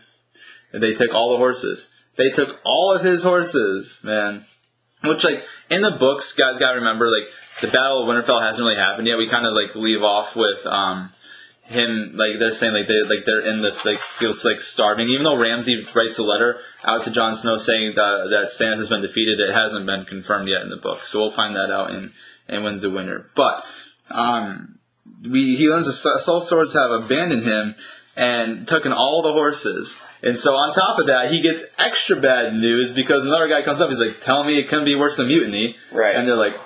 [0.72, 1.94] And they took all the horses.
[2.16, 4.46] They took all of his horses, man.
[5.04, 7.30] Which, like, in the books, guys gotta remember, like,
[7.62, 9.18] the Battle of Winterfell hasn't really happened yet.
[9.20, 11.12] We kind of, like, leave off with, um,
[11.64, 15.10] him, like, they're saying, like, they, like, they're in the, like, feels like starving.
[15.10, 18.90] Even though Ramsay writes a letter out to Jon Snow saying that, that Stannis has
[18.90, 21.04] been defeated, it hasn't been confirmed yet in the book.
[21.04, 22.12] So we'll find that out in,
[22.48, 23.30] and Winds the Winter.
[23.36, 23.66] But,
[24.12, 24.80] um,
[25.30, 27.76] we, he learns the Sellswords have abandoned him
[28.16, 30.02] and taken all the horses.
[30.22, 33.82] And so on top of that, he gets extra bad news because another guy comes
[33.82, 33.90] up.
[33.90, 36.16] He's like, "Tell me it couldn't be worse than mutiny." Right.
[36.16, 36.60] And they're like,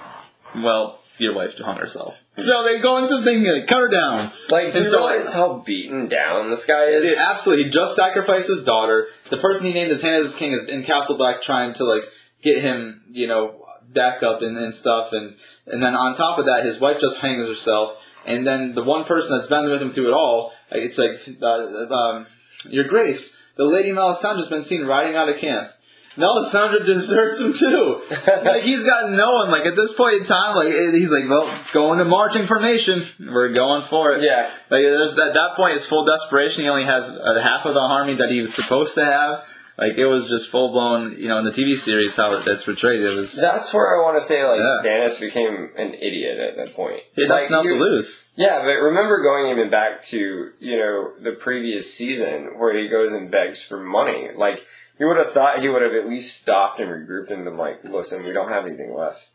[0.55, 4.29] "Well, your wife hung herself." So they go into the thing, like, cut her down.
[4.49, 7.03] like do And you so- realize how beaten down this guy is?
[7.03, 7.65] Dude, absolutely.
[7.65, 9.07] He just sacrificed his daughter.
[9.29, 12.03] The person he named as hand as king is in Castle Black trying to like
[12.41, 15.13] get him, you know, back up and, and stuff.
[15.13, 15.35] And
[15.65, 18.03] and then on top of that, his wife just hangs herself.
[18.25, 21.87] And then the one person that's been with him through it all, it's like, uh,
[21.95, 22.27] um,
[22.69, 25.69] Your Grace, the Lady Melisandre's been seen riding out of camp.
[26.17, 28.01] Melisandre deserts him too.
[28.43, 29.51] like he's got no one.
[29.51, 33.01] Like at this point in time, like he's like, well, going to marching formation.
[33.19, 34.23] We're going for it.
[34.23, 34.49] Yeah.
[34.69, 36.63] Like there's at that point, it's full desperation.
[36.63, 39.45] He only has uh, half of the army that he was supposed to have.
[39.77, 41.19] Like it was just full blown.
[41.19, 43.35] You know, in the TV series, how that's portrayed, it was.
[43.35, 44.81] That's where I want to say like Yeah.
[44.83, 47.01] Stannis became an idiot at that point.
[47.13, 48.23] He had like, nothing else to lose.
[48.35, 53.11] Yeah, but remember going even back to, you know, the previous season where he goes
[53.11, 54.29] and begs for money.
[54.35, 54.65] Like,
[54.99, 57.83] you would have thought he would have at least stopped and regrouped and been like,
[57.83, 59.29] listen, we don't have anything left.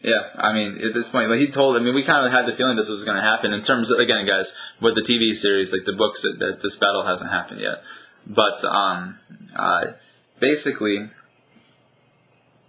[0.00, 1.76] Yeah, I mean, at this point, like he told.
[1.76, 3.54] I mean, we kind of had the feeling this was going to happen.
[3.54, 6.76] In terms of again, guys, with the TV series, like the books, that, that this
[6.76, 7.82] battle hasn't happened yet.
[8.26, 9.18] But um,
[9.56, 9.92] uh,
[10.38, 11.08] basically,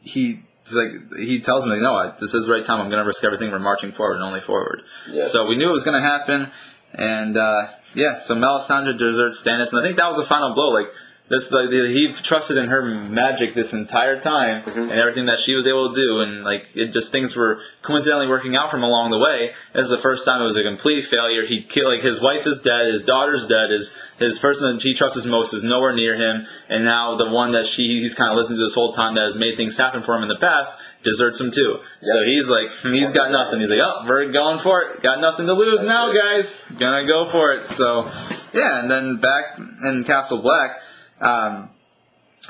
[0.01, 0.39] he
[0.73, 2.79] like he tells him, like, "No, I, this is the right time.
[2.79, 3.51] I'm going to risk everything.
[3.51, 5.23] We're marching forward and only forward." Yeah.
[5.23, 6.49] So we knew it was going to happen,
[6.93, 8.15] and uh, yeah.
[8.15, 10.69] So Melisandre deserts Stannis, and I think that was the final blow.
[10.69, 10.87] Like
[11.29, 14.79] this, like he trusted in her magic this entire time, mm-hmm.
[14.79, 18.27] and everything that she was able to do, and like it just things were coincidentally
[18.27, 19.53] working out from along the way.
[19.73, 21.45] This is the first time it was a complete failure.
[21.45, 24.93] He killed like his wife is dead, his daughter's dead, his his person that he
[24.93, 28.37] trusts most is nowhere near him, and now the one that she he's kind of
[28.37, 30.79] listened to this whole time that has made things happen for him in the past
[31.03, 31.79] deserts him too.
[32.01, 33.59] So he's like he's got nothing.
[33.59, 35.01] He's like, oh, we're going for it.
[35.01, 36.65] Got nothing to lose now, guys.
[36.77, 37.67] Gonna go for it.
[37.67, 38.09] So
[38.53, 40.77] yeah, and then back in Castle Black.
[41.19, 41.69] Um,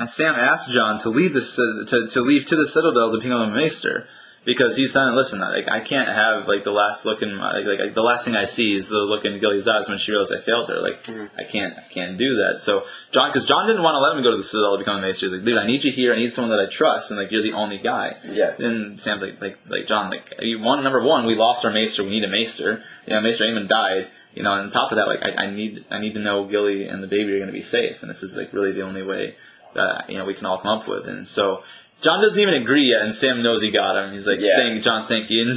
[0.06, 3.53] Sam asked Jon to leave the to, to leave to the Citadel to become a
[3.53, 4.07] maester
[4.48, 7.80] because he's saying, "Listen, like I can't have like the last look in my, like,
[7.80, 10.34] like the last thing I see is the look in Gilly's eyes when she realized
[10.34, 10.80] I failed her.
[10.80, 11.06] Like
[11.38, 14.23] I can't I can't do that." So Jon, because Jon didn't want to let him
[14.23, 15.26] go to the Citadel to become a maester.
[15.26, 16.14] He's like, "Dude, I need you here.
[16.14, 18.53] I need someone that I trust, and like you're the only guy." Yeah.
[18.57, 22.03] Then Sam's like, like, like Jon, like, you one number one, we lost our maester.
[22.03, 22.81] We need a maester.
[23.06, 24.07] You know, Maester Aemon died.
[24.38, 26.45] You know, and on top of that, like, I, I need, I need to know
[26.45, 28.84] Gilly and the baby are going to be safe, and this is like really the
[28.84, 29.35] only way
[29.73, 31.07] that you know we can all come up with.
[31.07, 31.64] And so
[32.01, 34.14] Jon doesn't even agree yet, and Sam knows he got him.
[34.14, 34.55] He's like, Yeah.
[34.57, 35.43] "Thank Jon, thank you."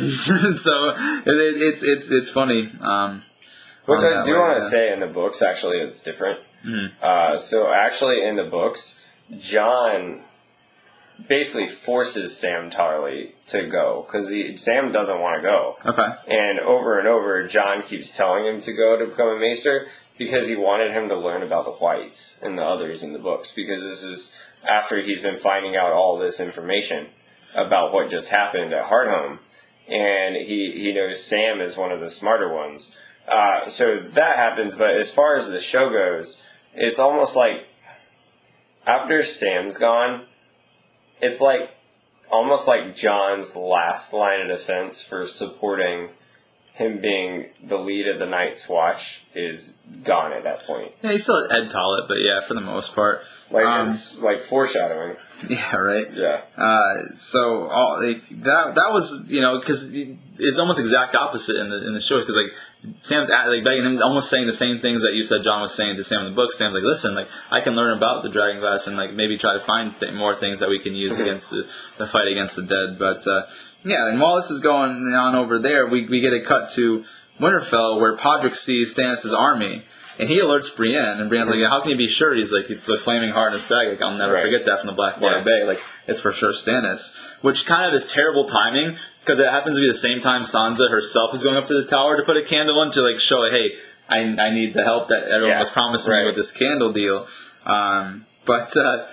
[0.47, 2.71] And so it, it's it's it's funny.
[2.81, 3.23] Um,
[3.87, 6.41] Which I do want to say in the books, actually, it's different.
[6.65, 6.91] Mhm.
[7.03, 9.03] Uh, so actually, in the books,
[9.39, 10.23] Jon
[11.29, 14.29] basically forces Sam Tarly to go because
[14.61, 15.77] Sam doesn't want to go.
[15.85, 16.09] Okay.
[16.29, 19.89] And over and over, Jon keeps telling him to go to become a maester
[20.19, 23.53] because he wanted him to learn about the whites and the others in the books.
[23.53, 24.37] Because this is
[24.69, 27.09] after he's been finding out all this information
[27.55, 29.39] about what just happened at Hardhome,
[29.89, 32.97] and he he knows Sam is one of the smarter ones.
[33.27, 34.75] Uh, so that happens.
[34.75, 36.43] But as far as the show goes,
[36.75, 37.67] it's almost like
[38.87, 40.27] after Sam's gone,
[41.21, 41.71] it's like
[42.31, 46.09] almost like Jon's last line of defense for supporting
[46.75, 50.93] him being the lead of the Night's Watch is gone at that point.
[51.03, 53.23] Yeah, he's still Edd Tollett, but yeah, for the most part.
[53.51, 55.17] Like Um, it's like foreshadowing.
[55.49, 56.07] Yeah, right.
[56.13, 56.43] Yeah.
[56.57, 59.91] Uh, so all like, that that was you know because
[60.39, 62.53] it's almost exact opposite in the in the show because like
[63.03, 65.75] Sam's at, like begging him, almost saying the same things that you said Jon was
[65.75, 66.53] saying to Sam in the book.
[66.53, 69.55] Sam's like, listen, like I can learn about the dragon glass and like maybe try
[69.55, 72.63] to find th- more things that we can use against the, the fight against the
[72.63, 72.99] dead.
[72.99, 73.47] But uh,
[73.85, 77.05] yeah, and while this is going on over there, we we get a cut to
[77.39, 79.85] Winterfell where Podrick sees Stannis' army.
[80.21, 82.85] And he alerts Brienne, and Brienne's like, "How can you be sure?" He's like, "It's
[82.85, 83.89] the flaming heart and the stag.
[83.89, 84.45] Like, I'll never Right.
[84.45, 85.45] forget that from the Blackwater Yeah.
[85.45, 85.65] Bay.
[85.65, 89.81] Like, it's for sure Stannis." Which kind of is terrible timing because it happens to
[89.81, 92.43] be the same time Sansa herself is going up to the tower to put a
[92.43, 93.77] candle in to like show, "Hey,
[94.11, 95.59] I, I need the help that everyone Yeah.
[95.61, 97.27] was promising me with this candle deal."
[97.65, 99.05] Um, but uh,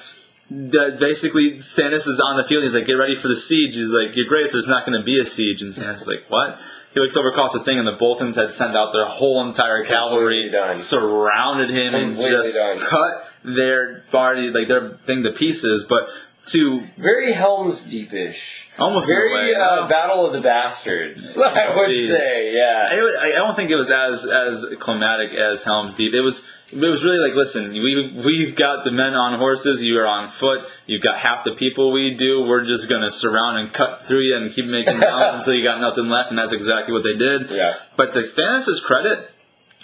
[0.50, 2.64] that basically Stannis is on the field.
[2.64, 5.04] He's like, "Get ready for the siege." He's like, "Your Grace, there's not going to
[5.06, 6.58] be a siege." And Stannis is like, "What?"
[6.98, 9.84] He looks over across the thing, and the Boltons had sent out their whole entire
[9.84, 12.80] cavalry, surrounded him, and just done.
[12.80, 15.84] cut their party, like their thing to pieces.
[15.84, 16.10] But
[16.48, 18.67] to Very Helm's Deepish.
[18.80, 21.38] Almost in Very way, uh, Battle of the Bastards.
[21.38, 22.08] I would Jeez.
[22.18, 22.88] say, yeah.
[22.90, 26.14] I, I don't think it was as as climatic as Helm's Deep.
[26.14, 29.98] It was it was really like, listen, we we've got the men on horses, you
[30.00, 32.42] are on foot, you've got half the people we do.
[32.44, 35.80] We're just gonna surround and cut through you and keep making rounds until you got
[35.82, 37.50] nothing left, and that's exactly what they did.
[37.50, 37.74] Yeah.
[37.96, 39.32] But to Stannis' credit.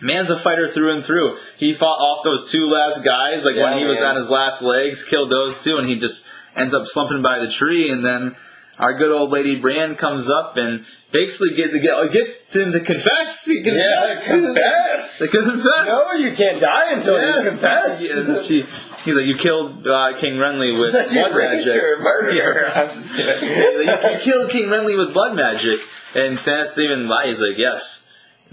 [0.01, 1.37] Man's a fighter through and through.
[1.57, 4.09] He fought off those two last guys, like when Yeah, he was man.
[4.09, 7.47] on his last legs, killed those two, and he just ends up slumping by the
[7.47, 7.89] tree.
[7.89, 8.35] And then
[8.79, 13.45] our good old lady Brienne comes up and basically get, get, gets him to confess.
[13.45, 14.27] He Yeah, confess.
[14.27, 15.19] confess.
[15.19, 15.85] To confess.
[15.87, 18.45] No, you can't die until you confess.
[18.47, 18.61] She,
[19.03, 21.75] he's like, you killed uh, King Renly with a blood magic.
[21.75, 22.71] you're a murderer.
[22.75, 23.49] I'm just kidding.
[23.49, 25.79] you, you killed King Renly with blood magic.
[26.15, 27.27] And Stannis didn't even lie.
[27.27, 28.02] He's like, yes.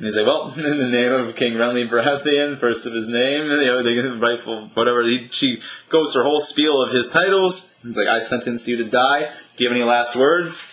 [0.00, 3.44] And he's like, well, in the name of King Renly Baratheon, first of his name,
[3.44, 5.02] you know, the rightful, whatever.
[5.02, 5.60] He, she
[5.90, 7.70] goes her whole spiel of his titles.
[7.82, 9.30] He's like, I sentence you to die.
[9.56, 10.66] Do you have any last words?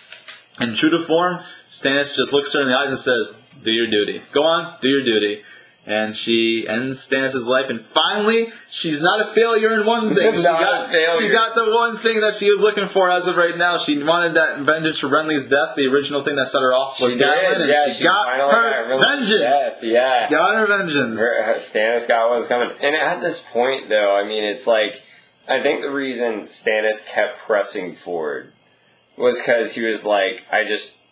[0.58, 3.86] And true to form, Stannis just looks her in the eyes and says, do your
[3.86, 4.22] duty.
[4.32, 5.42] Go on, do your duty.
[5.90, 10.36] And she ends Stannis' life, and finally, she's not a failure in one thing.
[10.36, 13.56] she, got, she got the one thing that she was looking for as of right
[13.56, 13.78] now.
[13.78, 17.16] She wanted that vengeance for Renly's death, the original thing that set her off Galen,
[17.16, 19.40] did, and yeah, she, she got her got vengeance.
[19.40, 20.28] death, Yeah.
[20.28, 21.18] Got her vengeance.
[21.20, 22.70] Her- Stannis got what was coming.
[22.82, 25.00] And at this point, though, I mean, it's like,
[25.48, 28.52] I think the reason Stannis kept pressing forward
[29.16, 31.02] was because he was like, I just,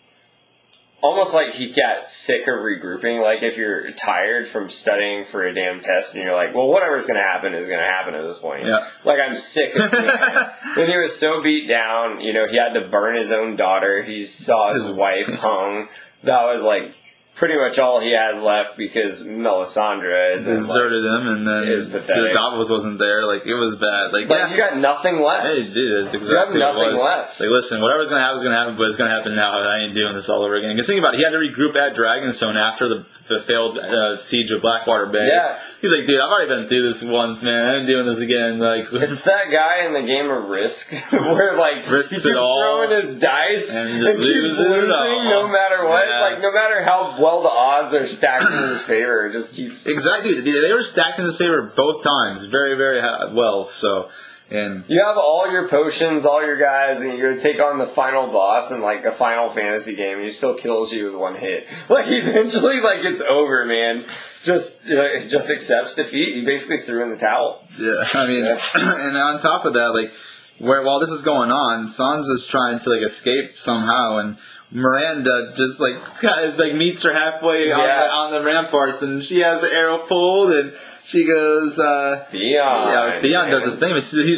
[1.03, 3.23] almost like he got sick of regrouping.
[3.23, 7.07] Like, if you're tired from studying for a damn test and you're like, well, whatever's
[7.07, 8.65] going to happen is going to happen at this point.
[8.65, 8.89] Yeah.
[9.05, 10.55] Like, I'm sick of that.
[10.77, 14.03] And he was so beat down, you know, he had to burn his own daughter.
[14.03, 15.89] He saw his wife hung.
[16.23, 16.95] That was like
[17.37, 22.33] pretty much all he had left because Melisandre is Deserted him, and then It's pathetic.
[22.33, 23.25] Davos wasn't there.
[23.27, 24.13] Like, it was bad.
[24.13, 24.51] Like, Like, yeah.
[24.51, 25.47] you got nothing left.
[25.47, 27.05] Hey, dude, that's exactly what nothing it was.
[27.05, 27.41] left.
[27.41, 29.61] Like, listen, whatever's gonna happen is gonna happen, but it's gonna happen now.
[29.61, 30.75] I ain't doing this all over again.
[30.75, 34.17] Because think about it, he had to regroup at Dragonstone after the, the failed uh,
[34.17, 35.29] siege of Blackwater Bay.
[35.31, 35.59] Yeah.
[35.81, 37.67] he's like, dude, I've already been through this once, man.
[37.67, 38.59] I'm doing this again.
[38.59, 42.37] Like, It's that guy in the game of Risk where like Risks he keeps it
[42.37, 46.07] all throwing his dice and and, keeps it losing no matter what.
[46.09, 46.21] Yeah.
[46.21, 49.87] Like no matter how well the odds are stacked in his favor, it just keeps.
[49.87, 53.01] exactly, they were stacked in his favor both times, very, very
[53.35, 53.67] well.
[53.67, 54.09] So,
[54.49, 58.29] and You have all your potions, all your guys, and you take on the final
[58.29, 61.67] boss in like a Final Fantasy game, and he still kills you with one hit.
[61.89, 64.05] Like eventually, like it's over, man.
[64.45, 66.35] Just you know, it just accepts defeat.
[66.37, 67.65] He basically threw in the towel.
[67.77, 68.45] Yeah, I mean,
[68.75, 70.13] and on top of that, like,
[70.59, 74.39] where while this is going on, Sansa's trying to like escape somehow, and
[74.73, 75.95] Myranda just like
[76.59, 80.53] like meets her halfway on, the, on the ramparts, and she has the arrow pulled,
[80.53, 80.73] and
[81.05, 82.53] she goes, uh, Theon.
[82.53, 83.51] yeah, Theon man.
[83.53, 83.93] does his thing,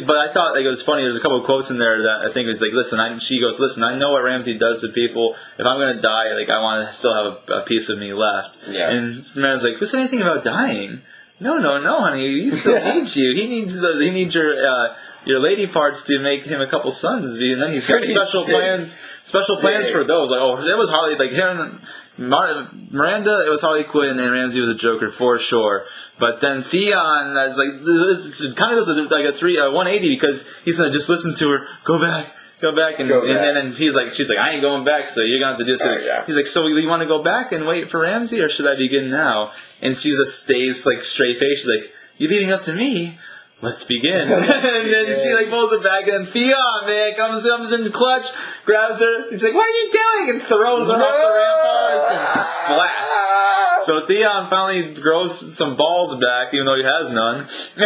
[0.07, 1.05] but, I thought like it was funny.
[1.05, 3.41] There's a couple of quotes in there that I think was like, "Listen," I, she
[3.41, 5.35] goes, "Listen, I know what Ramsay does to people.
[5.59, 8.13] If I'm gonna die, like I want to still have a, a piece of me
[8.13, 8.91] left." Yeah.
[8.91, 11.03] And Myranda's like, "Who said anything about dying?"
[11.41, 12.43] No, no, no, honey.
[12.43, 13.33] He still needs you.
[13.35, 14.95] He needs the he needs your uh,
[15.29, 18.55] your lady parts to make him a couple sons, and then he's got special sick.
[18.57, 18.99] plans.
[19.23, 20.31] Special plans for those.
[20.31, 21.15] Like, oh, it was Harley.
[21.15, 21.81] Like him,
[22.17, 23.47] Mar- Myranda.
[23.47, 25.85] It was Harley Quinn, and Ramsay was a Joker for sure.
[26.19, 29.71] But then Theon is like this- it kind of does a, like a three a
[29.71, 31.67] 180 because he's gonna just listen to her.
[31.85, 32.35] Go back.
[32.61, 33.31] Go back and, Go back.
[33.47, 35.65] and then he's like, she's like, I ain't going back, so you're gonna have to
[35.65, 35.83] do this.
[35.87, 36.25] Oh, yeah.
[36.27, 38.75] He's like, so you want to go back and wait for Ramsay, or should I
[38.75, 39.53] begin now?
[39.81, 41.59] And she just stays like straight face.
[41.61, 43.17] She's like, you're leading up to me?
[43.61, 44.31] Let's begin.
[44.33, 48.27] and then she like pulls it back, and then Theon man comes comes in clutch,
[48.65, 49.31] grabs her.
[49.31, 53.83] She's like, "What are you doing?" and throws her off the ramparts and splats.
[53.83, 57.47] So Theon finally grows some balls back, even though he has none.
[57.49, 57.77] Just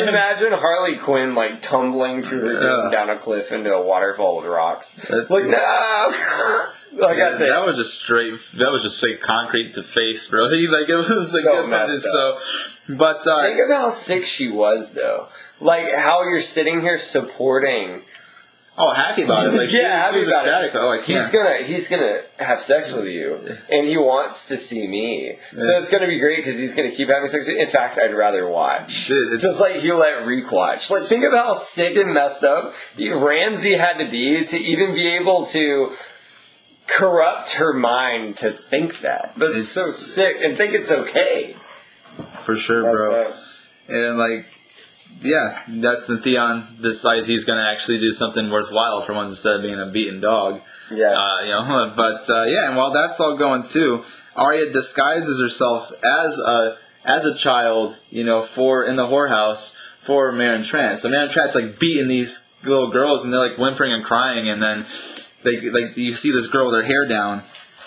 [0.00, 4.46] imagine Harley Quinn like tumbling through her doom down a cliff into a waterfall with
[4.46, 4.96] rocks.
[5.08, 6.12] That- Like no,
[6.92, 8.34] like I said, that was just straight.
[8.54, 10.44] That was just straight concrete to face, bro.
[10.44, 12.38] Like it was like So it- messed so.
[12.88, 15.28] But uh, Think of how sick she was, though.
[15.60, 18.02] Like how you're sitting here supporting.
[18.80, 19.54] oh, happy about it.
[19.54, 20.74] Like yeah, happy about ecstatic.
[20.74, 20.78] it.
[20.78, 21.32] Oh, I He's can't.
[21.32, 25.36] gonna he's gonna have sex with you, and he wants to see me.
[25.50, 27.46] So it's gonna be great because he's gonna keep having sex.
[27.48, 27.62] with you.
[27.62, 29.10] In fact, I'd rather watch.
[29.10, 30.90] It's- Just like he'll let Reek watch.
[30.92, 34.94] Like think of how sick and messed up the Ramsay had to be to even
[34.94, 35.92] be able to
[36.88, 39.32] corrupt her mind to think that.
[39.36, 41.54] That's It's- so sick, and think it's okay.
[42.42, 43.32] for sure, That's, bro.
[43.88, 44.46] And like,
[45.20, 49.54] yeah, that's the Theon decides he's going to actually do something worthwhile for once instead
[49.56, 50.60] of being a beaten dog.
[50.90, 51.12] yeah.
[51.12, 54.02] Uh, you know, but uh, yeah, and while that's all going too,
[54.36, 60.32] Arya disguises herself as a as a child, you know, for in the whorehouse for
[60.32, 60.98] Meryn Trant.
[60.98, 64.62] So Meryn Trant's like beating these little girls, and they're like whimpering and crying, and
[64.62, 64.84] then
[65.44, 67.42] like like you see this girl with her hair down.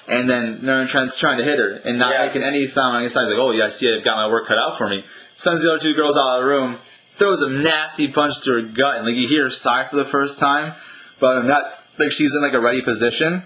[0.08, 2.26] And then Meryn Trant's trying to hit her and not Yeah.
[2.26, 4.48] making any sound on any signs like, oh yeah, I see I've got my work
[4.48, 5.06] cut out for me.
[5.36, 8.62] Sends the other two girls out of the room, throws a nasty punch to her
[8.62, 10.74] gut, and like you hear her sigh for the first time,
[11.20, 13.44] but that like she's in like a ready position,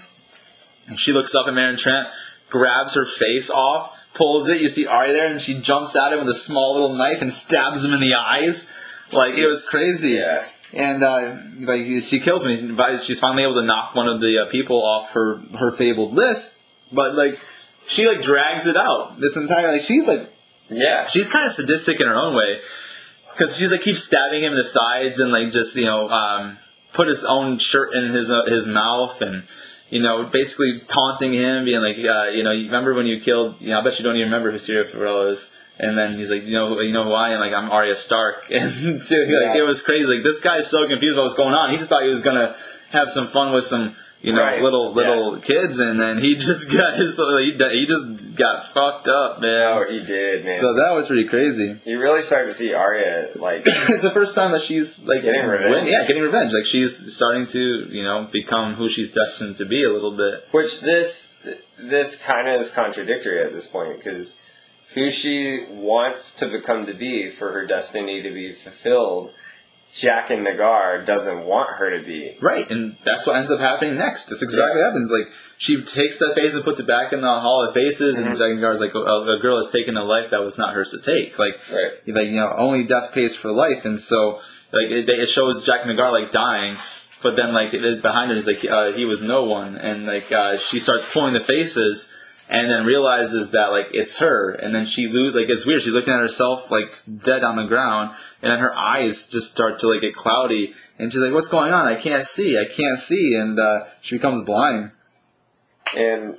[0.88, 2.08] and she looks up at Marin Trent,
[2.50, 4.62] grabs her face off, pulls it.
[4.62, 7.32] You see Arya there, and she jumps at him with a small little knife and
[7.34, 8.74] stabs him in the eyes.
[9.12, 10.12] Like it was crazy.
[10.14, 10.46] Yeah.
[10.76, 12.76] And uh, like she kills him.
[12.76, 16.14] But She's finally able to knock one of the uh, people off her her fabled
[16.14, 16.60] list.
[16.92, 17.38] But like
[17.88, 20.32] she like drags it out this entire like she's like
[20.70, 21.08] Yeah.
[21.08, 22.60] she's kind of sadistic in her own way
[23.32, 26.58] because she's like keeps stabbing him in the sides and like just you know um,
[26.94, 29.44] put his own shirt in his uh, his mouth and
[29.90, 33.62] you know basically taunting him being like uh, you know you remember when you killed
[33.62, 36.30] you know I bet you don't even remember who Syrio Forel is and then he's
[36.30, 39.28] like you know you know who I am like I'm Arya Stark and so, like
[39.30, 39.58] Yeah.
[39.58, 42.04] it was crazy like this guy's so confused about what's going on he just thought
[42.04, 42.56] he was gonna
[42.92, 44.62] have some fun with some you know Right.
[44.62, 49.42] little little kids and then he just got his he, he just got fucked up
[49.42, 50.54] man Oh, he did, man.
[50.54, 51.80] so that was pretty crazy.
[51.86, 55.46] you really started to see Arya like it's the first time that she's like Getting
[55.46, 55.72] revenge.
[55.76, 56.54] win- yeah, getting revenge.
[56.54, 60.48] Like she's starting to you know become who she's destined to be a little bit.
[60.52, 61.36] Which this
[61.78, 64.42] this kind of is contradictory at this point because
[64.96, 69.34] who she wants to become to be for her destiny to be fulfilled,
[69.94, 72.38] Jaqen H'ghar doesn't want her to be.
[72.42, 74.26] Right, and that's what ends up happening next.
[74.26, 75.10] That's exactly what happens.
[75.12, 78.36] Like she takes that face and puts it back in the Hall of Faces, and
[78.36, 81.40] Jagar's like, a, a girl has taken a life that was not hers to take.
[81.40, 81.92] Like, Right.
[82.08, 84.42] like you know, only death pays for life, and so
[84.74, 86.76] like it, it shows Jaqen H'ghar like dying.
[87.24, 90.06] But then, like it is behind her, is like uh, he was no one, and
[90.06, 92.14] like uh, she starts pulling the faces,
[92.48, 95.82] and then realizes that like it's her, and then she lose like it's weird.
[95.82, 96.90] She's looking at herself like
[97.24, 101.12] dead on the ground, and then her eyes just start to like get cloudy, and
[101.12, 101.88] she's like, "What's going on?
[101.88, 102.58] I can't see.
[102.58, 104.92] I can't see," and uh, she becomes blind.
[105.96, 106.38] And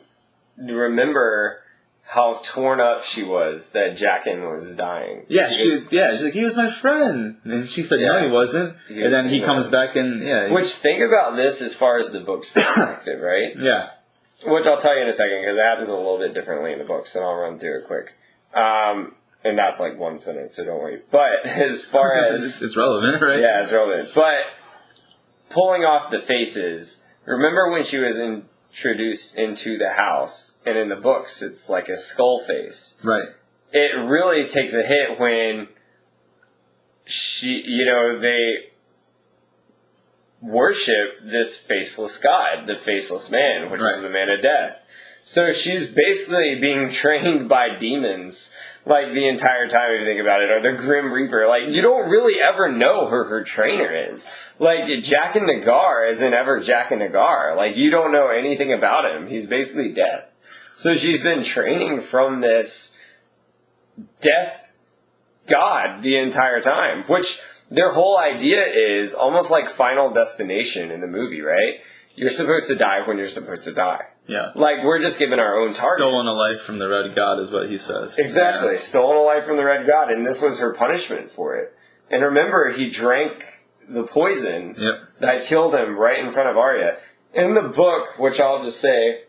[0.58, 1.60] remember
[2.08, 5.24] how torn up she was that Jaqen was dying.
[5.28, 8.30] Yeah, Because- she yeah, she's like, "He was my friend," and she said, "No, he
[8.30, 9.44] wasn't," He and then was- he yeah.
[9.46, 13.56] comes back and yeah, Which think about this as far as the book's perspective, right?
[13.58, 13.88] yeah,
[14.44, 16.78] Which I'll tell you in a second because it happens a little bit differently in
[16.78, 18.16] the books, and I'll run through it quick.
[18.52, 19.14] Um,
[19.44, 21.00] and that's like one sentence, so don't worry.
[21.10, 23.40] But as far it's, as it's relevant, right?
[23.40, 24.10] yeah, it's relevant.
[24.14, 24.46] But
[25.48, 27.04] pulling off the faces.
[27.24, 31.96] Remember when she was introduced into the house, and in the books, it's like a
[31.96, 33.00] skull face.
[33.02, 33.28] right.
[33.72, 35.68] It really takes a hit when
[37.04, 38.70] she, you know, they
[40.46, 43.96] worship this faceless god, the faceless man, which Right.
[43.96, 44.82] is the man of death.
[45.24, 48.54] So she's basically being trained by demons,
[48.84, 49.90] like the entire time.
[49.90, 51.48] If you think about it, or the Grim Reaper.
[51.48, 54.30] Like you don't really ever know who her trainer is.
[54.60, 57.56] Like Jaqen H'ghar isn't ever Jaqen H'ghar.
[57.56, 59.26] Like you don't know anything about him.
[59.26, 60.30] He's basically death.
[60.76, 62.96] So she's been training from this
[64.20, 64.74] death
[65.48, 67.40] god the entire time, which
[67.70, 71.76] their whole idea is almost like Final Destination in the movie, right?
[72.14, 74.06] You're supposed to die when you're supposed to die.
[74.26, 74.52] Yeah.
[74.54, 75.98] Like we're just given our own target.
[75.98, 78.18] Stolen a life from the red god is what he says.
[78.18, 78.72] Exactly.
[78.72, 78.78] Yeah.
[78.78, 81.76] Stolen a life from the Red God, and this was her punishment for it.
[82.10, 83.44] And remember, he drank
[83.88, 84.94] the poison Yep.
[85.20, 86.96] that killed him right in front of Arya.
[87.34, 89.22] In the book, which I'll just say,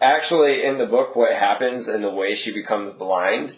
[0.00, 3.56] actually, in the book, what happens and the way she becomes blind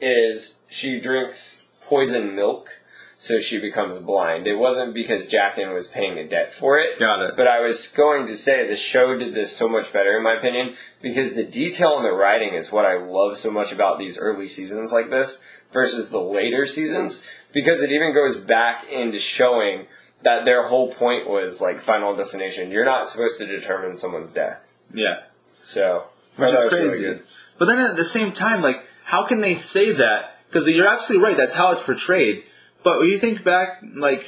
[0.00, 2.75] is she drinks poison milk.
[3.18, 4.46] So she becomes blind.
[4.46, 6.98] It wasn't because Jaqen was paying a debt for it.
[6.98, 7.36] Got it.
[7.36, 10.34] But I was going to say the show did this so much better, in my
[10.34, 14.18] opinion, because the detail in the writing is what I love so much about these
[14.18, 19.86] early seasons like this versus the later seasons, because it even goes back into showing
[20.22, 22.70] that their whole point was like Final Destination.
[22.70, 24.70] You're not supposed to determine someone's death.
[24.92, 25.22] Yeah.
[25.62, 26.04] So,
[26.36, 27.06] Which is thought it was crazy.
[27.06, 27.20] really
[27.58, 30.38] but then at the same time, like, how can they say that?
[30.48, 31.36] Because you're absolutely right.
[31.36, 32.44] That's how it's portrayed.
[32.86, 34.24] But when you think back, like,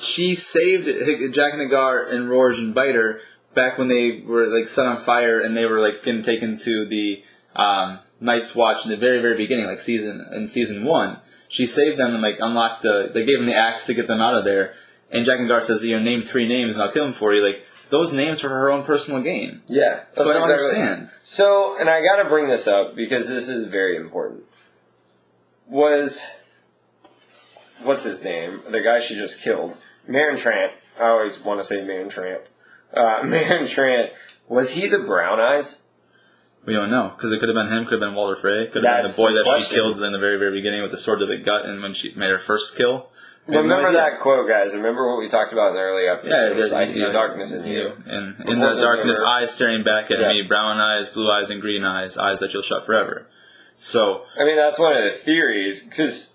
[0.00, 3.20] she saved Jaqen H'ghar and Rorge and Biter
[3.54, 6.84] back when they were like set on fire and they were like getting taken to
[6.86, 7.22] the
[7.54, 11.20] um, Night's Watch in the very very beginning, like season in season one.
[11.46, 13.12] She saved them and like unlocked the.
[13.14, 14.74] They gave them the axe to get them out of there.
[15.12, 17.46] And Jaqen H'ghar says, "You know, name three names and I'll kill them for you."
[17.46, 19.62] Like those names for her own personal gain.
[19.68, 20.00] Yeah.
[20.14, 21.10] So I don't exactly- understand.
[21.22, 24.42] So, and I got to bring this up because this is very important.
[25.68, 26.28] Was
[27.84, 28.62] what's his name?
[28.68, 29.76] The guy she just killed,
[30.08, 30.72] Meryn Trant.
[30.98, 32.40] I always want to say Meryn Trant.
[32.92, 34.10] Uh, Meryn Trant.
[34.48, 35.82] Was he the Brown Eyes?
[36.66, 38.84] We don't know because it could have been him, could have been Walder Frey, could
[38.84, 40.98] have been the boy the that she killed in the very very beginning with the
[40.98, 43.08] sword to the gut, and when she made her first kill.
[43.46, 44.00] No Remember idea.
[44.00, 44.72] that quote, guys.
[44.74, 46.56] Remember what we talked about in the early episode.
[46.70, 47.92] Yeah, I see the darkness is new.
[48.06, 49.28] and in the the darkness, river.
[49.28, 50.28] eyes staring back at Yeah.
[50.28, 53.26] me, brown eyes, blue eyes, and green eyes, eyes that you'll shut forever.
[53.76, 56.33] So I mean, that's one of the theories because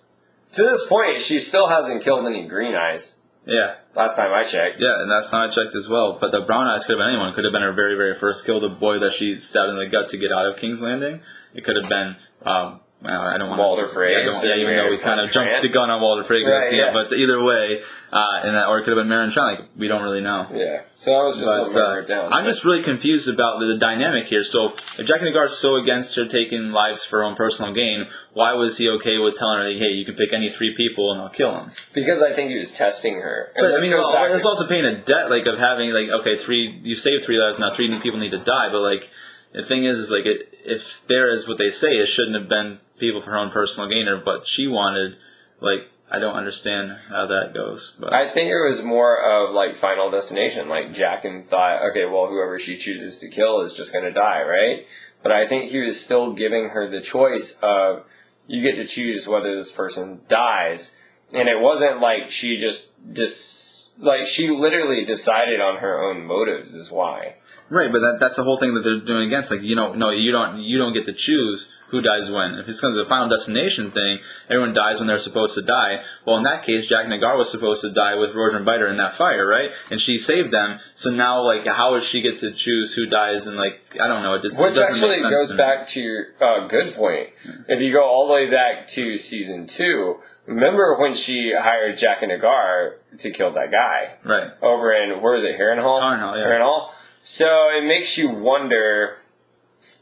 [0.54, 3.22] to this point, she still hasn't killed any Green Eyes.
[3.46, 4.80] yeah, Last time I checked.
[4.82, 6.18] yeah, and that's not checked as well.
[6.20, 7.34] But the brown eyes could have been anyone.
[7.34, 9.88] Could have been her very very first kill, the boy that she stabbed in the
[9.88, 11.22] gut to get out of King's Landing.
[11.54, 12.16] It could have been.
[12.46, 15.22] Um, well, I don't want Walder Frey, Yeah, I don't- yeah, even though we kind
[15.22, 17.82] of jumped the gun on Walder Frey, Right, yeah, but either way,
[18.12, 19.60] uh, and that, or it could have been Meryn Trant.
[19.60, 20.48] Like we don't really know.
[20.54, 20.82] Yeah.
[20.96, 22.34] So I was just But uh, down.
[22.34, 24.44] I'm just really confused about the, the dynamic here.
[24.44, 28.54] So if Jaqen H'ghar's so against her taking lives for her own personal gain, why
[28.54, 31.30] was he okay with telling her, "Hey, you can pick any three people and I'll
[31.30, 31.72] kill them"?
[31.94, 33.52] because I think he was testing her.
[33.56, 36.36] And But I mean, well, it's also paying a debt, like of having like okay,
[36.36, 38.70] three you saved three lives, now three people need to die.
[38.70, 39.10] But like
[39.54, 42.50] the thing is, is like it, if there is what they say, it shouldn't have
[42.50, 45.18] been people for her own personal gain, or but she wanted.
[45.62, 47.96] Like I don't understand how that goes.
[48.00, 50.68] But I think it was more of like Final Destination.
[50.68, 54.42] Like Jaqen thought, okay, well, whoever she chooses to kill is just going to die,
[54.42, 54.88] right?
[55.22, 58.06] But I think he was still giving her the choice of
[58.48, 60.98] you get to choose whether this person dies,
[61.32, 66.74] and it wasn't like she just dis like she literally decided on her own motives
[66.74, 67.36] is why.
[67.70, 69.52] Right, but that, that's the whole thing that they're doing against.
[69.52, 72.56] Like, you know, no, you don't, you don't get to choose who dies when.
[72.56, 74.20] If it's kind of the final destination thing,
[74.50, 76.02] everyone dies when they're supposed to die.
[76.26, 78.98] Well, in that case, Jaqen H'ghar was supposed to die with Rorge and Biter in
[78.98, 79.72] that fire, right?
[79.92, 80.80] And she saved them.
[80.96, 83.46] So now, like, how does she get to choose who dies?
[83.48, 84.34] And like, I don't know.
[84.34, 86.94] It just it Which doesn't actually make sense goes to back to your uh, good
[86.96, 87.30] point.
[87.68, 92.30] If you go all the way back to season two, remember when she hired Jaqen
[92.40, 94.52] H'ghar to kill that guy Right.
[94.62, 96.02] over in where is it, Harrenhal?
[96.02, 96.48] Harrenhal, yeah.
[96.48, 96.90] Harrenhal.
[97.24, 99.18] So it makes you wonder.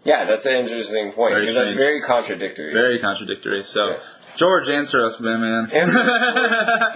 [0.04, 2.74] Yeah, that's an interesting point Very that's very contradictory.
[2.74, 3.62] Very contradictory.
[3.62, 3.98] So, Yeah.
[4.38, 5.64] George, answer us, man, man.
[5.74, 6.92] Answer- I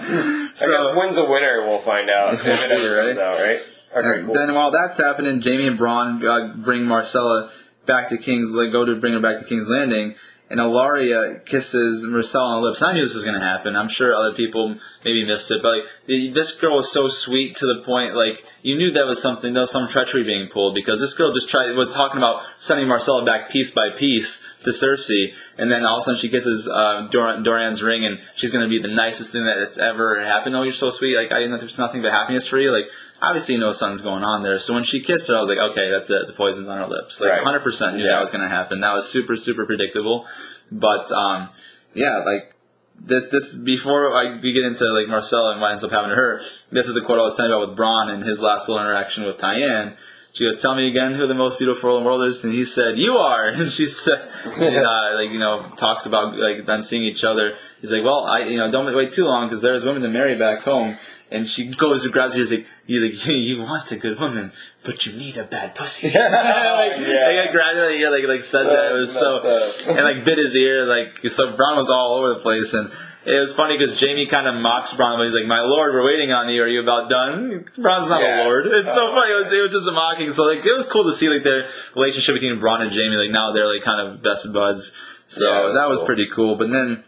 [0.48, 1.60] guess so, when's the winner?
[1.66, 2.38] We'll find out.
[2.44, 3.18] We'll see, right?
[3.18, 3.60] out, right?
[3.94, 4.32] Okay, cool.
[4.34, 7.50] Then while that's happening, Jaime and Bronn uh, bring Myrcella
[7.84, 10.14] back to King's like, go to bring her back to King's Landing,
[10.52, 12.82] and Ellaria kisses Myrcella on the lips.
[12.82, 13.74] I knew this was going to happen.
[13.74, 17.66] I'm sure other people maybe missed it, but like this girl was so sweet to
[17.66, 21.00] the point like you knew that was something, there was some treachery being pulled because
[21.00, 25.32] this girl just tried was talking about sending Myrcella back piece by piece to Cersei,
[25.56, 28.62] and then all of a sudden she kisses uh, Dor- Doran's ring, and she's going
[28.62, 30.54] to be the nicest thing that's ever happened.
[30.54, 31.16] Oh, you're so sweet.
[31.16, 32.70] Like I there's nothing but happiness for you.
[32.70, 32.88] Like
[33.22, 34.58] obviously no something's going on there.
[34.58, 36.26] So when she kissed her, I was like, okay, that's it.
[36.26, 37.20] The poison's on her lips.
[37.20, 37.38] Like Right.
[37.42, 38.10] 100 percent knew Yeah.
[38.12, 38.80] that was going to happen.
[38.80, 40.26] That was super super predictable.
[40.70, 41.48] But um,
[41.94, 42.52] yeah, like
[43.00, 46.16] this this before I we get into like Myrcella and what ends up happening to
[46.16, 46.40] her.
[46.70, 48.82] This is the quote I was telling you about with Bronn and his last little
[48.84, 49.96] interaction with Tyene.
[50.34, 52.54] She goes, "Tell me again who the most beautiful girl in the world is," and
[52.54, 56.64] he said, "You are." And she said, and, uh, like you know, talks about like
[56.64, 57.54] them seeing each other.
[57.82, 60.34] He's like, "Well, I you know don't wait too long because there's women to marry
[60.34, 60.96] back home."
[61.32, 62.38] And she goes and grabs her.
[62.40, 64.52] She's like, "You like you want a good woman,
[64.84, 66.90] but you need a bad pussy." like, Yeah.
[66.98, 68.90] like, I grabbed her, like, yeah, like, like said that.
[68.92, 69.96] It was so That's messed up.
[69.96, 70.84] and like bit his ear.
[70.84, 72.90] Like so, Bronn was all over the place, and
[73.24, 75.16] it was funny because Jaime kind of mocks Bronn.
[75.16, 76.62] But he's like, "My lord, we're waiting on you.
[76.62, 78.42] Are you about done?" Bronn's not Yeah.
[78.42, 78.66] a lord.
[78.66, 79.32] It's so funny.
[79.32, 80.32] It was, it was just a mocking.
[80.32, 83.16] So like, it was cool to see like their relationship between Braun and Jaime.
[83.16, 84.92] Like now they're like kind of best buds.
[85.28, 86.06] So Yeah, was that was cool.
[86.06, 86.56] pretty cool.
[86.56, 87.04] But then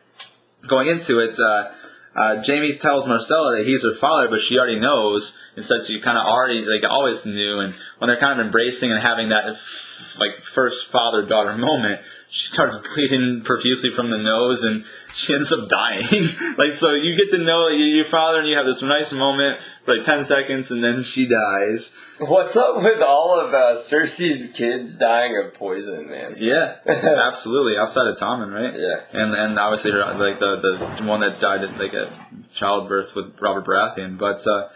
[0.67, 1.39] going into it.
[1.39, 1.71] Uh,
[2.15, 6.01] uh, Jaime tells Myrcella that he's her father, but she already knows, and says she
[6.01, 7.59] kind of already, like, always knew.
[7.61, 12.03] And when they're kind of embracing and having that f- like first father daughter moment,
[12.35, 16.03] she starts bleeding profusely from the nose, and she ends up dying.
[16.59, 19.95] like so, you get to know your father, and you have this nice moment for
[19.95, 21.97] like ten seconds, and then she dies.
[22.19, 26.35] What's up with all of uh, Cersei's kids dying of poison, man?
[26.37, 27.79] Yeah, absolutely.
[27.79, 28.75] Outside of Tommen, right?
[28.75, 29.23] Yeah.
[29.23, 32.11] And and obviously her like the the one that died at like a
[32.53, 34.45] childbirth with Robert Baratheon, but.
[34.45, 34.69] uh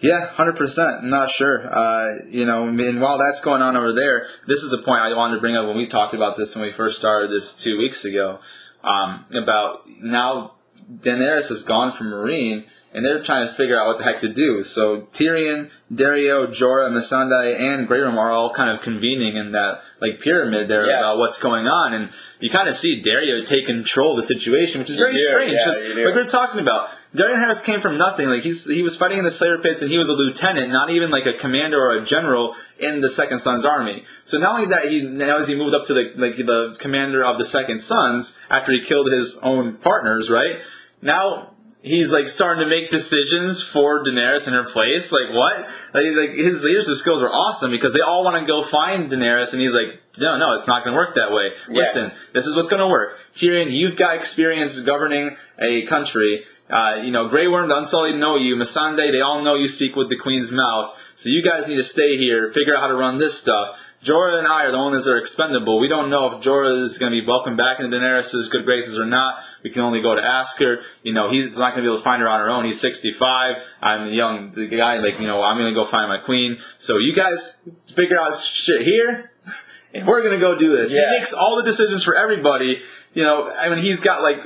[0.00, 1.04] yeah, hundred percent.
[1.04, 1.66] Not sure.
[1.68, 5.14] Uh, you know, mean, while that's going on over there, this is the point I
[5.14, 7.76] wanted to bring up when we talked about this when we first started this two
[7.78, 8.38] weeks ago.
[8.84, 10.54] Um, about now
[10.90, 14.28] Daenerys is gone from Meereen, and they're trying to figure out what the heck to
[14.28, 14.62] do.
[14.62, 19.80] So Tyrion, Daario, Jorah, Missandei, and Grey Worm are all kind of convening in that
[20.00, 20.98] like pyramid there Yeah.
[20.98, 22.10] about what's going on, and
[22.40, 25.52] you kind of see Daario take control of the situation, which is very do, strange.
[25.52, 26.04] yeah, 'cause you do.
[26.06, 28.28] like we we're talking about, Daario Naharis came from nothing.
[28.28, 30.90] Like he's he was fighting in the Slayer pits, and he was a lieutenant, not
[30.90, 34.04] even like a commander or a general in the Second Sons army.
[34.24, 37.24] So not only that, he now as he moved up to the like the commander
[37.24, 40.58] of the Second Sons after he killed his own partners, right?
[41.00, 41.52] Now
[41.88, 45.12] he's like starting to make decisions for Daenerys in her place.
[45.12, 45.60] Like what?
[45.94, 49.52] Like, like his leadership skills are awesome because they all want to go find Daenerys,
[49.52, 51.52] and he's like, no, no, it's not going to work that way.
[51.68, 51.78] Yeah.
[51.78, 53.18] Listen, this is what's going to work.
[53.34, 56.44] Tyrion, you've got experience governing a country.
[56.68, 58.54] Uh, you know, Grey Worm, the Unsullied know you.
[58.56, 61.12] Missandei, they all know you speak with the Queen's mouth.
[61.14, 63.87] So you guys need to stay here, figure out how to run this stuff.
[64.02, 65.80] Jorah and I are the ones that are expendable.
[65.80, 68.98] We don't know if Jorah is going to be welcomed back into Daenerys' good graces
[68.98, 69.40] or not.
[69.64, 70.82] We can only go to ask her.
[71.02, 72.64] You know, he's not going to be able to find her on her own.
[72.64, 73.56] He's 65.
[73.82, 74.98] I'm a young the guy.
[74.98, 76.58] Like, you know, I'm going to go find my queen.
[76.78, 79.32] So you guys figure out shit here,
[79.94, 80.94] and we're going to go do this.
[80.94, 81.10] Yeah.
[81.10, 82.80] He makes all the decisions for everybody.
[83.14, 84.44] You know, I mean, he's got like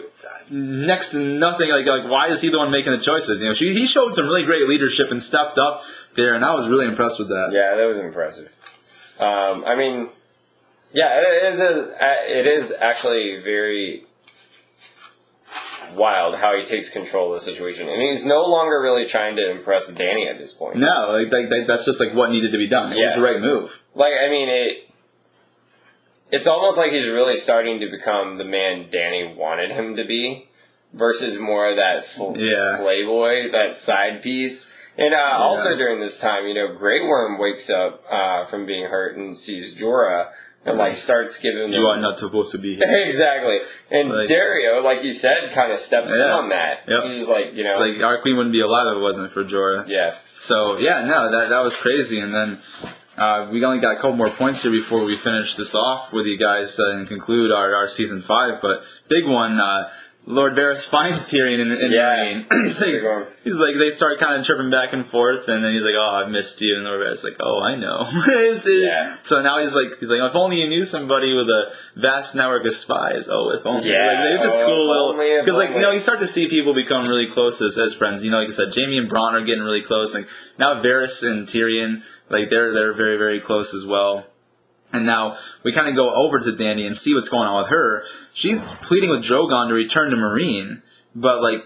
[0.50, 1.68] next to nothing.
[1.68, 3.42] Like, like why is he the one making the choices?
[3.42, 5.82] You know, she, he showed some really great leadership and stepped up
[6.14, 7.50] there, and I was really impressed with that.
[7.52, 8.51] Yeah, that was impressive.
[9.22, 10.08] Um, I mean,
[10.92, 11.60] yeah, it is.
[11.60, 11.94] A,
[12.40, 14.04] it is actually very
[15.94, 19.50] wild how he takes control of the situation, and he's no longer really trying to
[19.50, 20.76] impress Dany at this point.
[20.76, 22.92] No, like, like, that's just like what needed to be done.
[22.92, 23.82] It was the right move.
[23.94, 24.88] Like, I mean, it.
[26.30, 30.48] It's almost like he's really starting to become the man Dany wanted him to be,
[30.94, 32.78] versus more of that sl- Yeah.
[33.04, 34.74] boy, that side piece.
[34.98, 38.84] And uh, also during this time, you know, Grey Worm wakes up uh, from being
[38.88, 40.30] hurt and sees Jorah
[40.64, 42.86] and like starts giving You him are not supposed to be here.
[43.04, 43.58] exactly.
[43.90, 46.80] And Like- Daario, like you said, kind of steps in on that.
[46.86, 47.04] Yep.
[47.04, 49.44] He's like, you know, It's like our queen wouldn't be alive if it wasn't for
[49.44, 49.88] Jorah.
[49.88, 52.20] yeah, So yeah, no, that that was crazy.
[52.20, 52.58] And then
[53.18, 56.26] uh, we only got a couple more points here before we finish this off with
[56.26, 58.60] you guys uh, and conclude our, our season five.
[58.60, 59.90] But big one, uh,
[60.24, 62.14] Lord Varys finds Tyrion in, in Yeah.
[62.16, 62.52] Meereen.
[62.62, 65.82] he's like, he's like, they start kind of tripping back and forth, and then he's
[65.82, 69.14] like, "Oh, I missed you," and Lord Varys is like, "Oh, I know." It- Yeah.
[69.24, 72.64] So now he's like, he's like, "If only you knew somebody with a vast network
[72.66, 73.90] of spies." Oh, if only.
[73.90, 74.06] Yeah.
[74.06, 74.86] Like, they're just Oh, cool
[75.16, 77.92] little because like you know you start to see people become really close as, as
[77.92, 78.24] friends.
[78.24, 80.14] You know, like I said, Jaime and Bronn are getting really close.
[80.14, 80.28] Like
[80.58, 84.26] now Varys and Tyrion, like they're they're very very close as well.
[84.92, 87.70] And now we kind of go over to Dany and see what's going on with
[87.70, 88.04] her.
[88.34, 90.82] She's pleading with Drogon to return to Meereen,
[91.14, 91.64] but like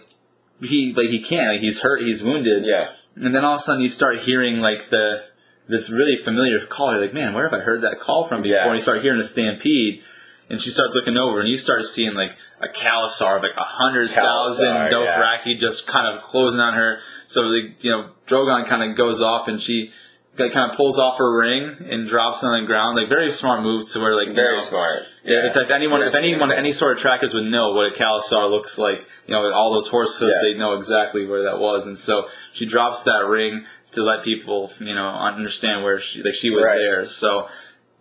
[0.62, 1.52] he like he can't.
[1.52, 2.02] Like he's hurt.
[2.02, 2.64] He's wounded.
[2.64, 5.24] yeah, And then all of a sudden you start hearing like the
[5.68, 6.92] this really familiar call.
[6.92, 8.56] You're like, man, where have I heard that call from before?
[8.56, 8.66] Yeah.
[8.66, 10.02] And you start hearing a stampede.
[10.48, 13.64] And she starts looking over, and you start seeing like a khalasar of like a
[13.64, 15.40] hundred thousand khalasar, yeah.
[15.44, 17.00] Dothraki just kind of closing on her.
[17.26, 19.90] So like you know, Drogon kind of goes off, and she
[20.38, 22.96] like, kind of pulls off her ring and drops it on the ground.
[22.96, 24.98] Like very smart move to where like you very know, smart.
[25.24, 26.58] yeah, if, if anyone, Very if anyone, smart.
[26.58, 29.72] any sort of trackers would know what a khalasar looks like, you know, with all
[29.72, 30.52] those horse hooves, Yeah.
[30.52, 31.86] they know exactly where that was.
[31.86, 36.34] And so she drops that ring to let people, you know, understand where she, like
[36.34, 36.76] she was Right.
[36.78, 37.04] there.
[37.06, 37.48] So,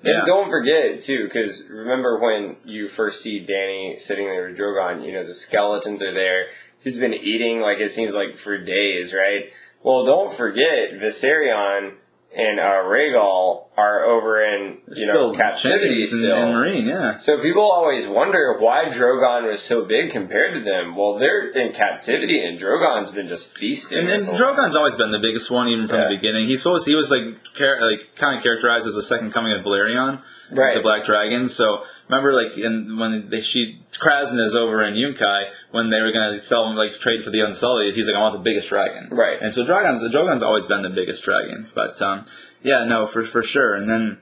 [0.03, 5.06] And don't forget too, because remember when you first see Dany sitting there with Drogon,
[5.06, 6.48] you know the skeletons are there.
[6.84, 9.52] He's been eating like it seems like for days, right?
[9.82, 11.94] Well, don't forget Viserion
[12.36, 16.36] and uh, Rhaegal are over in you know captivity still.
[16.36, 17.18] in Meereen, yeah.
[17.18, 20.95] So people always wonder why Drogon was so big compared to them.
[20.95, 23.99] Well, they're in captivity, and Drogon's been just feasting.
[23.99, 26.10] And, and Drogon's always been the biggest one, even from Yeah.
[26.10, 26.48] the beginning.
[26.48, 27.24] He's supposed he was like
[27.56, 30.22] char- like kind of characterized as the second coming of Balerion,
[30.52, 30.76] Right.
[30.76, 31.48] the Black Dragon.
[31.48, 36.12] So remember, like, in, when they, she Kraznys is over in Yunkai when they were
[36.12, 39.10] gonna sell him like trade for the Unsullied, he's like, I want the biggest dragon,
[39.12, 39.42] Right.
[39.42, 42.26] And so dragons, the Drogon's always been the biggest dragon, but um,
[42.62, 43.74] yeah, no, for for sure.
[43.76, 44.20] And then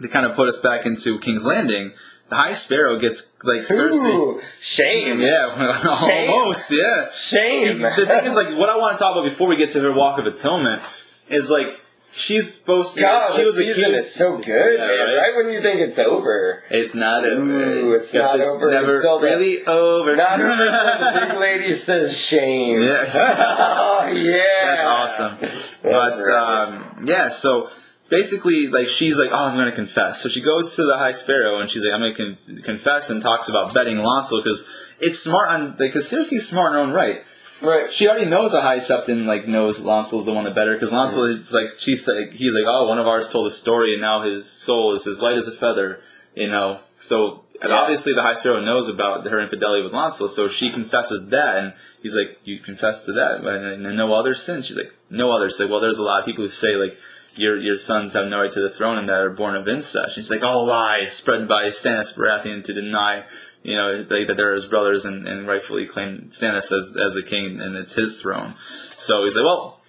[0.00, 1.92] they kind of put us back into King's Landing.
[2.30, 4.06] The High Sparrow gets like Cersei.
[4.14, 5.20] Ooh, shame.
[5.20, 5.76] Yeah,
[6.06, 6.30] Shame.
[6.30, 6.72] almost.
[6.72, 7.80] Yeah, Shame.
[7.80, 9.92] the thing is, like, what I want to talk about before we get to her
[9.92, 10.82] walk of atonement
[11.28, 11.80] is like
[12.14, 13.00] she's supposed to.
[13.00, 13.98] God, she the was season accused.
[13.98, 14.98] is so good, Yeah, man.
[14.98, 15.16] right?
[15.16, 15.36] Right?
[15.44, 16.62] when you think it's over.
[16.70, 17.42] It's not over.
[17.42, 20.16] Ooh, it's 'Cause not over Never until the- really over.
[20.16, 22.82] Not until the big lady says shame.
[22.82, 23.04] Yeah.
[23.14, 24.76] oh, yeah.
[24.76, 25.36] That's awesome.
[25.82, 26.68] But right.
[26.68, 27.68] um, yeah, so
[28.08, 31.12] basically, like she's like, "Oh, I'm going to confess." So she goes to the High
[31.12, 34.68] Sparrow and she's like, "I'm going to con- confess," and talks about betting Lancel because
[35.00, 37.22] it's smart on because Cersei's smart in her own right.
[37.62, 37.90] Right.
[37.92, 41.28] She already knows the High Septon like knows Lancel's the one that better because Lancel
[41.28, 44.22] is like she's like he's like, "Oh, one of ours told a story and now
[44.22, 46.00] his soul is as light as a feather,"
[46.34, 46.78] you know.
[46.96, 47.40] So.
[47.62, 47.78] And Yeah.
[47.78, 51.72] obviously, the High Sparrow knows about her infidelity with Lancel, so she confesses that, and
[52.02, 55.48] he's like, "You confess to that, and, and no other sin." She's like, "No other."
[55.48, 56.98] She's like, "Well, there's a lot of people who say like
[57.36, 60.16] your your sons have no right to the throne and that are born of incest."
[60.16, 63.22] She's like, "All lies spread by Stannis Baratheon to deny,
[63.64, 67.22] you know, like, that they're his brothers and, and rightfully claim Stannis as as the
[67.22, 68.54] king and it's his throne."
[68.96, 69.80] So he's like, "Well."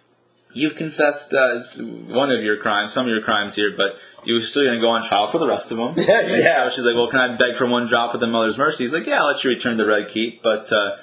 [0.57, 1.59] You've confessed uh,
[2.07, 4.91] one of your crimes, some of your crimes here, but you're still going to go
[4.91, 5.95] on trial for the rest of them.
[5.97, 6.63] Yeah, And yeah.
[6.63, 8.93] So she's like, "Well, can I beg for one drop of the mother's mercy?" He's
[8.93, 10.95] like, "Yeah, I'll let you return the red keep, but uh,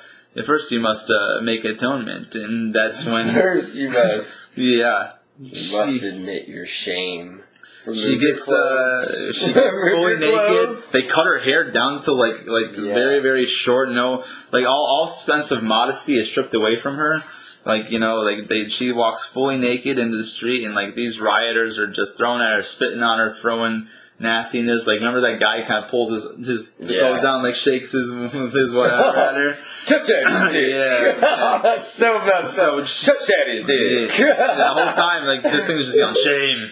[0.43, 6.03] first you must uh, make atonement." And that's when, First, you must, yeah, you must
[6.03, 7.41] admit your shame.
[7.84, 10.78] She Remove your gets uh, she gets fully naked.
[10.93, 12.94] They cut her hair down to like like Yeah.
[12.94, 13.90] very very short.
[13.90, 17.22] No, like all all sense of modesty is stripped away from her.
[17.64, 21.20] Like you know, like they she walks fully naked into the street, and like these
[21.20, 23.86] rioters are just throwing at her, spitting on her, throwing
[24.23, 24.86] nastiness.
[24.86, 27.01] Like remember that guy kind of pulls his his Yeah.
[27.12, 29.57] goes down, like shakes his his whatever at her.
[29.86, 30.24] Touch dick.
[30.24, 31.61] Yeah.
[31.62, 32.86] That's so messed So up.
[32.86, 34.16] Touch daddy's dick.
[34.16, 34.35] the
[34.74, 36.69] whole time, like this thing was just going shame,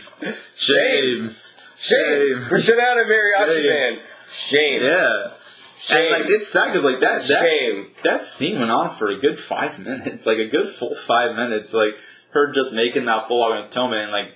[0.56, 1.30] shame, Shame.
[1.76, 2.38] shame.
[2.50, 3.66] It out of Mariachi Shame.
[3.66, 3.98] Man.
[4.32, 4.82] Shame.
[4.82, 5.30] Yeah.
[5.78, 6.12] Shame.
[6.12, 7.88] And like it's sad because like that that Shame.
[8.04, 11.72] that scene went on for a good five minutes, like a good full five minutes,
[11.74, 11.94] like
[12.32, 14.28] her just making that full walk atonement, and like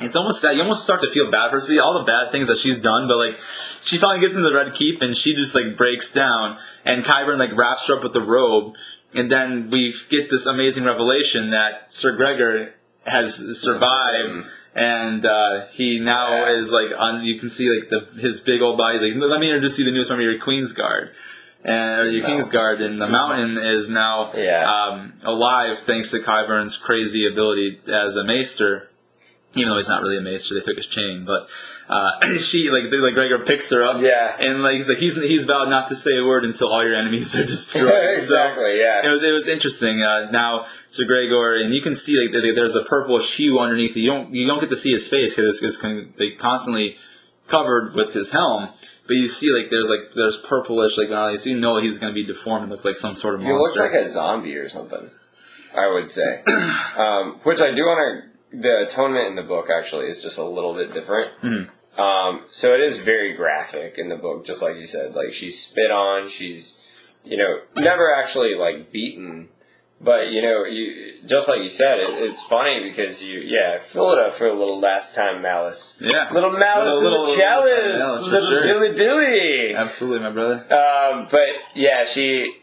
[0.00, 0.56] it's almost sad.
[0.56, 1.60] You almost start to feel bad for her.
[1.60, 3.38] See all the bad things that she's done, but like
[3.82, 7.38] she finally gets into the red keep and she just like breaks down, and Qyburn
[7.38, 8.74] like wraps her up with the robe,
[9.14, 12.74] and then we get this amazing revelation that Sir Gregor
[13.06, 14.40] has survived.
[14.74, 16.50] And uh, he now Yeah.
[16.58, 17.24] is like on.
[17.24, 18.98] You can see like the his big old body.
[18.98, 21.12] Like, let me introduce you to the newest member of your Queen's Guard,
[21.64, 22.26] and or your No.
[22.28, 22.82] King's Guard.
[22.82, 24.70] And the Mountain is now Yeah.
[24.70, 28.90] um, alive thanks to Qyburn's crazy ability as a maester.
[29.54, 31.24] Even though he's not really a maester, they took his chain.
[31.24, 31.48] But
[31.88, 34.36] uh, she, like, like Gregor picks her up, Yeah.
[34.38, 36.94] and like he's like he's he's vowed not to say a word until all your
[36.94, 38.14] enemies are destroyed.
[38.14, 39.06] exactly, So, yeah.
[39.06, 40.02] it was it was interesting.
[40.02, 43.96] Uh, now Sir Gregor, and you can see like there's a purplish hue underneath.
[43.96, 46.96] You don't you don't get to see his face because it's, it's like, constantly
[47.48, 48.68] covered with his helm.
[49.06, 52.12] But you see like there's like there's purplish like uh, so you know he's going
[52.12, 54.68] to be deformed and look like some sort of He looks like a zombie or
[54.68, 55.08] something.
[55.78, 56.42] I would say,
[56.98, 58.35] um, which I do want to.
[58.52, 61.32] The atonement in the book actually is just a little bit different.
[61.42, 61.68] Mhm.
[61.98, 65.14] Um, so it is very graphic in the book, just like you said.
[65.14, 66.82] Like she's spit on, she's
[67.24, 69.48] you know never actually like beaten,
[70.00, 74.12] but you know you just like you said, it, it's funny because you yeah fill
[74.12, 75.96] it up for a little last time malice.
[76.00, 78.60] yeah, Little malice Little- in the little- chalice, little sure.
[78.60, 79.74] dilly dilly.
[79.74, 80.56] absolutely, my brother.
[80.72, 82.54] Um, but yeah, she,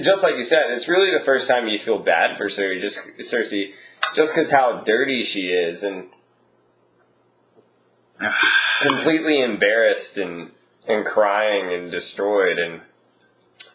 [0.00, 2.98] just like you said, it's really the first time you feel bad for Cersei, just
[3.20, 3.72] Cersei,
[4.14, 6.08] just because how dirty she is and
[8.82, 10.50] completely embarrassed and
[10.86, 12.58] and crying and destroyed.
[12.58, 12.82] And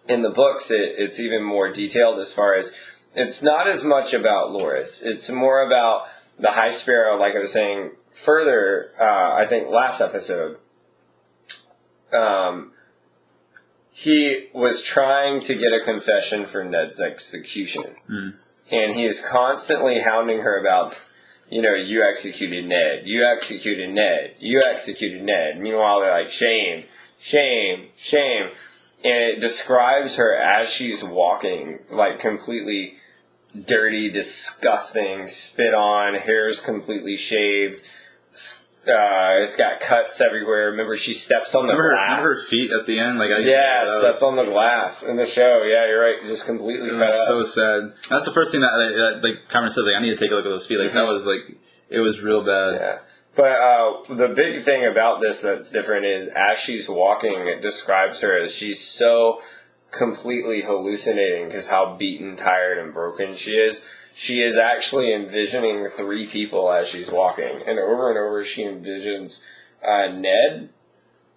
[0.07, 2.75] in the books, it, it's even more detailed as far as
[3.15, 5.05] it's not as much about Loras.
[5.05, 6.07] It's more about
[6.37, 8.87] the High Sparrow, like I was saying further.
[8.99, 10.57] Uh, I think last episode.
[12.13, 12.71] Um,
[13.91, 17.95] he was trying to get a confession for Ned's execution.
[18.71, 21.01] And he is constantly hounding her about,
[21.49, 25.59] you know, you executed Ned, you executed Ned, you executed Ned.
[25.59, 26.85] Meanwhile, they're like, shame,
[27.17, 28.51] shame, shame.
[29.03, 32.97] And it describes her as she's walking, like completely
[33.65, 37.81] dirty, disgusting, spit on, hair's completely shaved.
[38.87, 40.71] Uh, it's got cuts everywhere.
[40.71, 42.09] Remember, she steps on the Remember, glass.
[42.11, 43.19] remember her feet at the end?
[43.19, 45.63] Like I Yeah, steps was- on the glass in the show.
[45.63, 46.15] Yeah, you're right.
[46.25, 47.93] Just completely It cut was so sad.
[48.09, 49.81] That's the first thing that, that like Cameron said.
[49.81, 50.79] Like I need to take a look at those feet.
[50.79, 51.41] Like that was like
[51.89, 52.75] it was real bad.
[52.79, 52.97] yeah.
[53.35, 58.21] But uh, the big thing about this that's different is as she's walking, it describes
[58.21, 59.41] her as she's so
[59.91, 63.87] completely hallucinating because how beaten, tired, and broken she is.
[64.13, 69.45] She is actually envisioning three people as she's walking, and over and over she envisions
[69.83, 70.69] uh, Ned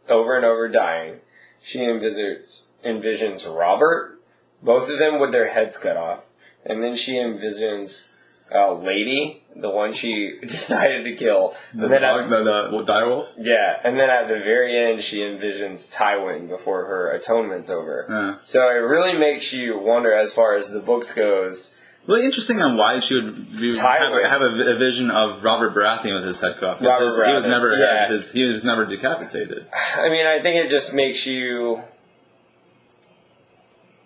[0.08, 1.20] over and over dying.
[1.62, 4.20] She envisions envisions Robert,
[4.62, 6.24] both of them with their heads cut off,
[6.64, 8.12] and then she envisions
[8.52, 11.54] uh, Lady the one she decided to kill.
[11.74, 13.28] The, and then dog, at, the, the direwolf.
[13.38, 18.06] yeah, and then at the very end, she envisions Tywin before her atonement's over.
[18.08, 18.36] Yeah.
[18.42, 21.78] So it really makes you wonder, as far as the books goes.
[22.06, 25.72] Really interesting on why she would be, have, a, have a, a vision of Robert
[25.72, 26.78] Baratheon with his head cut off.
[26.80, 28.08] This Robert is- he was never yeah.
[28.08, 29.66] his, he was never decapitated.
[29.96, 31.80] I mean, I think it just makes you.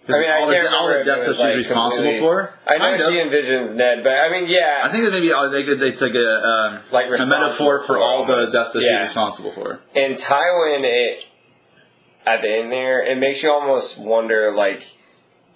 [0.09, 2.55] I mean, I all, can't the, all the deaths that she's like, responsible completely- for.
[2.67, 3.09] I know kind of.
[3.09, 6.01] she envisions Ned, but I mean, yeah, I think that maybe uh, they could, it's
[6.01, 9.01] like a, um, Like a metaphor for for all the deaths that Yeah.
[9.01, 9.81] she's responsible for.
[9.97, 11.29] And Tywin, it
[12.25, 14.87] at the end there, it makes you almost wonder, like,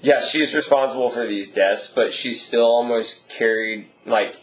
[0.01, 4.37] yes, she's responsible for these deaths, but she still almost carried, like,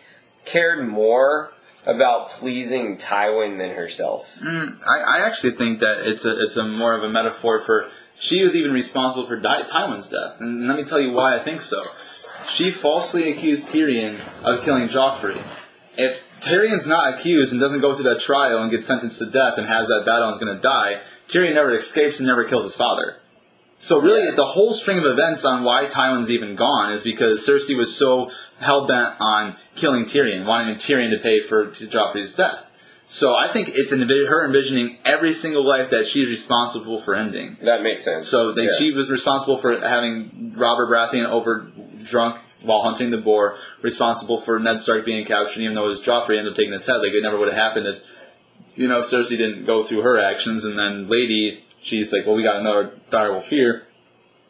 [0.46, 1.52] cared more
[1.86, 4.30] about pleasing Tywin than herself.
[4.44, 7.90] Mm, I, I actually think that it's a it's a more of a metaphor for
[8.14, 11.44] she was even responsible for Di- Tywin's death, and let me tell you why I
[11.44, 11.82] think so.
[12.48, 15.42] She falsely accused Tyrion of killing Joffrey.
[15.98, 19.58] If Tyrion's not accused and doesn't go through that trial and gets sentenced to death
[19.58, 22.64] and has that battle and is going to die, Tyrion never escapes and never kills
[22.64, 23.18] his father.
[23.80, 27.78] So really, the whole string of events on why Tywin's even gone is because Cersei
[27.78, 32.64] was so hell bent on killing Tyrion, wanting Tyrion to pay for Joffrey's death.
[33.10, 37.58] So I think it's her envisioning every single life that she's responsible for ending.
[37.62, 38.28] That makes sense.
[38.28, 38.68] So Yeah.
[38.78, 41.68] she was responsible for having Robert Baratheon over
[42.04, 46.02] drunk while hunting the boar, responsible for Ned Stark being captured, even though it was
[46.02, 46.98] Joffrey ended up taking his head.
[46.98, 48.16] Like it never would have happened if
[48.76, 50.66] you know Cersei didn't go through her actions.
[50.66, 53.88] And then Lady, she's like, well, we got another direwolf here.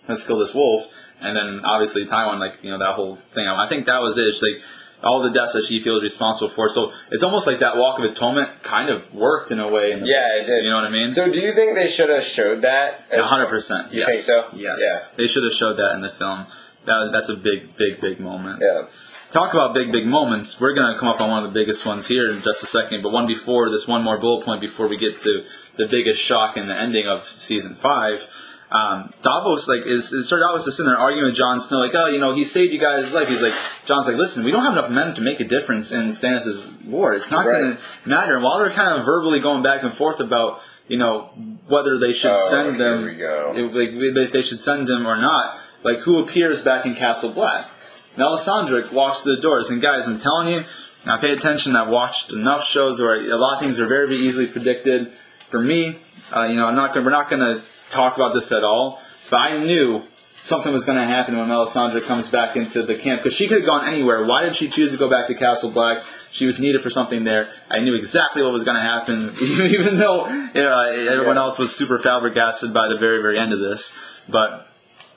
[0.08, 0.88] Let's kill this wolf.
[1.20, 3.48] And then obviously Tywin, like you know that whole thing.
[3.48, 4.28] I think that was it.
[4.28, 4.62] It's like
[5.04, 6.70] all the deaths that she feels responsible for.
[6.70, 9.92] So it's almost like that Walk of Atonement kind of worked in a way.
[9.92, 10.64] In the Yeah, did.
[10.64, 11.08] You know what I mean?
[11.10, 13.06] So do you think they should have showed that?
[13.12, 13.92] as- A hundred percent.
[13.94, 14.08] You Yes.
[14.08, 14.50] think so?
[14.56, 14.80] Yes.
[14.82, 15.06] Yeah.
[15.18, 16.46] They should have showed that in the film.
[16.86, 18.62] That, that's a big, big, big moment.
[18.62, 18.88] Yeah.
[19.32, 20.60] Talk about big, big moments.
[20.60, 23.04] We're gonna come up on one of the biggest ones here in just a second.
[23.04, 25.44] But one before this, one more bullet point before we get to
[25.76, 28.28] the biggest shock in the ending of season five.
[28.70, 31.92] Um, Davos like is, is Sir Davos is sitting there arguing with Jon Snow like,
[31.96, 33.28] oh, you know, he saved you guys' life.
[33.30, 33.54] He's like,
[33.86, 37.14] Jon's like, listen, we don't have enough men to make a difference in Stannis' war.
[37.14, 37.62] It's not Right.
[37.62, 38.36] going to matter.
[38.36, 41.30] And while they're kind of verbally going back and forth about, you know,
[41.68, 45.58] whether they should Oh, send them, if, like if they should send him or not,
[45.84, 47.70] like who appears back in Castle Black?
[48.18, 50.64] Melisandre walks to the doors, and guys, I'm telling you,
[51.06, 51.76] I pay attention.
[51.76, 55.12] I've watched enough shows where a lot of things are very, very easily predicted.
[55.50, 56.00] For me,
[56.36, 59.00] uh, you know, I'm not gonna, we're not going to talk about this at all,
[59.30, 60.02] but I knew
[60.38, 63.58] something was going to happen when Melisandre comes back into the camp because she could
[63.58, 64.26] have gone anywhere.
[64.26, 66.04] Why did she choose to go back to Castle Black?
[66.32, 67.50] She was needed for something there.
[67.70, 71.98] I knew exactly what was going to happen, even though uh, everyone else was super
[71.98, 73.98] flabbergasted by the very, very end of this.
[74.30, 74.70] But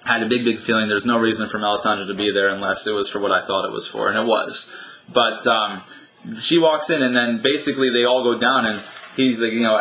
[0.04, 2.92] had a big, big feeling there's no reason for Melisandre to be there unless it
[2.92, 4.74] was for what I thought it was for, and it was.
[5.12, 5.82] But um,
[6.38, 8.80] she walks in, and then basically they all go down, and
[9.16, 9.74] he's like, you know,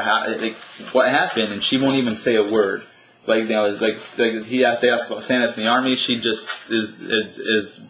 [0.92, 1.54] what happened?
[1.54, 2.84] And she won't even say a word.
[3.26, 5.96] Like, you know, it's like, like he asked, they ask about Stannis in the army.
[5.96, 7.86] She just is is, is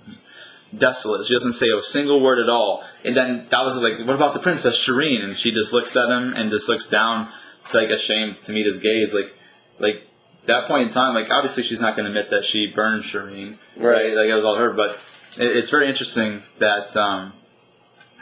[0.78, 1.26] desolate.
[1.26, 2.84] She doesn't say a single word at all.
[3.06, 6.10] And then Davos is like, "What about the princess Shireen?" And she just looks at
[6.10, 7.30] him and just looks down,
[7.74, 9.14] like ashamed to meet his gaze.
[9.14, 9.34] Like,
[9.80, 10.09] like
[10.45, 13.57] that point in time, like obviously she's not going to admit that she burned Shireen,
[13.78, 14.14] Right.
[14.14, 14.74] Like it was all her.
[14.74, 14.99] But
[15.38, 17.34] it, it's very interesting that um,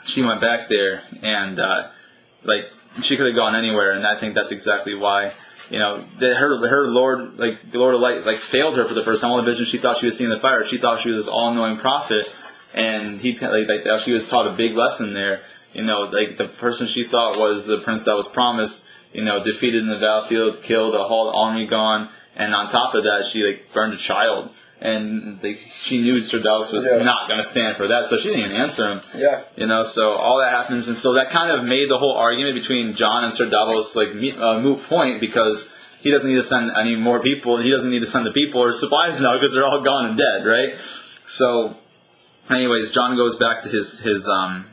[0.03, 1.89] she went back there and uh,
[2.43, 2.65] like
[3.01, 5.33] she could have gone anywhere, and I think that's exactly why.
[5.69, 9.03] You know, that her her Lord like Lord of Light like failed her for the
[9.03, 9.31] first time.
[9.31, 11.27] All the vision she thought she was seeing the fire, she thought she was this
[11.27, 12.33] all knowing prophet,
[12.73, 15.41] and he like, like she was taught a big lesson there.
[15.73, 18.87] You know, like the person she thought was the prince that was promised.
[19.17, 23.03] You know, defeated in the battlefield, killed, a whole army gone, and on top of
[23.05, 27.01] that, she like burned a child, and like, she knew Sir Davos was Yeah.
[27.03, 29.01] not going to stand for that, so she didn't even answer him.
[29.15, 29.41] Yeah.
[29.55, 32.53] You know, so all that happens, and so that kind of made the whole argument
[32.53, 35.73] between Jon and Sir Davos like me- uh, moot point because
[36.03, 38.31] he doesn't need to send any more people, and he doesn't need to send the
[38.41, 40.75] people or supplies now because they're all gone and dead, right?
[41.25, 41.75] So,
[42.51, 44.67] anyways, Jon goes back to his his um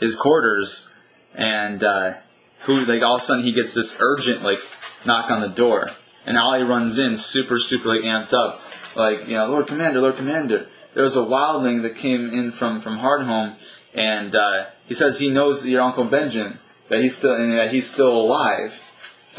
[0.00, 0.90] his quarters,
[1.34, 2.14] and uh,
[2.64, 4.60] who like all of a sudden he gets this urgent like
[5.06, 5.88] knock on the door,
[6.26, 8.60] and Ollie runs in super super like amped up,
[8.96, 10.66] like you know Lord Commander, Lord Commander.
[10.94, 13.58] There was a wildling that came in from from Hardhome,
[13.94, 16.58] and uh, he says he knows your uncle Benjamin
[16.88, 18.80] that he's still and that he's still alive.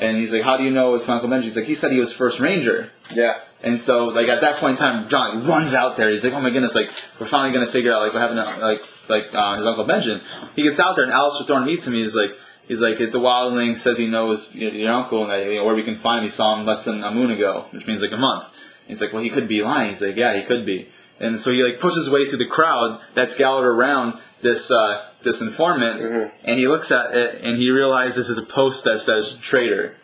[0.01, 1.91] And he's like, "How do you know it's my uncle Benjamin?" He's like, "He said
[1.91, 3.39] he was first ranger." Yeah.
[3.63, 6.09] And so, like at that point in time, Jon runs out there.
[6.09, 6.75] He's like, "Oh my goodness!
[6.75, 8.79] Like we're finally gonna figure out like what happened to like
[9.09, 10.21] like uh, his uncle Benjamin."
[10.55, 11.93] He gets out there, and Alliser Thorne meets him.
[11.93, 12.31] He's like,
[12.67, 13.77] "He's like, it's a wildling.
[13.77, 16.25] Says he knows your, your uncle, and that, you know, where we can find him.
[16.25, 18.45] He saw him less than a moon ago, which means like a month."
[18.87, 19.89] he's like, well, he could be lying.
[19.89, 20.89] He's like, yeah, he could be.
[21.19, 25.09] And so he like pushes his way through the crowd that's gathered around this uh,
[25.21, 26.01] this informant,
[26.43, 29.95] and he looks at it and he realizes it's a post that says traitor.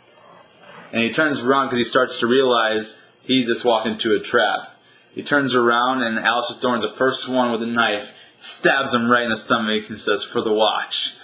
[0.93, 4.69] And he turns around because he starts to realize he just walked into a trap.
[5.13, 9.23] He turns around and Alliser Thorne, the first one with a knife, stabs him right
[9.23, 11.15] in the stomach and says, "For the watch."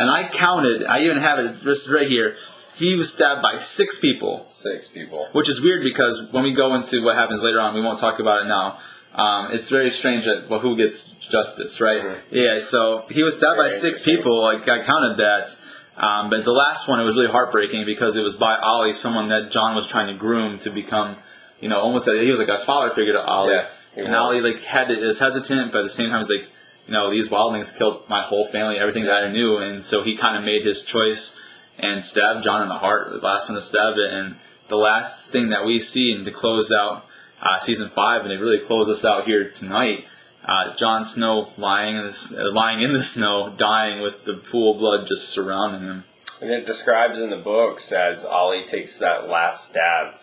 [0.00, 0.82] And I counted.
[0.84, 2.34] I even have it just right here.
[2.74, 5.28] He was stabbed by six people Six people.
[5.32, 8.18] which is weird because when we go into what happens later on, we won't talk
[8.18, 8.78] about it now.
[9.14, 12.02] Um, it's very strange that well, who gets justice, right?
[12.02, 12.16] Mhm.
[12.30, 12.58] Yeah.
[12.60, 14.42] So he was stabbed by six people.
[14.42, 15.54] Like I counted that.
[15.96, 19.26] Um, but the last one, it was really heartbreaking because it was by Ollie, someone
[19.28, 21.16] that Jon was trying to groom to become,
[21.60, 23.52] you know, almost that he was like a father figure to Ollie.
[23.52, 24.14] Yeah, and was.
[24.14, 26.48] Ollie like had to, is hesitant, but at the same time, he's like,
[26.90, 30.16] you know, these wildlings killed my whole family, everything that I knew, and so he
[30.16, 31.38] kind of made his choice
[31.78, 34.12] and stabbed Jon in the heart, the last one to stab it.
[34.12, 34.34] And
[34.66, 37.06] the last thing that we see, and to close out
[37.40, 40.08] uh, season five, and they really close us out here tonight.
[40.44, 44.72] Uh, Jon Snow lying in, this, uh, lying in the snow, dying with the pool
[44.72, 46.04] of blood just surrounding him.
[46.42, 50.14] And it describes in the books as Ollie takes that last stab.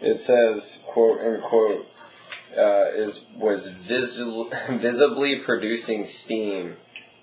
[0.00, 1.90] It says, quote unquote,
[2.56, 6.76] uh, is was visi- visibly producing steam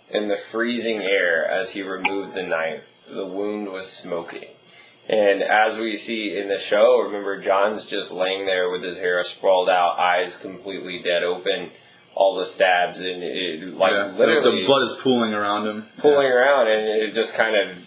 [0.09, 2.83] in the freezing air as he removed the knife.
[3.09, 4.45] The wound was smoking.
[5.09, 9.21] And as we see in the show, remember Jon's just laying there with his hair
[9.23, 11.71] sprawled out, eyes completely dead open,
[12.15, 15.85] all the stabs, and it, like Yeah, the- literally the blood is pooling around him.
[15.97, 17.77] pulling around, and it just kind of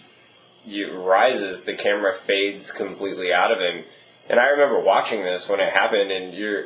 [0.65, 1.63] you rises.
[1.65, 3.85] The camera fades completely out of him,
[4.29, 6.65] and I remember watching this when it happened, and you're.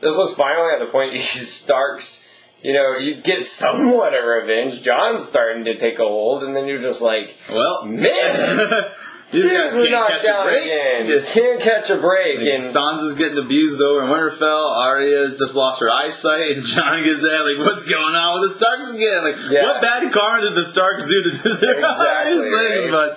[0.00, 2.22] This was finally at the point you Starks.
[2.62, 4.82] You know, you get somewhat of revenge.
[4.82, 8.06] Jon's starting to take a hold, and then you're just like, Well, man,
[9.30, 10.62] these guys can't not catch a down break.
[10.64, 11.06] again.
[11.06, 11.20] Yeah.
[11.24, 14.70] Can't catch a break, Like, and Sansa's getting abused over in Winterfell.
[14.78, 18.54] Arya just lost her eyesight, and John gets there like, "What's going on with the
[18.58, 19.22] Starks again?
[19.22, 19.62] Like, Yeah.
[19.64, 23.16] what bad karma did the Starks do to deserve all Exactly, these things?" right.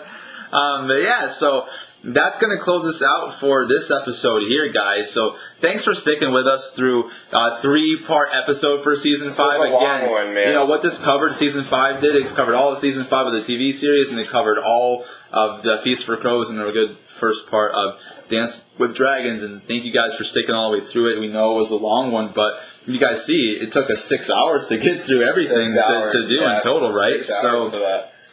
[0.52, 1.66] But, um, but yeah, so
[2.04, 5.12] that's going to close us out for this episode here, guys.
[5.12, 9.60] So thanks for sticking with us through uh, three part episode for season five.
[9.60, 11.34] a Again, one, you know what this covered.
[11.34, 12.16] Season five did.
[12.16, 15.64] It's covered all of season five of the TV series, and it covered all of
[15.64, 18.00] the Feast for Crows, and a good first part of
[18.30, 19.44] Dance with Dragons.
[19.44, 21.20] And thank you guys for sticking all the way through it.
[21.20, 24.30] We know it was a long one, but you guys see, it took us six
[24.30, 26.56] hours to get through everything to, to do yeah.
[26.56, 27.22] in total, right?
[27.22, 27.70] So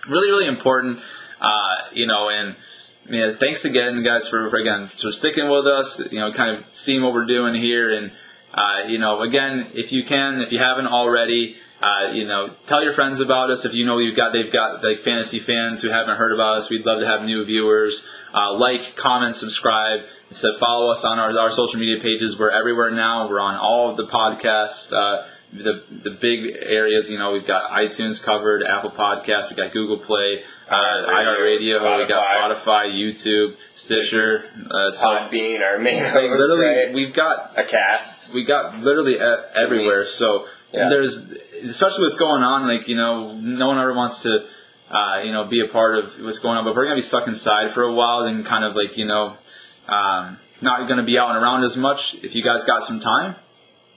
[0.09, 1.01] really, really important.
[1.41, 2.57] Uh, you know, and
[3.09, 5.99] yeah, thanks again, guys, for, for again for sticking with us.
[6.11, 8.13] You know, kind of seeing what we're doing here, and
[8.53, 12.83] uh, you know, again, if you can, if you haven't already, uh, you know, tell
[12.83, 13.65] your friends about us.
[13.65, 16.71] If you know you've got they've got like fantasy fans who haven't heard about us,
[16.71, 18.09] we'd love to have new viewers.
[18.33, 20.01] Uh, like, comment, subscribe.
[20.31, 22.39] So follow us on our, our social media pages.
[22.39, 23.29] We're everywhere now.
[23.29, 24.93] We're on all of the podcasts.
[25.53, 29.97] The the big areas, you know, we've got iTunes covered, Apple Podcasts, we got Google
[29.97, 32.93] Play, uh, iHeartRadio, we got Spotify.
[32.93, 34.43] YouTube, Stitcher.
[34.71, 36.93] Uh, so Podbean, our main literally, right?
[36.93, 38.35] we've got a cast.
[38.35, 40.05] we got literally e- everywhere.
[40.05, 40.89] So Yeah.
[40.91, 41.31] there's,
[41.63, 42.67] especially what's going on.
[42.67, 44.47] Like you know, no one ever wants to,
[44.91, 46.65] uh, you know, be a part of what's going on.
[46.65, 49.07] But if we're gonna be stuck inside for a while, then kind of like you
[49.07, 49.37] know,
[49.89, 52.17] um, not gonna be out and around as much.
[52.17, 53.37] If you guys got some time.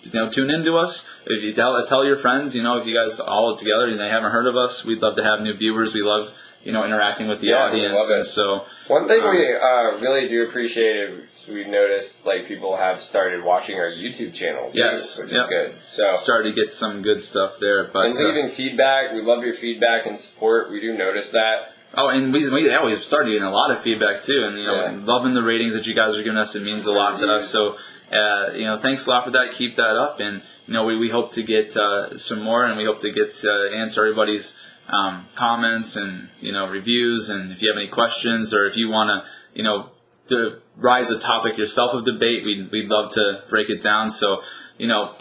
[0.03, 1.09] You know, tune in to us.
[1.25, 4.07] If you tell tell your friends, you know, if you guys all together and they
[4.09, 5.93] haven't heard of us, we'd love to have new viewers.
[5.93, 7.95] We love, you know, interacting with the Yeah, audience.
[7.99, 8.15] love it.
[8.17, 12.77] And so, One thing Um, we uh, really do appreciate is we've noticed like people
[12.77, 14.71] have started watching our YouTube channel.
[14.71, 15.43] Too, Yes, which yep.
[15.43, 15.75] is good.
[15.85, 17.83] So started to get some good stuff there.
[17.83, 20.71] But and uh, leaving feedback, we love your feedback and support.
[20.71, 21.73] We do notice that.
[21.93, 24.65] Oh, and we, we yeah, we've started getting a lot of feedback too, and you
[24.65, 24.97] know, Yeah.
[25.03, 26.55] loving the ratings that you guys are giving us.
[26.55, 27.49] It means a lot to us.
[27.49, 27.77] So,
[28.11, 29.51] uh, you know, thanks a lot for that.
[29.51, 32.77] Keep that up, and you know, we, we hope to get uh, some more, and
[32.77, 34.59] we hope to get uh, answer everybody's
[34.89, 38.89] um, comments and you know reviews, and if you have any questions or if you
[38.89, 39.91] want to, you know,
[40.27, 44.09] to rise a topic yourself of debate, we'd we'd love to break it down.
[44.09, 44.41] So,
[44.77, 45.13] you know,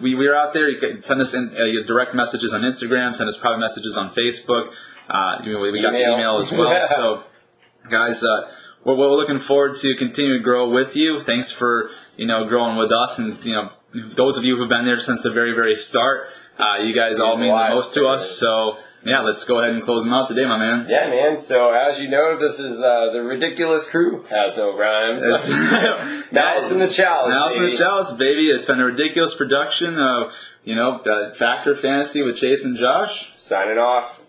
[0.00, 0.68] we, we're out there.
[0.68, 3.14] You can send us in, uh, your direct messages on Instagram.
[3.14, 4.72] Send us private messages on Facebook.
[5.08, 6.14] Uh, you know, we got Email.
[6.14, 6.80] email as well.
[6.86, 7.22] so,
[7.88, 8.50] guys, uh,
[8.84, 11.20] we're, we're looking forward to continue to grow with you.
[11.20, 14.84] Thanks for you know growing with us, and you know those of you who've been
[14.84, 16.26] there since the very very start.
[16.58, 18.30] Uh, you guys all mean the most to us.
[18.30, 20.86] So yeah, let's go ahead and close them out today, my man.
[20.90, 21.40] Yeah, man.
[21.40, 24.24] So as you know, this is uh, the ridiculous crew.
[24.24, 25.24] Has no rhymes.
[25.24, 27.34] It's- Mouse in the chalice.
[27.34, 28.50] Mouse in the Chalice, baby.
[28.50, 30.34] It's been a ridiculous production of,
[30.64, 33.32] you know, uh, Factor Fantasy with Chase and Josh.
[33.38, 34.19] Signing off.